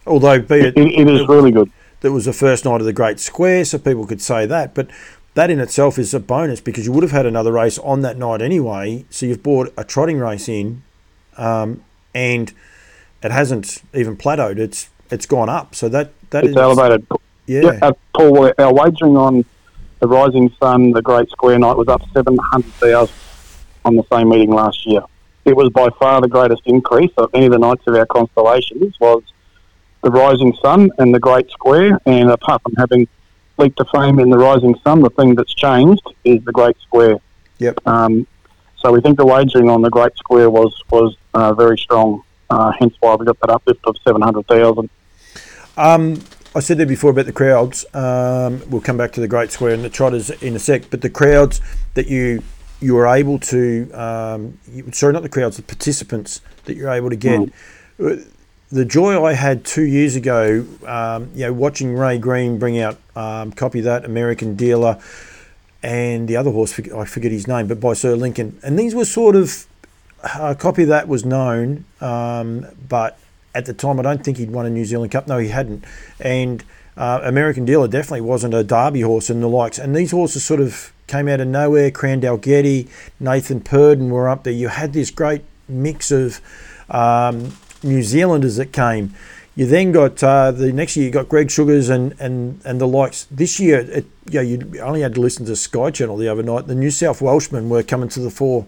[0.06, 1.70] Although be it, it, it is it, really good.
[2.00, 4.74] That was the first night of the Great Square, so people could say that.
[4.74, 4.90] But
[5.34, 8.16] that in itself is a bonus because you would have had another race on that
[8.16, 9.04] night anyway.
[9.10, 10.82] So you've brought a trotting race in,
[11.36, 11.82] um,
[12.14, 12.52] and
[13.24, 14.58] it hasn't even plateaued.
[14.58, 15.74] It's it's gone up.
[15.74, 17.06] So that that it's is, elevated.
[17.46, 17.78] Yeah.
[17.82, 19.44] yeah Paul, our wagering on
[20.00, 23.14] the Rising Sun, the Great Square Night, was up 700,000
[23.84, 25.02] on the same meeting last year.
[25.44, 28.98] It was by far the greatest increase of any of the nights of our constellations
[29.00, 29.22] was
[30.02, 32.00] the Rising Sun and the Great Square.
[32.06, 33.08] And apart from having
[33.58, 37.18] Leap to Fame in the Rising Sun, the thing that's changed is the Great Square.
[37.58, 37.86] Yep.
[37.86, 38.26] Um,
[38.78, 42.22] so we think the wagering on the Great Square was was uh, very strong.
[42.50, 44.90] Uh, hence why we got that uplift of seven hundred thousand.
[45.76, 46.22] Um,
[46.54, 47.84] I said there before about the crowds.
[47.94, 50.90] Um, we'll come back to the Great Square and the Trotters in a sec.
[50.90, 51.60] But the crowds
[51.94, 52.42] that you
[52.80, 57.10] you were able to, um, you, sorry, not the crowds, the participants that you're able
[57.10, 57.40] to get.
[57.98, 58.28] Mm.
[58.70, 62.98] The joy I had two years ago, um, you know, watching Ray Green bring out
[63.14, 65.00] um, copy that American Dealer,
[65.82, 69.04] and the other horse I forget his name, but by Sir Lincoln, and these were
[69.04, 69.66] sort of
[70.24, 73.18] uh, copy of that was known, um, but
[73.54, 75.28] at the time, I don't think he'd won a New Zealand Cup.
[75.28, 75.84] No, he hadn't.
[76.18, 76.64] And
[76.96, 79.78] uh, American Dealer definitely wasn't a Derby horse and the likes.
[79.78, 81.90] And these horses sort of came out of nowhere.
[81.90, 82.88] Crandall Getty,
[83.20, 84.52] Nathan Purdon were up there.
[84.52, 86.40] You had this great mix of
[86.90, 89.14] um, New Zealanders that came.
[89.56, 92.88] You then got uh, the next year you got Greg Sugars and, and, and the
[92.88, 93.28] likes.
[93.30, 96.42] This year, it, you, know, you only had to listen to Sky Channel the other
[96.42, 96.66] night.
[96.66, 98.66] The New South Welshmen were coming to the fore.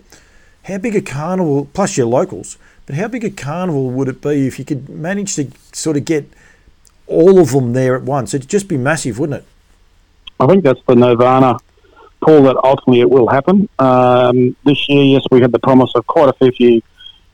[0.67, 4.49] How big a carnival, plus your locals, but how big a carnival would it be
[4.49, 6.29] if you could manage to sort of get
[7.07, 8.35] all of them there at once?
[8.35, 9.47] It'd just be massive, wouldn't it?
[10.41, 11.59] I think that's the nirvana,
[12.21, 13.69] Paul, that ultimately it will happen.
[13.79, 16.83] Um, this year, yes, we had the promise of quite a few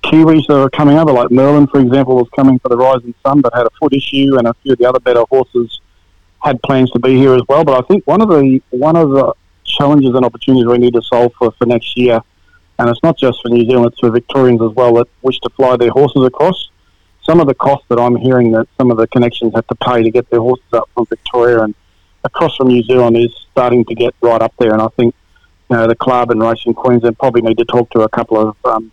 [0.04, 3.40] Kiwis that are coming over, like Merlin, for example, was coming for the Rising Sun,
[3.40, 5.80] but had a foot issue, and a few of the other better horses
[6.42, 7.64] had plans to be here as well.
[7.64, 9.32] But I think one of the one of the
[9.64, 12.20] challenges and opportunities we need to solve for, for next year
[12.78, 15.50] and it's not just for New Zealand, it's for Victorians as well that wish to
[15.50, 16.70] fly their horses across.
[17.22, 20.02] Some of the costs that I'm hearing that some of the connections have to pay
[20.02, 21.74] to get their horses up from Victoria and
[22.24, 24.72] across from New Zealand is starting to get right up there.
[24.72, 25.14] And I think
[25.70, 28.56] you know the club and Racing Queensland probably need to talk to a couple of
[28.64, 28.90] um,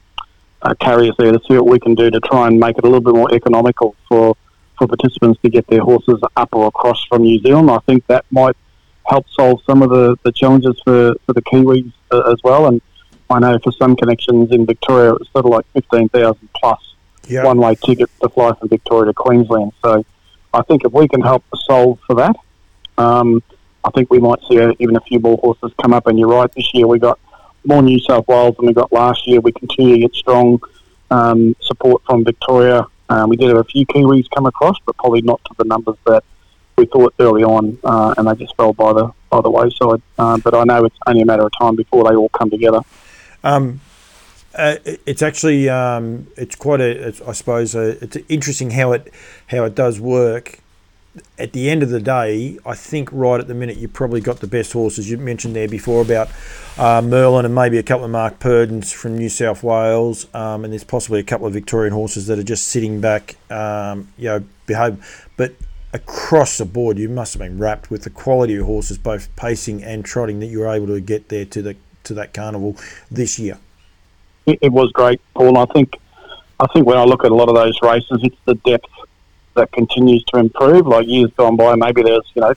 [0.61, 2.87] uh, carriers there to see what we can do to try and make it a
[2.87, 4.35] little bit more economical for
[4.77, 7.69] for participants to get their horses up or across from New Zealand.
[7.69, 8.55] I think that might
[9.05, 12.67] help solve some of the, the challenges for, for the Kiwis uh, as well.
[12.67, 12.81] And
[13.29, 16.95] I know for some connections in Victoria, it was sort of like 15,000 plus
[17.27, 17.45] yep.
[17.45, 19.71] one way ticket to fly from Victoria to Queensland.
[19.83, 20.03] So
[20.53, 22.35] I think if we can help solve for that,
[22.97, 23.43] um,
[23.83, 26.07] I think we might see a, even a few more horses come up.
[26.07, 27.19] And you're right, this year we got
[27.65, 29.39] more New South Wales than we got last year.
[29.41, 30.59] We continue to get strong
[31.11, 32.85] um, support from Victoria.
[33.09, 35.95] Um, we did have a few Kiwis come across, but probably not to the numbers
[36.05, 36.23] that
[36.77, 40.01] we thought early on, uh, and they just fell by the by the wayside.
[40.17, 42.81] Uh, but I know it's only a matter of time before they all come together.
[43.43, 43.81] Um,
[44.55, 49.13] uh, it's actually um, it's quite a it's, I suppose a, it's interesting how it
[49.47, 50.59] how it does work.
[51.37, 54.39] At the end of the day, I think right at the minute you probably got
[54.39, 55.09] the best horses.
[55.09, 56.29] You mentioned there before about
[56.77, 60.71] uh, Merlin and maybe a couple of Mark Purdons from New South Wales, um, and
[60.71, 64.43] there's possibly a couple of Victorian horses that are just sitting back, um, you know,
[64.65, 65.27] behave.
[65.35, 65.55] But
[65.93, 69.83] across the board, you must have been wrapped with the quality of horses, both pacing
[69.83, 71.75] and trotting, that you were able to get there to the
[72.09, 72.75] to that carnival
[73.09, 73.57] this year?
[74.45, 75.57] It, was great, Paul.
[75.57, 75.95] I think
[76.59, 78.89] I think when I look at a lot of those races, it's the depth
[79.53, 80.87] that continues to improve.
[80.87, 82.53] Like years gone by, maybe there's you know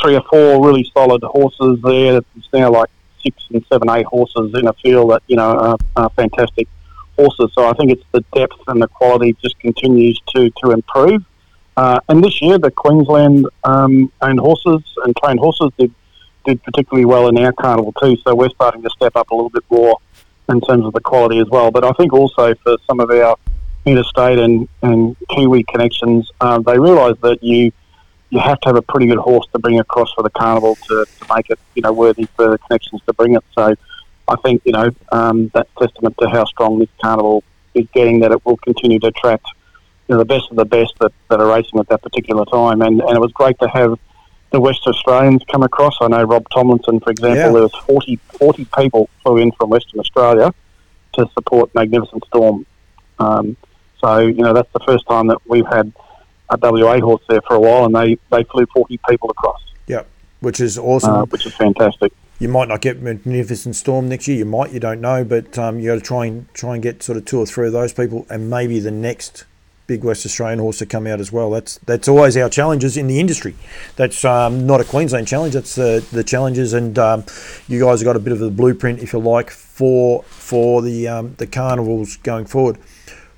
[0.00, 2.20] three or four really solid horses there.
[2.36, 2.90] It's now like
[3.22, 6.68] six and seven, eight horses in a field that you know are, are fantastic
[7.16, 7.50] horses.
[7.54, 11.24] So I think it's the depth and the quality just continues to to improve.
[11.76, 15.92] Uh, and this year, the Queensland um, owned horses and trained horses did
[16.44, 18.16] did particularly well in our carnival too.
[18.24, 19.98] So we're starting to step up a little bit more
[20.48, 21.70] in terms of the quality as well.
[21.70, 23.36] But I think also for some of our
[23.86, 27.72] interstate and, and Kiwi connections, um, they realise that you
[28.30, 31.04] you have to have a pretty good horse to bring across for the carnival to,
[31.04, 33.44] to make it you know worthy for the connections to bring it.
[33.54, 33.74] So
[34.26, 37.44] I think you know um, that's testament to how strong this carnival
[37.74, 39.46] is getting that it will continue to attract
[40.08, 42.82] you know, the best of the best that, that are racing at that particular time.
[42.82, 43.98] And, and it was great to have
[44.54, 45.96] the West Australians come across.
[46.00, 47.50] I know Rob Tomlinson, for example, yeah.
[47.50, 50.54] there was 40, 40 people flew in from Western Australia
[51.14, 52.64] to support Magnificent Storm.
[53.18, 53.56] Um,
[53.98, 55.92] so, you know, that's the first time that we've had
[56.50, 59.60] a WA horse there for a while, and they, they flew 40 people across.
[59.88, 60.04] Yeah,
[60.38, 61.10] which is awesome.
[61.10, 62.12] Uh, which is fantastic.
[62.38, 64.38] You might not get Magnificent Storm next year.
[64.38, 67.02] You might, you don't know, but um, you got to try and try and get
[67.02, 69.46] sort of two or three of those people, and maybe the next
[69.86, 71.50] big West Australian horse to come out as well.
[71.50, 73.54] That's that's always our challenges in the industry.
[73.96, 75.54] That's um, not a Queensland challenge.
[75.54, 77.24] That's the the challenges, and um,
[77.68, 81.08] you guys have got a bit of a blueprint, if you like, for for the
[81.08, 82.78] um, the carnivals going forward.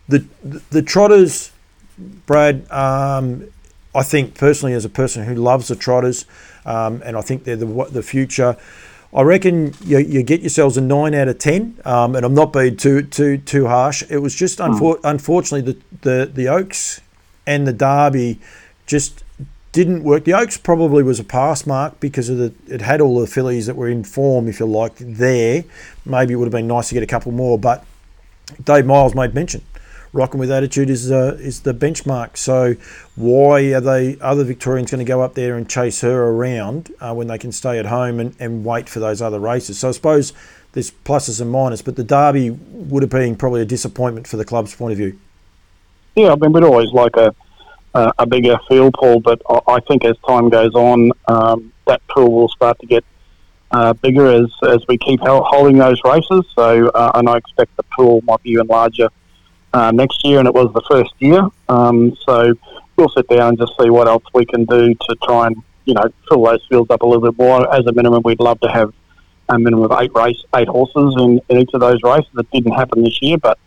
[0.08, 1.52] The the, the trotters,
[1.98, 2.70] Brad.
[2.70, 3.48] Um,
[3.94, 6.26] I think personally, as a person who loves the trotters,
[6.66, 8.56] um, and I think they're the the future.
[9.14, 12.52] I reckon you, you get yourselves a nine out of ten, um, and I'm not
[12.52, 14.02] being too too too harsh.
[14.10, 14.64] It was just hmm.
[14.64, 17.00] unfor- unfortunately the, the the Oaks
[17.46, 18.38] and the Derby
[18.86, 19.22] just
[19.72, 20.24] didn't work.
[20.24, 23.66] The Oaks probably was a pass mark because of the it had all the fillies
[23.66, 25.64] that were in form, if you like, there.
[26.04, 27.84] Maybe it would have been nice to get a couple more, but
[28.64, 29.62] Dave Miles made mention
[30.16, 32.36] rocking with attitude is uh, is the benchmark.
[32.36, 32.74] So
[33.14, 37.14] why are they other Victorians going to go up there and chase her around uh,
[37.14, 39.78] when they can stay at home and, and wait for those other races?
[39.78, 40.32] So I suppose
[40.72, 44.44] there's pluses and minuses, but the Derby would have been probably a disappointment for the
[44.44, 45.18] club's point of view.
[46.16, 47.34] Yeah, I mean we'd always like a
[48.18, 52.48] a, bigger field pool, but I think as time goes on, um, that pool will
[52.48, 53.04] start to get
[53.70, 56.44] uh, bigger as, as we keep holding those races.
[56.54, 59.08] So, uh, and I expect the pool might be even larger
[59.76, 61.46] uh, next year, and it was the first year.
[61.68, 62.54] Um, so
[62.96, 65.92] we'll sit down and just see what else we can do to try and you
[65.92, 67.72] know fill those fields up a little bit more.
[67.74, 68.94] As a minimum, we'd love to have
[69.50, 72.30] a minimum of eight race, eight horses in, in each of those races.
[72.38, 73.58] It didn't happen this year, but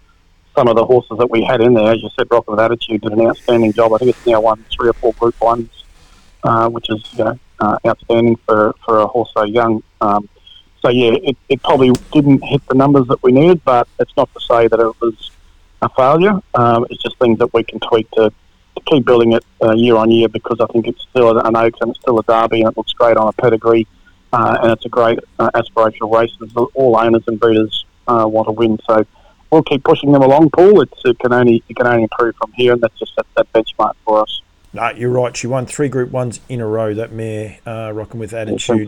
[0.55, 3.01] some of the horses that we had in there, as you said, Rock with Attitude
[3.01, 3.93] did an outstanding job.
[3.93, 5.69] I think it's now won three or four Group Ones,
[6.43, 9.83] uh, which is you know uh, outstanding for, for a horse so young.
[10.01, 10.27] Um,
[10.81, 14.33] so yeah, it, it probably didn't hit the numbers that we needed, but it's not
[14.33, 15.29] to say that it was
[15.81, 16.39] a failure.
[16.53, 19.95] Um, it's just things that we can tweak to, to keep building it uh, year
[19.95, 22.71] on year because I think it's still an Oaks and it's still a Derby and
[22.71, 23.87] it looks great on a pedigree
[24.33, 26.31] uh, and it's a great uh, aspirational race.
[26.75, 29.05] All owners and breeders uh, want to win, so
[29.51, 30.51] we'll keep pushing them along.
[30.51, 33.25] Paul, it's, it can only it can only improve from here, and that's just that,
[33.35, 34.41] that benchmark for us.
[34.71, 35.35] No, you're right.
[35.35, 36.93] She won three Group Ones in a row.
[36.93, 38.87] That mare, uh, rocking with attitude,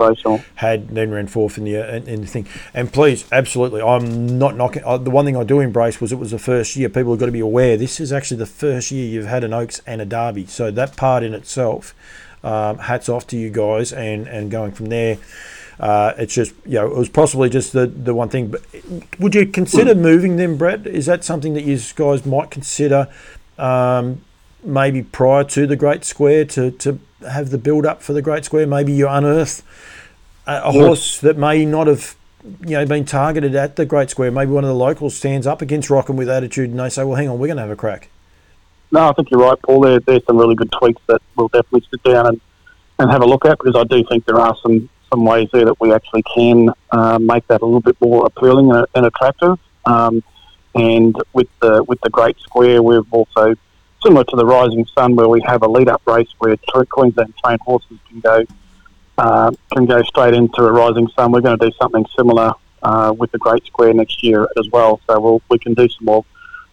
[0.56, 2.48] had then ran fourth in the uh, in the thing.
[2.74, 4.84] And please, absolutely, I'm not knocking.
[4.86, 6.88] Uh, the one thing I do embrace was it was the first year.
[6.88, 7.78] People have got to be aware.
[7.78, 10.45] This is actually the first year you've had an Oaks and a Derby.
[10.45, 11.95] So that part in itself,
[12.44, 13.91] um, hats off to you guys.
[13.91, 15.18] And and going from there.
[15.80, 18.52] Uh, it's just you know it was possibly just the, the one thing.
[18.52, 18.62] But
[19.20, 20.86] would you consider moving them, Brett?
[20.86, 23.08] Is that something that you guys might consider?
[23.58, 24.22] Um,
[24.64, 28.46] maybe prior to the Great Square to, to have the build up for the Great
[28.46, 28.68] Square.
[28.68, 29.64] Maybe you unearth
[30.48, 32.16] a, a horse that may not have
[32.62, 34.32] you know been targeted at the Great Square.
[34.32, 37.16] Maybe one of the locals stands up against Rockin with attitude and they say, "Well,
[37.16, 38.10] hang on, we're going to have a crack."
[38.92, 39.82] No, I think you're right, Paul.
[39.82, 42.42] There, there's some really good tweaks that we'll definitely sit down and,
[43.00, 45.64] and have a look at because I do think there are some, some ways there
[45.64, 49.58] that we actually can uh, make that a little bit more appealing and, and attractive.
[49.86, 50.22] Um,
[50.76, 53.56] and with the with the Great Square, we've also
[54.03, 56.56] similar to the Rising Sun, where we have a lead-up race where
[56.90, 58.45] Queensland trained horses can go
[59.18, 61.32] uh, can go straight into a Rising Sun.
[61.32, 64.99] We're going to do something similar uh, with the Great Square next year as well.
[65.07, 66.26] So we'll, we can do some more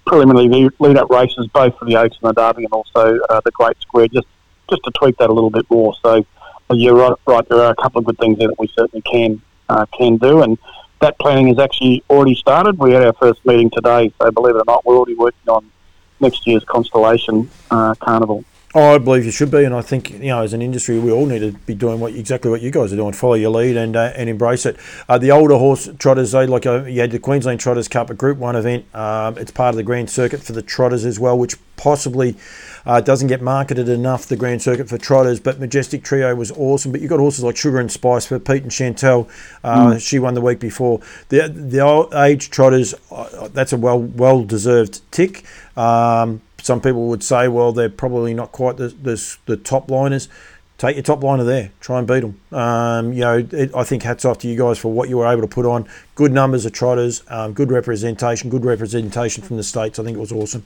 [0.06, 3.78] preliminary lead-up races, both for the Oaks and the Derby, and also uh, the Great
[3.80, 4.26] Square, just
[4.70, 5.94] just to tweak that a little bit more.
[6.02, 6.24] So
[6.70, 9.02] uh, you're right, right, There are a couple of good things there that we certainly
[9.02, 10.56] can uh, can do, and
[11.00, 12.78] that planning has actually already started.
[12.78, 15.70] We had our first meeting today, so believe it or not, we're already working on
[16.20, 18.44] next year's Constellation uh, Carnival.
[18.74, 21.10] Oh, I believe you should be, and I think you know, as an industry, we
[21.10, 23.14] all need to be doing what exactly what you guys are doing.
[23.14, 24.76] Follow your lead and uh, and embrace it.
[25.08, 28.14] Uh, the older horse trotters, they like uh, you had the Queensland Trotters Cup, a
[28.14, 28.84] Group One event.
[28.94, 32.36] Um, it's part of the Grand Circuit for the trotters as well, which possibly
[32.84, 34.26] uh, doesn't get marketed enough.
[34.26, 36.92] The Grand Circuit for trotters, but Majestic Trio was awesome.
[36.92, 39.30] But you got horses like Sugar and Spice for Pete and Chantel.
[39.64, 39.98] Mm.
[39.98, 41.00] She won the week before.
[41.30, 45.44] The the old age trotters, uh, that's a well well deserved tick.
[45.74, 50.28] Um, some people would say, well, they're probably not quite the, the, the top liners.
[50.76, 51.72] Take your top liner there.
[51.80, 52.40] Try and beat them.
[52.52, 55.26] Um, you know, it, I think hats off to you guys for what you were
[55.26, 55.88] able to put on.
[56.14, 59.98] Good numbers of trotters, um, good representation, good representation from the states.
[59.98, 60.64] I think it was awesome.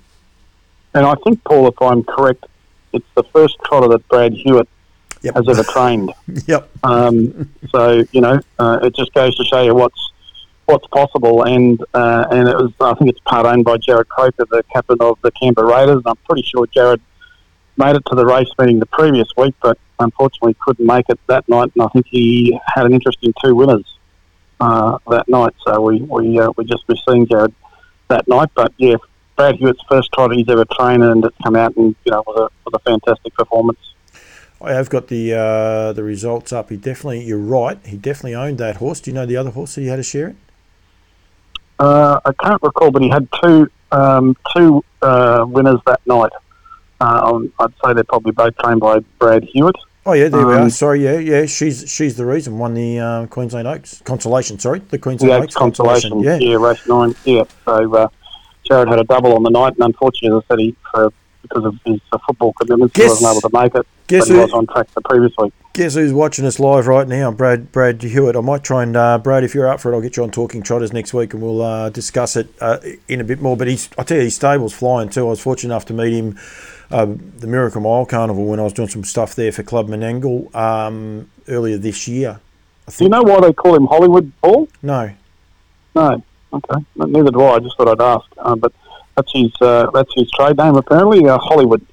[0.94, 2.44] And I think, Paul, if I'm correct,
[2.92, 4.68] it's the first trotter that Brad Hewitt
[5.22, 5.34] yep.
[5.34, 6.12] has ever trained.
[6.46, 6.70] yep.
[6.82, 10.11] Um, so you know, uh, it just goes to show you what's
[10.72, 11.44] what's possible.
[11.44, 14.96] And uh, and it was I think it's part owned by Jarrod Croker, the captain
[15.00, 15.96] of the Canberra Raiders.
[15.96, 17.00] And I'm pretty sure Jared
[17.76, 21.48] made it to the race meeting the previous week, but unfortunately couldn't make it that
[21.48, 21.70] night.
[21.74, 23.86] And I think he had an interest in two winners
[24.60, 25.54] uh, that night.
[25.66, 27.52] So we we uh, we just missed seeing Jarrod
[28.08, 28.50] that night.
[28.54, 28.96] But yeah,
[29.36, 32.50] Brad Hewitt's first trot he's ever trained, and it's come out and you know was
[32.50, 33.78] a was a fantastic performance.
[34.60, 36.70] I have got the uh, the results up.
[36.70, 37.78] He definitely, you're right.
[37.84, 39.00] He definitely owned that horse.
[39.00, 40.36] Do you know the other horse that he had to share it?
[41.82, 46.30] Uh, I can't recall, but he had two um, two uh, winners that night.
[47.00, 49.74] Uh, I'd say they're probably both trained by Brad Hewitt.
[50.06, 50.60] Oh yeah, there um, we are.
[50.60, 51.46] Um, sorry, yeah, yeah.
[51.46, 54.60] She's she's the reason won the uh, Queensland Oaks consolation.
[54.60, 56.10] Sorry, the Queensland the Oaks consolation.
[56.10, 56.40] consolation.
[56.40, 57.16] Yeah, yeah, race nine.
[57.24, 57.42] Yeah.
[57.64, 58.08] So uh,
[58.70, 61.12] Jarrod had a double on the night, and unfortunately, as I said, he for
[61.42, 63.86] because of his football commitments, guess, he wasn't able to make it.
[64.06, 65.52] Guess but he was on track the previous week.
[65.74, 67.30] Guess who's watching us live right now?
[67.30, 68.36] Brad Brad Hewitt.
[68.36, 70.30] I might try and uh, Brad, if you're up for it, I'll get you on
[70.30, 72.78] Talking Trotters next week, and we'll uh, discuss it uh,
[73.08, 73.56] in a bit more.
[73.56, 75.26] But he's, I tell you, his stable's flying too.
[75.26, 76.38] I was fortunate enough to meet him.
[76.90, 77.06] Uh,
[77.38, 81.30] the Miracle Mile Carnival when I was doing some stuff there for Club Menangle um,
[81.48, 82.38] earlier this year.
[82.98, 84.68] Do you know why they call him Hollywood Paul?
[84.82, 85.10] No.
[85.94, 86.22] No.
[86.52, 86.84] Okay.
[86.96, 87.54] Neither do I.
[87.54, 88.26] I just thought I'd ask.
[88.36, 88.74] Uh, but
[89.16, 91.28] that's his uh, that's his trade name apparently.
[91.28, 91.86] Uh, Hollywood.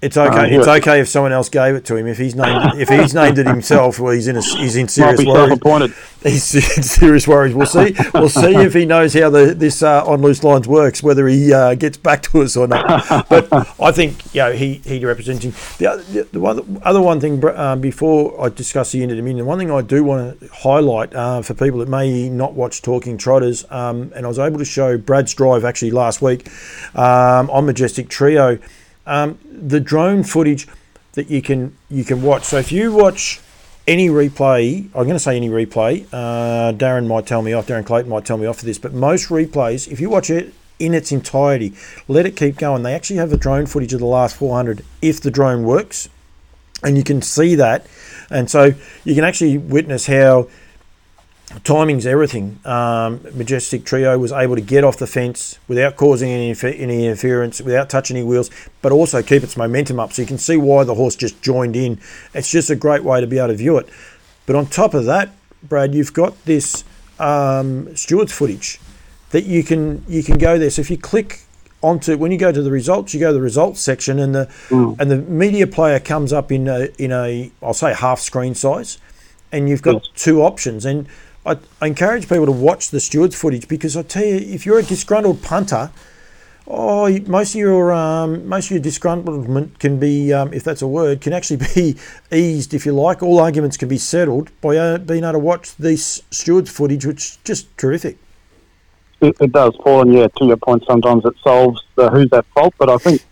[0.00, 0.54] It's okay.
[0.54, 2.06] Uh, it's okay if someone else gave it to him.
[2.06, 5.22] If he's named if he's named it himself, well, he's in a, he's in serious
[5.22, 5.94] worries.
[6.22, 7.54] He's in serious worries.
[7.54, 7.94] We'll see.
[8.14, 11.52] We'll see if he knows how the, this uh, on loose lines works, whether he
[11.52, 12.86] uh, gets back to us or not.
[13.28, 15.52] But I think you know he he represents him.
[15.78, 19.58] The other, the one, other one thing um, before I discuss the Inter Dominion, one
[19.58, 23.64] thing I do want to highlight uh, for people that may not watch Talking Trotters,
[23.70, 26.48] um, and I was able to show Brad's drive actually last week
[26.94, 28.58] um, on Majestic Trio
[29.06, 30.66] um, the drone footage
[31.12, 32.44] that you can you can watch.
[32.44, 33.40] So if you watch
[33.86, 36.06] any replay, I'm going to say any replay.
[36.12, 37.66] Uh, Darren might tell me off.
[37.66, 40.52] Darren Clayton might tell me off for this, but most replays, if you watch it
[40.78, 41.72] in its entirety,
[42.08, 42.82] let it keep going.
[42.82, 46.08] They actually have a drone footage of the last 400 if the drone works,
[46.82, 47.86] and you can see that,
[48.28, 48.72] and so
[49.04, 50.48] you can actually witness how
[51.64, 52.58] timing's everything.
[52.64, 57.60] Um, Majestic Trio was able to get off the fence without causing any, any interference,
[57.60, 58.50] without touching any wheels,
[58.82, 60.12] but also keep its momentum up.
[60.12, 62.00] So you can see why the horse just joined in.
[62.34, 63.88] It's just a great way to be able to view it.
[64.46, 65.30] But on top of that,
[65.62, 66.84] Brad, you've got this
[67.18, 68.80] um, stewards footage
[69.30, 70.70] that you can you can go there.
[70.70, 71.40] So if you click
[71.82, 74.46] onto when you go to the results, you go to the results section, and the
[74.68, 74.98] mm.
[75.00, 78.98] and the media player comes up in a in a I'll say half screen size,
[79.50, 80.12] and you've got yes.
[80.14, 81.08] two options and
[81.46, 84.80] I, I encourage people to watch the stewards footage because I tell you, if you're
[84.80, 85.92] a disgruntled punter,
[86.66, 90.88] oh, most of your um, most of your disgruntlement can be, um, if that's a
[90.88, 91.96] word, can actually be
[92.32, 93.22] eased if you like.
[93.22, 97.22] All arguments can be settled by uh, being able to watch this stewards footage, which
[97.22, 98.18] is just terrific.
[99.20, 102.44] It, it, does, Paul, and yeah, to your point, sometimes it solves the who's at
[102.54, 103.24] fault, but I think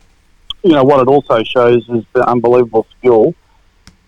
[0.63, 3.35] you know what it also shows is the unbelievable skill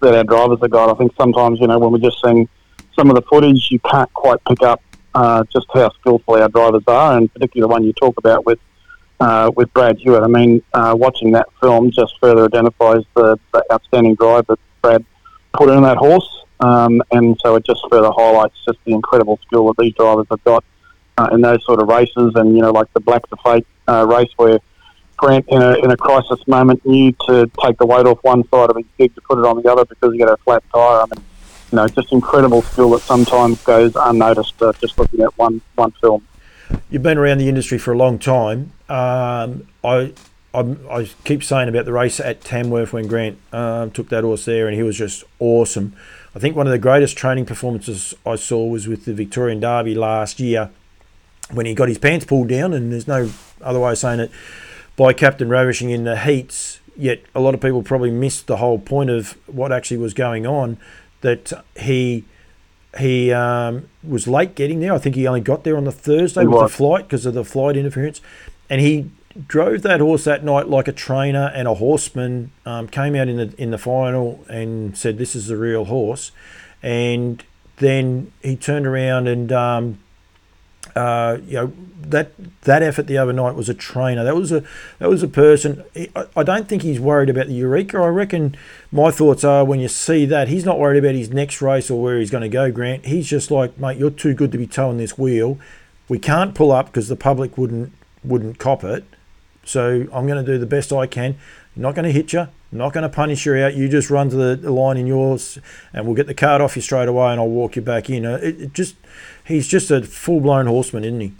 [0.00, 0.90] that our drivers have got.
[0.90, 2.48] I think sometimes you know when we're just seeing
[2.97, 4.81] some of the footage, you can't quite pick up
[5.14, 8.59] uh, just how skillful our drivers are, and particularly the one you talk about with
[9.20, 10.23] uh, with Brad Hewitt.
[10.23, 15.05] I mean, uh, watching that film just further identifies the, the, outstanding drive that Brad
[15.55, 19.66] put in that horse, um, and so it just further highlights just the incredible skill
[19.68, 20.64] that these drivers have got
[21.16, 24.06] uh, in those sort of races, and you know, like the Blacks A Fake uh,
[24.06, 24.59] race where.
[25.18, 28.68] Grant, in a, in a crisis moment, knew to take the weight off one side
[28.68, 31.01] of his gig to put it on the other because he got a flat tyre.
[31.01, 31.24] I mean,
[31.76, 35.90] you know, just incredible skill that sometimes goes unnoticed uh, just looking at one one
[35.92, 36.26] film.
[36.88, 38.72] You've been around the industry for a long time.
[38.88, 40.14] Um, I,
[40.54, 44.46] I, I keep saying about the race at Tamworth when Grant um, took that horse
[44.46, 45.94] there, and he was just awesome.
[46.34, 49.94] I think one of the greatest training performances I saw was with the Victorian Derby
[49.94, 50.70] last year
[51.52, 53.30] when he got his pants pulled down, and there's no
[53.60, 54.30] other way of saying it,
[54.96, 58.78] by Captain Ravishing in the heats yet a lot of people probably missed the whole
[58.78, 60.78] point of what actually was going on.
[61.26, 62.24] That he
[62.98, 64.92] he um, was late getting there.
[64.94, 66.70] I think he only got there on the Thursday He with was.
[66.70, 68.20] the flight because of the flight interference,
[68.70, 69.10] and he
[69.48, 72.52] drove that horse that night like a trainer and a horseman.
[72.64, 76.30] Um, came out in the in the final and said, "This is the real horse,"
[76.82, 77.42] and
[77.78, 79.98] then he turned around and um,
[80.97, 82.32] uh, you know that
[82.62, 84.24] that effort the other night was a trainer.
[84.24, 84.64] That was a
[84.98, 85.85] that was a person.
[85.94, 87.98] I, I don't think he's worried about the Eureka.
[87.98, 88.56] I reckon
[88.90, 92.02] my thoughts are when you see that he's not worried about his next race or
[92.02, 92.73] where he's going to go.
[92.73, 95.59] Grant, he's just like, mate, you're too good to be towing this wheel.
[96.09, 97.93] We can't pull up because the public wouldn't
[98.24, 99.05] wouldn't cop it.
[99.64, 101.36] So I'm going to do the best I can.
[101.74, 102.48] not going to hit you.
[102.73, 103.74] not going to punish you out.
[103.74, 105.59] You just run to the, line in yours,
[105.93, 108.24] and we'll get the card off you straight away, and I'll walk you back in.
[108.24, 108.94] Uh, It, it just
[109.47, 111.32] he's just a full blown horseman, isn't he?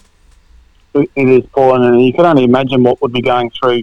[0.95, 3.83] it is, Paul, and you can only imagine what would be going through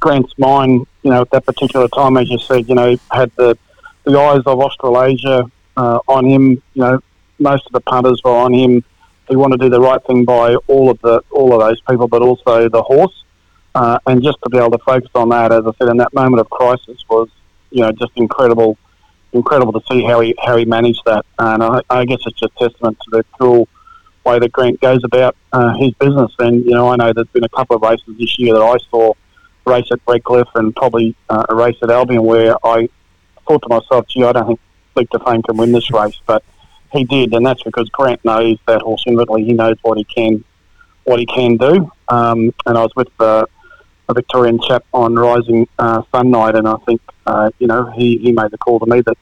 [0.00, 3.58] Grant's mind, you know, at that particular time, as you said, you know, had the,
[4.04, 5.44] the eyes of Australasia
[5.76, 7.00] uh, on him, you know,
[7.38, 8.84] most of the punters were on him.
[9.28, 12.08] He wanted to do the right thing by all of the all of those people,
[12.08, 13.24] but also the horse.
[13.74, 16.12] Uh, and just to be able to focus on that, as I said, in that
[16.14, 17.28] moment of crisis was,
[17.70, 18.78] you know, just incredible,
[19.32, 21.24] incredible to see how he how he managed that.
[21.38, 23.68] And I, I guess it's just testament to the cool
[24.24, 26.32] way that Grant goes about uh, his business.
[26.38, 28.76] And you know, I know there's been a couple of races this year that I
[28.90, 29.14] saw
[29.66, 32.88] race at Redcliffe and probably uh, a race at Albion where I
[33.46, 34.60] thought to myself, gee, I don't
[34.94, 36.42] think to Fame can win this race, but
[36.92, 39.44] he did, and that's because Grant knows that horse intimately.
[39.44, 40.42] He knows what he can,
[41.04, 41.90] what he can do.
[42.08, 43.44] Um, and I was with uh,
[44.08, 48.18] a Victorian chap on Rising uh, Sun Night, and I think uh, you know he,
[48.18, 49.16] he made the call to me that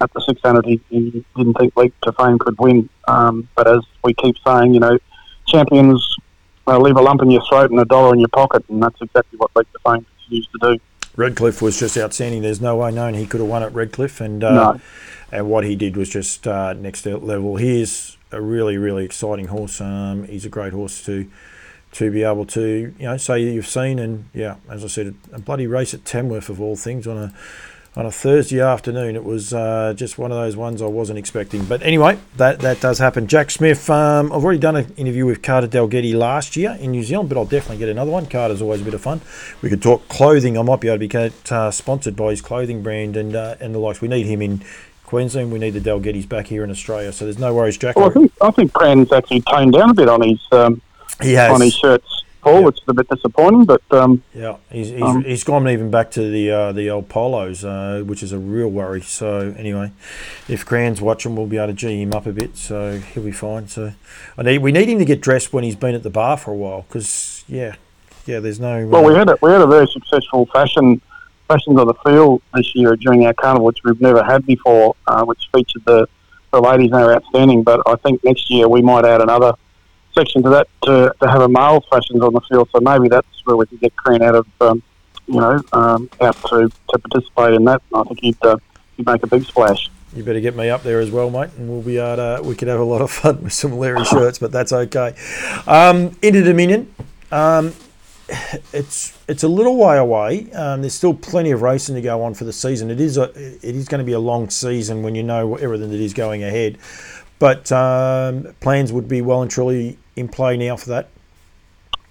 [0.00, 2.88] at the 600 he, he didn't think Leap to Fame could win.
[3.08, 4.98] Um, but as we keep saying, you know,
[5.46, 6.16] champions
[6.66, 9.00] uh, leave a lump in your throat and a dollar in your pocket, and that's
[9.00, 10.78] exactly what Leap to Fame continues to do.
[11.16, 12.42] Redcliffe was just outstanding.
[12.42, 14.80] There's no way known he could have won at Redcliffe, and uh, No.
[15.32, 17.56] and what he did was just uh, next level.
[17.56, 19.80] He is a really really exciting horse.
[19.80, 21.28] Um, he's a great horse to
[21.92, 25.38] to be able to you know say you've seen and yeah, as I said, a
[25.38, 27.32] bloody race at Tamworth of all things on a
[27.98, 29.16] on a Thursday afternoon.
[29.16, 31.64] It was uh, just one of those ones I wasn't expecting.
[31.64, 33.26] But anyway, that that does happen.
[33.26, 33.90] Jack Smith.
[33.90, 37.36] Um, I've already done an interview with Carter Dalgetty last year in New Zealand, but
[37.36, 38.26] I'll definitely get another one.
[38.26, 39.20] Carter's always a bit of fun.
[39.62, 40.56] We could talk clothing.
[40.56, 43.74] I might be able to get uh, sponsored by his clothing brand and uh, and
[43.74, 44.00] the likes.
[44.00, 44.62] We need him in
[45.04, 45.50] Queensland.
[45.50, 47.12] We need the Dalgettys back here in Australia.
[47.12, 47.96] So there's no worries, Jack.
[47.96, 50.80] Well, I think I think Grant's actually toned down a bit on his um,
[51.22, 51.52] he has.
[51.52, 52.66] on his shirts, Paul, Yeah.
[52.66, 53.64] which is a bit disappointing.
[53.64, 57.08] But um, Yeah, he's he's, Um, he's gone even back to the uh, the old
[57.08, 59.00] polos, uh, which is a real worry.
[59.02, 59.92] So anyway,
[60.48, 63.32] if Grant's watching, we'll be able to g him up a bit, so he'll be
[63.32, 63.68] fine.
[63.68, 63.92] So
[64.36, 66.52] I need we need him to get dressed when he's been at the bar for
[66.52, 67.74] a while, because yeah,
[68.26, 68.86] yeah, there's no.
[68.86, 71.00] well, uh, we had a, we had a very successful fashion
[71.48, 75.24] fashions on the field this year during our carnival, which we've never had before, uh,
[75.24, 76.06] which featured the
[76.52, 77.62] the ladies and they were outstanding.
[77.62, 79.52] But I think next year we might add another
[80.24, 82.68] to that to, to have a male fashions on the field.
[82.72, 84.82] So maybe that's where we can get Grant out of um,
[85.26, 87.82] you know um, out to, to participate in that.
[87.92, 88.56] And I think he'd uh,
[88.96, 89.90] he'd make a big splash.
[90.14, 92.54] You better get me up there as well, mate, and we'll be able to, we
[92.54, 95.14] could have a lot of fun with some Larry shirts, but that's okay.
[95.66, 96.92] Um, Inter Dominion,
[97.30, 97.74] um,
[98.72, 100.50] it's it's a little way away.
[100.52, 102.90] Um, there's still plenty of racing to go on for the season.
[102.90, 105.90] It is a it is going to be a long season when you know everything
[105.90, 106.78] that is going ahead,
[107.38, 111.08] but um, plans would be well and truly in play now for that.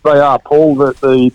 [0.03, 0.75] They are, Paul.
[0.75, 1.31] The the,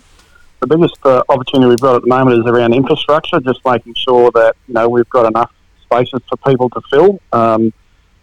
[0.59, 4.31] the biggest uh, opportunity we've got at the moment is around infrastructure, just making sure
[4.31, 5.51] that you know we've got enough
[5.83, 7.71] spaces for people to fill um,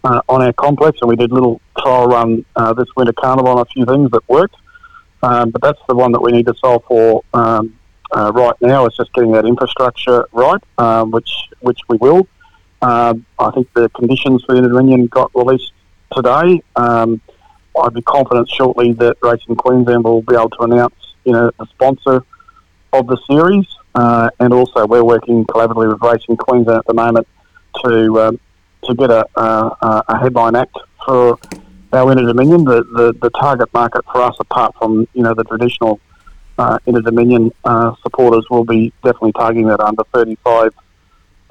[0.05, 0.99] uh, on our complex.
[1.01, 4.11] And we did a little trial run uh, this winter carnival on a few things
[4.11, 4.57] that worked.
[5.23, 7.79] Um, but that's the one that we need to solve for um,
[8.11, 8.87] uh, right now.
[8.87, 12.27] Is just getting that infrastructure right, um, which which we will.
[12.83, 15.73] Um, I think the conditions for the Dominion got released
[16.13, 16.63] today.
[16.77, 17.21] Um,
[17.81, 20.95] I'd be confident shortly that Racing Queensland will be able to announce,
[21.25, 22.25] you know, a sponsor
[22.93, 27.27] of the series, uh, and also we're working collaboratively with Racing Queensland at the moment
[27.85, 28.41] to um,
[28.85, 31.39] to get a, a, a headline act for
[31.93, 32.65] our Inter Dominion.
[32.65, 36.01] The, the the target market for us, apart from you know the traditional
[36.59, 40.73] uh, Inter Dominion uh, supporters, will be definitely targeting that under 35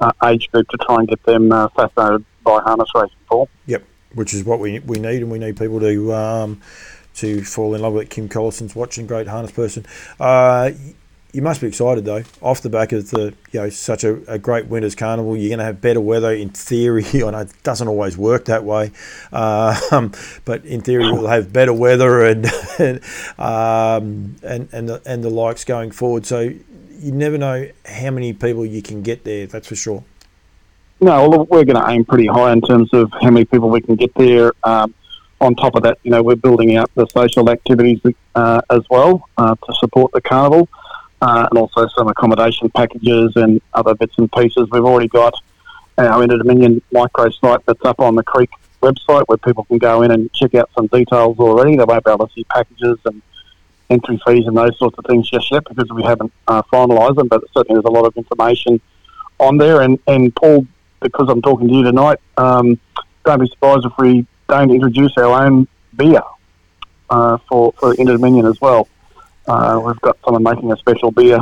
[0.00, 3.16] uh, age group to try and get them uh, fascinated by harness racing.
[3.26, 3.48] Paul.
[3.66, 3.84] Yep,
[4.14, 6.60] which is what we we need, and we need people to um,
[7.14, 8.10] to fall in love with it.
[8.10, 9.86] Kim Collison's watching, great harness person.
[10.18, 10.70] Uh,
[11.32, 14.38] you must be excited though, off the back of the you know such a, a
[14.38, 15.36] great winter's carnival.
[15.36, 17.04] You're going to have better weather in theory.
[17.14, 18.92] I know it doesn't always work that way,
[19.32, 20.12] um,
[20.44, 22.46] but in theory we'll have better weather and
[22.78, 23.00] and
[23.38, 26.26] um, and and the, and the likes going forward.
[26.26, 29.46] So you never know how many people you can get there.
[29.46, 30.04] That's for sure.
[31.02, 33.96] No, we're going to aim pretty high in terms of how many people we can
[33.96, 34.52] get there.
[34.64, 34.94] Um,
[35.40, 38.00] on top of that, you know, we're building out the social activities
[38.34, 40.68] uh, as well uh, to support the carnival,
[41.22, 44.68] uh, and also some accommodation packages and other bits and pieces.
[44.70, 45.34] We've already got
[45.96, 48.50] our Inter Dominion micro site that's up on the Creek
[48.82, 51.76] website where people can go in and check out some details already.
[51.76, 53.22] They won't be able to see packages and
[53.88, 57.28] entry fees and those sorts of things just yet because we haven't uh, finalised them,
[57.28, 58.80] but certainly there's a lot of information
[59.38, 59.80] on there.
[59.80, 60.66] And, and Paul,
[61.00, 62.78] because I'm talking to you tonight, um,
[63.24, 65.66] don't be surprised if we don't introduce our own
[65.96, 66.22] beer
[67.08, 68.88] uh, for, for Inter Dominion as well.
[69.46, 71.38] Uh, we've got someone making a special beer,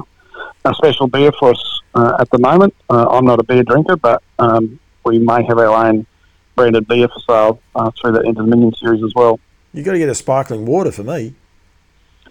[0.65, 2.75] a special beer for us uh, at the moment.
[2.89, 6.07] Uh, I'm not a beer drinker, but um, we may have our own
[6.55, 9.39] branded beer for sale uh, through the Inter Dominion series as well.
[9.73, 11.35] You've got to get a sparkling water for me.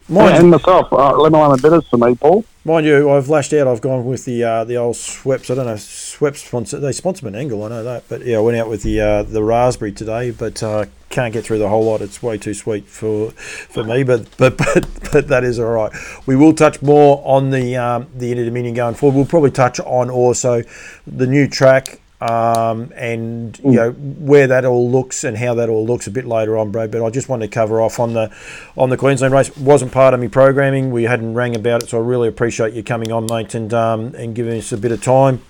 [0.10, 2.46] Mind yeah, and myself, uh, lemon lime bitters for me, Paul.
[2.68, 3.66] Mind you, I've lashed out.
[3.66, 5.50] I've gone with the uh, the old Schweppes.
[5.50, 6.78] I don't know, Schweppes sponsor.
[6.82, 8.04] They sponsor Menangle, I know that.
[8.10, 11.46] But yeah, I went out with the uh, the raspberry today, but uh, can't get
[11.46, 12.02] through the whole lot.
[12.02, 14.04] It's way too sweet for for me.
[14.04, 15.94] But but but but that is all right.
[16.26, 19.16] We will touch more on the um, the Inter Dominion going forward.
[19.16, 20.62] We'll probably touch on also
[21.06, 25.86] the new track um, and you know where that all looks and how that all
[25.86, 26.92] looks a bit later on, Brad.
[26.92, 28.34] But I just wanted to cover off on the
[28.76, 29.56] on the Queensland race.
[29.58, 30.92] Wasn't part of me programming.
[30.92, 34.16] We hadn't rang about it, so I really appreciate you coming on, mate, and um,
[34.16, 35.42] and giving us a bit of time.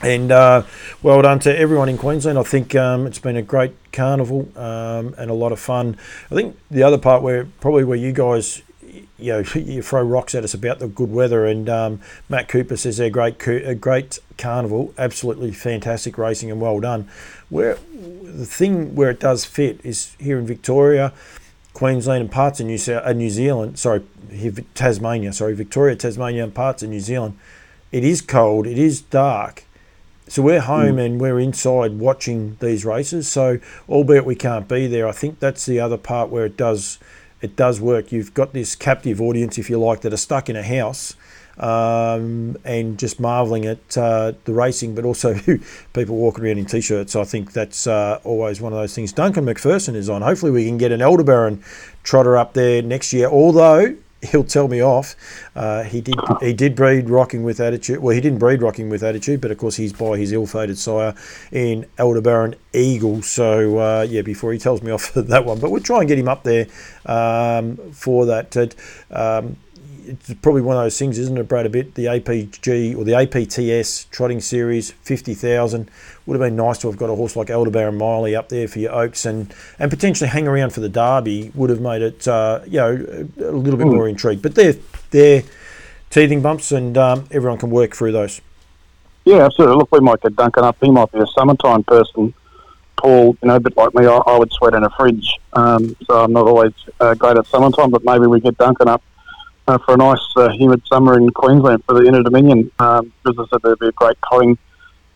[0.00, 0.62] And uh,
[1.02, 2.38] well done to everyone in Queensland.
[2.38, 5.96] I think um, it's been a great carnival um, and a lot of fun.
[6.30, 8.62] I think the other part where probably where you guys
[9.18, 11.46] you know, you throw rocks at us about the good weather.
[11.46, 16.80] And um, Matt Cooper says they're great, a great carnival, absolutely fantastic racing and well
[16.80, 17.08] done.
[17.48, 21.12] Where the thing where it does fit is here in Victoria,
[21.72, 23.78] Queensland, and parts of New, uh, New Zealand.
[23.78, 24.02] Sorry,
[24.74, 25.32] Tasmania.
[25.32, 27.38] Sorry, Victoria, Tasmania, and parts of New Zealand.
[27.90, 28.66] It is cold.
[28.66, 29.64] It is dark.
[30.28, 31.06] So we're home mm.
[31.06, 33.28] and we're inside watching these races.
[33.28, 33.58] So
[33.88, 36.98] albeit we can't be there, I think that's the other part where it does
[37.40, 38.12] it does work.
[38.12, 41.14] You've got this captive audience, if you like, that are stuck in a house
[41.58, 45.34] um, and just marvelling at uh, the racing, but also
[45.92, 47.16] people walking around in t-shirts.
[47.16, 49.12] I think that's uh, always one of those things.
[49.12, 50.22] Duncan McPherson is on.
[50.22, 51.62] Hopefully, we can get an Aldebaran
[52.02, 53.28] trotter up there next year.
[53.28, 55.14] Although he'll tell me off.
[55.54, 58.00] Uh, he did he did breed rocking with attitude.
[58.00, 61.14] Well, he didn't breed rocking with attitude, but of course he's by his ill-fated sire
[61.52, 63.22] in Aldebaran Eagle.
[63.22, 66.08] So uh, yeah, before he tells me off for that one, but we'll try and
[66.08, 66.66] get him up there
[67.06, 68.74] um, for that.
[69.10, 69.56] Um,
[70.08, 71.66] it's probably one of those things, isn't it, Brad?
[71.66, 75.90] A bit the APG or the APTS trotting series, fifty thousand.
[76.26, 78.78] Would have been nice to have got a horse like Aldebaran Miley up there for
[78.78, 81.52] your Oaks and and potentially hang around for the Derby.
[81.54, 82.92] Would have made it, uh, you know,
[83.38, 83.94] a little bit mm.
[83.94, 84.42] more intrigued.
[84.42, 84.76] But they're
[85.10, 85.42] they're
[86.10, 88.40] teething bumps, and um, everyone can work through those.
[89.24, 89.76] Yeah, absolutely.
[89.76, 90.76] Look, we might get Duncan up.
[90.80, 92.32] He might be a summertime person.
[92.96, 95.38] Paul, you know, a bit like me, I, I would sweat in a fridge.
[95.52, 99.02] Um, so I'm not always uh, great at summertime, but maybe we get Duncan up
[99.68, 102.72] uh, for a nice uh, humid summer in Queensland for the Inter Dominion.
[102.78, 104.58] Um, as I said, there'd be a great culling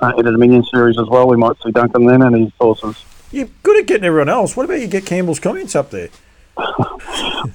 [0.01, 1.27] uh, Inter Dominion series as well.
[1.27, 3.03] We might see Duncan then and his horses.
[3.33, 4.57] You're good at getting everyone else.
[4.57, 6.11] What about you get Campbell's comments up there?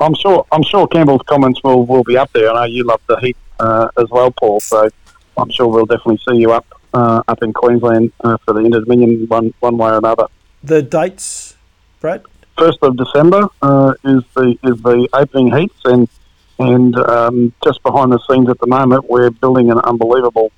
[0.02, 0.46] I'm sure.
[0.52, 2.50] I'm sure Campbell's comments will, will be up there.
[2.50, 4.60] I know you love the heat uh, as well, Paul.
[4.60, 4.90] So
[5.38, 6.66] I'm sure we'll definitely see you up
[6.96, 10.26] uh, up in Queensland uh, for the Inter Dominion one one way or another.
[10.64, 11.56] The dates,
[12.00, 12.24] Brad.
[12.58, 16.10] First of December uh, is the is the opening heats, and
[16.60, 20.52] and um, just behind the scenes at the moment, we're building an unbelievable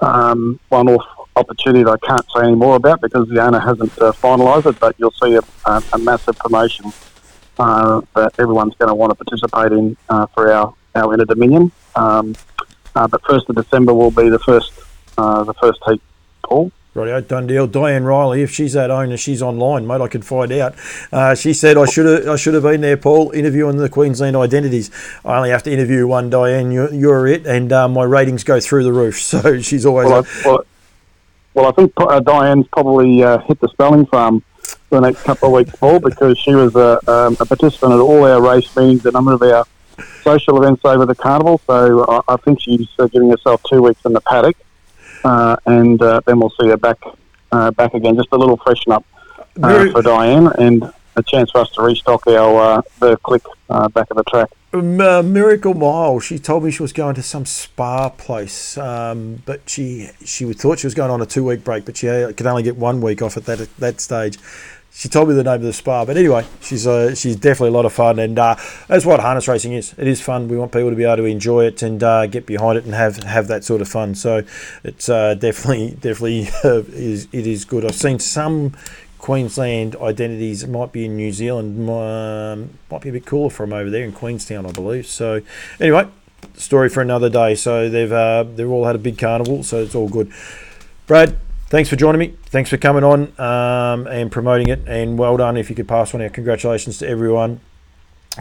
[0.00, 1.04] um, one-off
[1.36, 4.78] opportunity that I can't say any more about because the owner hasn't uh, finalised it.
[4.78, 6.92] But you'll see a, a, a massive promotion
[7.58, 11.72] uh, that everyone's going to want to participate in uh, for our our Inter Dominion.
[11.96, 12.34] Um,
[12.94, 14.72] uh, but first of December will be the first
[15.18, 16.02] uh, the first heat,
[16.44, 16.70] Paul.
[16.94, 17.66] Rightio, done deal.
[17.66, 20.00] Diane Riley, if she's that owner, she's online, mate.
[20.00, 20.76] I could find out.
[21.12, 24.36] Uh, she said I should have I should have been there, Paul, interviewing the Queensland
[24.36, 24.92] identities.
[25.24, 26.70] I only have to interview one, Diane.
[26.70, 29.20] You're, you're it, and uh, my ratings go through the roof.
[29.34, 30.08] So she's always.
[30.08, 30.64] Well, I, well,
[31.54, 35.48] well, I think uh, Diane's probably uh, hit the spelling farm for the next couple
[35.48, 39.04] of weeks, Paul, because she was a, um, a participant at all our race meetings,
[39.06, 39.64] a number of our
[40.22, 41.60] social events over the carnival.
[41.66, 44.60] So I, I think she's uh, giving herself two weeks in the paddock uh,
[45.24, 46.98] and uh, then we'll see her back
[47.52, 48.16] uh, back again.
[48.16, 49.04] Just a little freshen up
[49.62, 53.88] uh, for Diane, and a chance for us to restock our uh, the click uh,
[53.88, 54.50] back of the track.
[54.72, 56.18] Um, uh, Miracle Mile.
[56.20, 60.80] She told me she was going to some spa place, um, but she she thought
[60.80, 63.22] she was going on a two week break, but she could only get one week
[63.22, 64.38] off at that at that stage.
[64.96, 67.72] She told me the name of the spa, but anyway, she's uh, she's definitely a
[67.72, 68.54] lot of fun, and uh,
[68.86, 69.92] that's what harness racing is.
[69.98, 70.46] It is fun.
[70.46, 72.94] We want people to be able to enjoy it and uh, get behind it and
[72.94, 74.14] have, have that sort of fun.
[74.14, 74.44] So
[74.84, 77.84] it's uh, definitely definitely is it is good.
[77.84, 78.72] I've seen some
[79.18, 80.62] Queensland identities.
[80.62, 81.90] It might be in New Zealand.
[81.90, 85.08] Um, might be a bit cooler from over there in Queenstown, I believe.
[85.08, 85.42] So
[85.80, 86.06] anyway,
[86.54, 87.56] story for another day.
[87.56, 90.30] So they've uh, they've all had a big carnival, so it's all good.
[91.08, 91.36] Brad,
[91.74, 92.28] thanks for joining me.
[92.44, 94.86] Thanks for coming on um, and promoting it.
[94.86, 95.56] And well done.
[95.56, 97.58] If you could pass on our congratulations to everyone.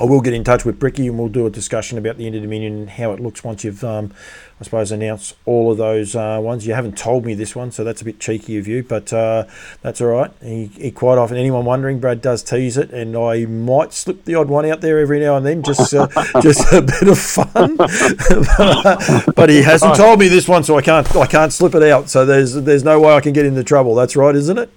[0.01, 2.39] I will get in touch with Bricky and we'll do a discussion about the Inter
[2.39, 4.11] Dominion and how it looks once you've, um,
[4.59, 6.65] I suppose, announced all of those uh, ones.
[6.65, 9.45] You haven't told me this one, so that's a bit cheeky of you, but uh,
[9.83, 10.31] that's all right.
[10.41, 14.33] He, he, quite often, anyone wondering, Brad does tease it, and I might slip the
[14.33, 16.07] odd one out there every now and then, just uh,
[16.41, 17.77] just a bit of fun.
[19.35, 22.09] but he hasn't told me this one, so I can't I can't slip it out.
[22.09, 23.93] So there's there's no way I can get into trouble.
[23.93, 24.71] That's right, isn't it?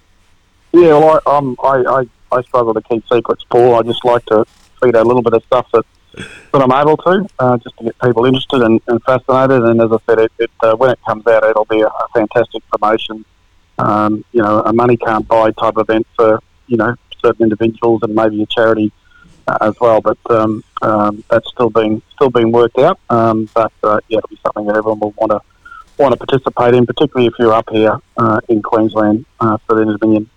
[0.72, 3.76] Yeah, well, I, um, I, I, I struggle to keep secrets, Paul.
[3.76, 4.44] I just like to
[4.82, 5.85] feed a little bit of stuff that
[6.53, 9.62] that I'm able to, uh, just to get people interested and, and fascinated.
[9.62, 12.09] And as I said, it, it uh, when it comes out, it'll be a, a
[12.15, 13.24] fantastic promotion.
[13.78, 18.15] Um, you know, a money can't buy type event for you know certain individuals and
[18.15, 18.93] maybe a charity
[19.47, 20.01] uh, as well.
[20.01, 22.98] But um, um, that's still being still being worked out.
[23.11, 25.40] Um, but uh, yeah, it'll be something that everyone will want to
[25.98, 29.97] want to participate in, particularly if you're up here uh, in Queensland uh, for the
[29.98, 30.28] Dominion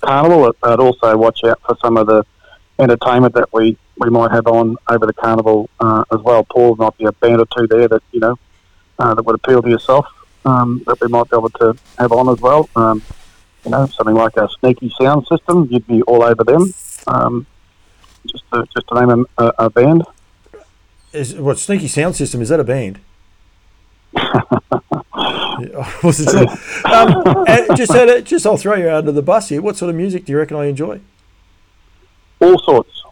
[0.00, 0.54] Carnival.
[0.62, 2.24] I'd also watch out for some of the
[2.78, 6.44] entertainment that we, we might have on over the carnival uh, as well.
[6.44, 8.38] Paul might be a band or two there that you know
[8.98, 10.06] uh, that would appeal to yourself
[10.44, 12.68] um, that we might be able to have on as well.
[12.76, 13.02] Um,
[13.64, 16.72] you know, something like a sneaky sound system, you'd be all over them.
[17.06, 17.46] Um,
[18.26, 20.04] just to, just to name a, a band.
[21.12, 22.40] Is what sneaky sound system?
[22.42, 23.00] Is that a band?
[26.02, 26.92] wasn't sure.
[26.92, 29.60] Um, just, just I'll throw you under the bus here.
[29.60, 31.00] What sort of music do you reckon I enjoy?
[32.40, 33.02] All sorts.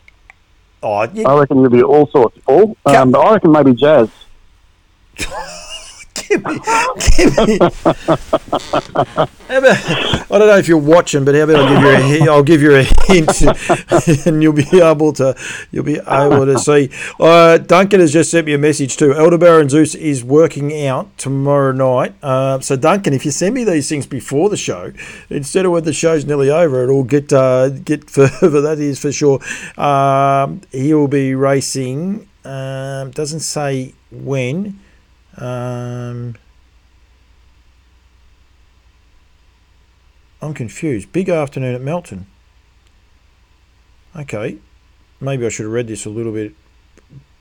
[0.82, 1.28] Oh, yeah.
[1.28, 4.08] I reckon you'll be all sorts, All, Um, but I reckon maybe jazz.
[6.28, 6.58] give me,
[7.16, 7.58] give me.
[9.58, 9.76] about,
[10.30, 12.62] I don't know if you're watching, but how about I give you a I'll give
[12.62, 15.36] you a hint, and you'll be able to
[15.70, 16.90] you'll be able to see.
[17.20, 19.14] Uh, Duncan has just sent me a message too.
[19.14, 22.14] Aldebaran Zeus is working out tomorrow night.
[22.22, 24.92] Uh, so Duncan, if you send me these things before the show,
[25.30, 28.60] instead of when the show's nearly over, it'll get uh, get further.
[28.60, 29.40] That is for sure.
[29.78, 32.28] Um, he will be racing.
[32.44, 34.80] Um, doesn't say when.
[35.36, 36.36] Um,
[40.40, 41.12] I'm confused.
[41.12, 42.26] Big afternoon at Melton.
[44.14, 44.58] Okay,
[45.20, 46.54] maybe I should have read this a little bit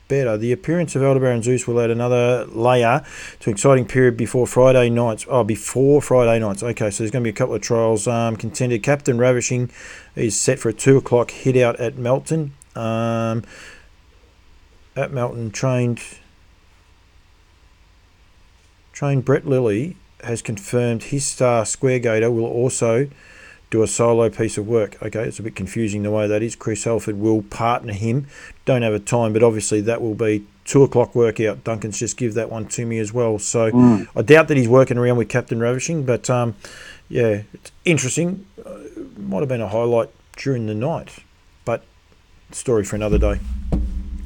[0.08, 0.36] better.
[0.36, 3.04] The appearance of Aldebaran Zeus will add another layer
[3.40, 5.26] to exciting period before Friday nights.
[5.28, 6.62] Oh, before Friday nights.
[6.62, 8.06] Okay, so there's going to be a couple of trials.
[8.06, 9.70] Um, contender Captain Ravishing
[10.14, 12.52] is set for a two o'clock hit out at Melton.
[12.74, 13.42] Um,
[14.94, 16.00] at Melton, trained
[18.96, 19.94] train Brett Lilly
[20.24, 23.08] has confirmed his star Square Gator will also
[23.68, 24.96] do a solo piece of work.
[25.02, 26.56] Okay, it's a bit confusing the way that is.
[26.56, 28.26] Chris Alford will partner him.
[28.64, 31.62] Don't have a time, but obviously that will be two o'clock workout.
[31.62, 33.38] Duncan's just give that one to me as well.
[33.38, 34.08] So mm.
[34.16, 36.54] I doubt that he's working around with Captain Ravishing, but um,
[37.10, 38.46] yeah, it's interesting.
[38.64, 38.78] Uh,
[39.18, 40.08] might have been a highlight
[40.38, 41.18] during the night,
[41.66, 41.84] but
[42.50, 43.40] story for another day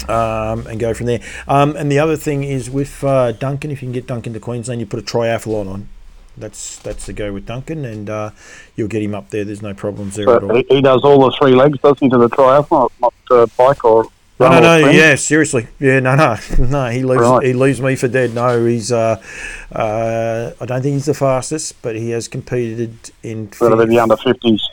[0.08, 1.20] um, and go from there.
[1.48, 4.40] Um, and the other thing is with uh, Duncan, if you can get Duncan to
[4.40, 5.88] Queensland, you put a triathlon on.
[6.36, 8.30] That's that's the go with Duncan, and uh,
[8.76, 9.44] you'll get him up there.
[9.44, 10.54] There's no problems there at all.
[10.54, 13.84] He, he does all the three legs, doesn't he, to the triathlon, not uh, bike
[13.84, 14.06] or.
[14.38, 14.88] No, no, no.
[14.88, 15.66] Yeah, seriously.
[15.78, 16.86] Yeah, no, no, no.
[16.86, 17.20] He leaves.
[17.20, 17.46] Right.
[17.46, 18.34] He leaves me for dead.
[18.34, 18.90] No, he's.
[18.90, 19.22] Uh,
[19.70, 23.46] uh, I don't think he's the fastest, but he has competed in.
[23.46, 24.66] Better the under fifties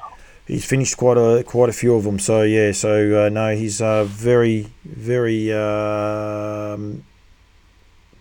[0.48, 2.20] he's finished quite a quite a few of them.
[2.20, 7.04] So yeah, so uh, no, he's a very very um,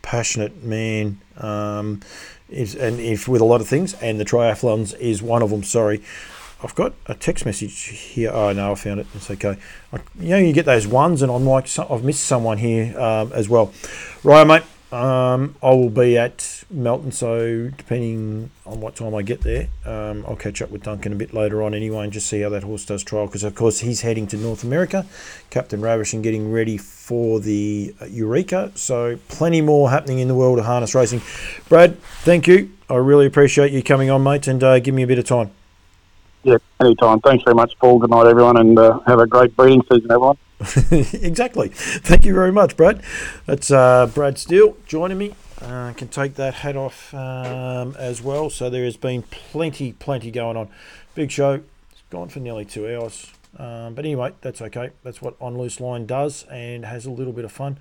[0.03, 1.21] passionate man.
[1.39, 2.01] Um,
[2.49, 5.63] is, and if with a lot of things, and the triathlons is one of them.
[5.63, 6.03] Sorry,
[6.63, 8.31] I've got a text message here.
[8.33, 9.07] Oh no, I found it.
[9.15, 9.57] It's okay.
[9.93, 13.33] I, you know, you get those ones, and I'm like, I've missed someone here um,
[13.33, 13.73] as well.
[14.23, 14.63] Right, mate.
[14.93, 20.25] Um, I will be at Melton, so depending on what time I get there, um,
[20.29, 22.63] I'll catch up with Duncan a bit later on anyway and just see how that
[22.63, 23.27] horse does trial.
[23.27, 25.05] Because, of course, he's heading to North America.
[25.51, 28.71] Captain Ravishing getting ready for the Eureka.
[28.75, 31.21] So, plenty more happening in the world of harness racing.
[31.69, 32.71] Brad, thank you.
[32.89, 35.51] I really appreciate you coming on, mate, and uh, give me a bit of time.
[36.47, 37.19] Yeah, anytime.
[37.23, 37.99] Thanks very much, Paul.
[37.99, 40.39] Good night, everyone, and uh, have a great breeding season, everyone.
[40.93, 41.71] exactly.
[41.71, 43.03] Thank you very much, Brad.
[43.47, 45.35] That's uh, Brad Steele joining me.
[45.61, 48.49] Uh, can take that hat off um, as well.
[48.49, 50.69] So there has been plenty, plenty going on.
[51.17, 51.63] Big show.
[51.91, 53.33] It's gone for nearly two hours.
[53.59, 54.91] Um, but anyway, that's okay.
[55.03, 57.81] That's what On Loose Line does and has a little bit of fun.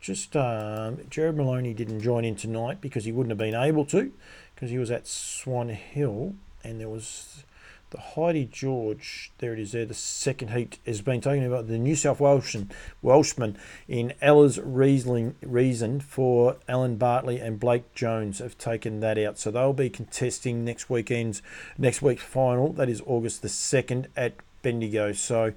[0.00, 4.12] Just um, Jared Maloney didn't join in tonight because he wouldn't have been able to
[4.54, 7.42] because he was at Swan Hill and there was
[7.94, 11.78] the Heidi George, there it is there, the second heat has been taken about the
[11.78, 12.72] New South Welshman,
[13.02, 13.56] Welshman
[13.86, 19.38] in Ella's Riesling, reason for Alan Bartley and Blake Jones have taken that out.
[19.38, 21.40] So they'll be contesting next weekend's,
[21.78, 25.12] next week's final, that is August the 2nd at Bendigo.
[25.12, 25.52] So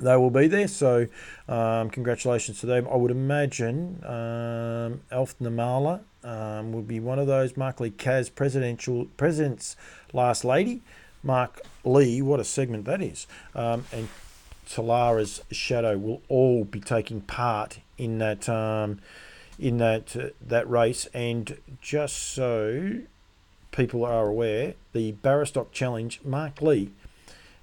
[0.00, 0.68] they will be there.
[0.68, 1.08] So
[1.48, 2.86] um, congratulations to them.
[2.88, 7.56] I would imagine um, Alf Namala um, would be one of those.
[7.56, 9.74] Mark Lee Kaz, presidential president's
[10.12, 10.82] last lady.
[11.22, 13.26] Mark Lee, what a segment that is.
[13.54, 14.08] Um, and
[14.68, 19.00] Talara's Shadow will all be taking part in that um,
[19.58, 21.06] in that uh, that race.
[21.12, 23.00] And just so
[23.72, 26.90] people are aware, the Barastoc Challenge, Mark Lee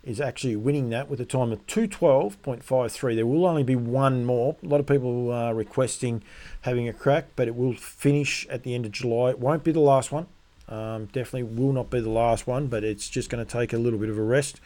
[0.04, 3.16] is actually winning that with a time of 212.53.
[3.16, 4.56] There will only be one more.
[4.64, 6.24] A lot of people are requesting
[6.62, 9.32] having a crack, but it will finish at the end of July.
[9.32, 10.28] It won't be the last one.
[10.70, 13.78] Um, definitely will not be the last one, but it's just going to take a
[13.78, 14.60] little bit of a rest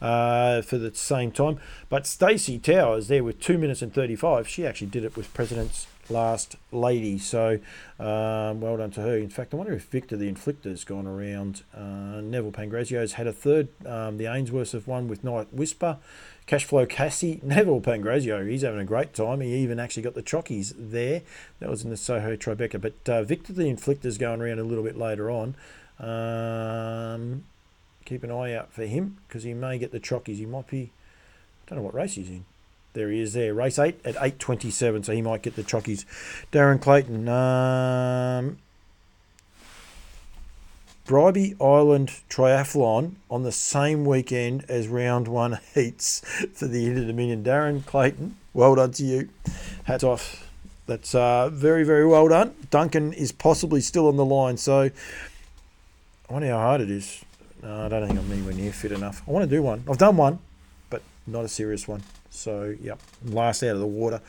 [0.00, 1.58] uh, for the same time.
[1.88, 5.86] But Stacey Towers there with 2 minutes and 35, she actually did it with President's
[6.10, 7.18] last lady.
[7.18, 7.58] So
[7.98, 9.16] um, well done to her.
[9.16, 11.62] In fact, I wonder if Victor the Inflictor's gone around.
[11.74, 13.68] Uh, Neville Pangrazio's had a third.
[13.86, 15.98] Um, the Ainsworths have won with Night Whisper.
[16.48, 19.42] Cashflow Cassie, Neville Pangrazio, he's having a great time.
[19.42, 21.20] He even actually got the chockies there.
[21.60, 22.80] That was in the Soho Tribeca.
[22.80, 25.54] But uh, Victor the Inflictor's going around a little bit later on.
[25.98, 27.44] Um,
[28.06, 30.38] keep an eye out for him because he may get the chockies.
[30.38, 30.90] He might be,
[31.66, 32.46] I don't know what race he's in.
[32.94, 33.52] There he is there.
[33.52, 36.06] Race 8 at 8.27, so he might get the chockies.
[36.50, 37.28] Darren Clayton.
[37.28, 38.58] Um,
[41.08, 46.20] Bribie Island Triathlon on the same weekend as round one heats
[46.52, 47.42] for the Inter Dominion.
[47.42, 49.30] Darren Clayton, well done to you.
[49.84, 50.46] Hats off.
[50.84, 52.54] That's uh, very, very well done.
[52.70, 54.90] Duncan is possibly still on the line, so
[56.28, 57.24] I wonder how hard it is.
[57.62, 59.22] No, I don't think I'm anywhere near fit enough.
[59.26, 59.84] I want to do one.
[59.88, 60.38] I've done one,
[60.90, 62.02] but not a serious one.
[62.28, 64.20] So, yep, last out of the water,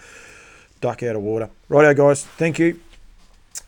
[0.79, 1.49] duck out of water.
[1.67, 2.23] Righto, guys.
[2.23, 2.79] Thank you.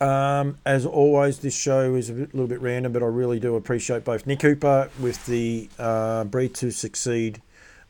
[0.02, 4.04] Um, as always, this show is a little bit random, but I really do appreciate
[4.04, 7.40] both Nick Hooper with the uh, Breed to Succeed.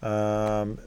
[0.02, 0.78] Um,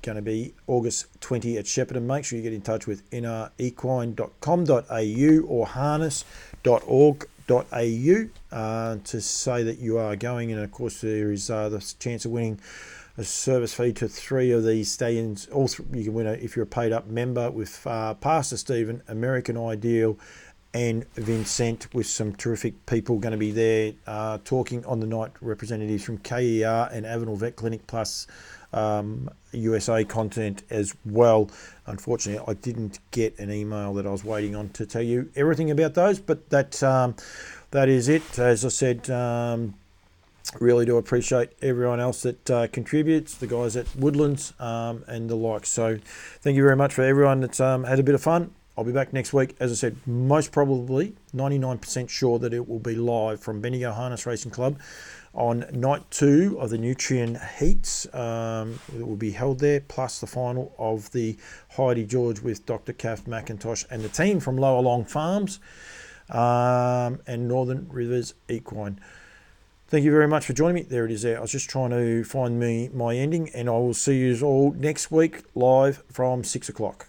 [0.00, 2.04] going to be August 20 at Shepparton.
[2.04, 9.98] Make sure you get in touch with nrequine.com.au or harness.org.au uh, to say that you
[9.98, 10.50] are going.
[10.50, 12.58] And of course, there is uh, the chance of winning
[13.18, 15.46] a service fee to three of these stallions.
[15.48, 19.02] All you can win it if you're a paid up member with uh, Pastor Stephen,
[19.08, 20.18] American Ideal,
[20.72, 25.32] and Vincent with some terrific people going to be there uh, talking on the night.
[25.40, 28.26] Representatives from KER and Avenel Vet Clinic plus
[28.72, 31.50] um, USA content as well.
[31.86, 35.70] Unfortunately, I didn't get an email that I was waiting on to tell you everything
[35.70, 37.16] about those, but that um,
[37.72, 38.38] that is it.
[38.38, 39.10] As I said.
[39.10, 39.74] Um,
[40.58, 45.36] really do appreciate everyone else that uh, contributes, the guys at Woodlands um, and the
[45.36, 45.64] like.
[45.64, 45.98] So,
[46.40, 48.52] thank you very much for everyone that's um, had a bit of fun.
[48.76, 49.56] I'll be back next week.
[49.60, 54.26] As I said, most probably 99% sure that it will be live from Bendigo Harness
[54.26, 54.78] Racing Club
[55.34, 58.12] on night two of the Nutrien Heats.
[58.14, 61.36] Um, it will be held there, plus the final of the
[61.76, 62.92] Heidi George with Dr.
[62.92, 65.60] Kath McIntosh and the team from Lower Long Farms
[66.30, 68.98] um, and Northern Rivers Equine.
[69.88, 70.82] Thank you very much for joining me.
[70.82, 71.38] There it is there.
[71.38, 74.72] I was just trying to find me my ending, and I will see you all
[74.72, 77.08] next week live from six o'clock.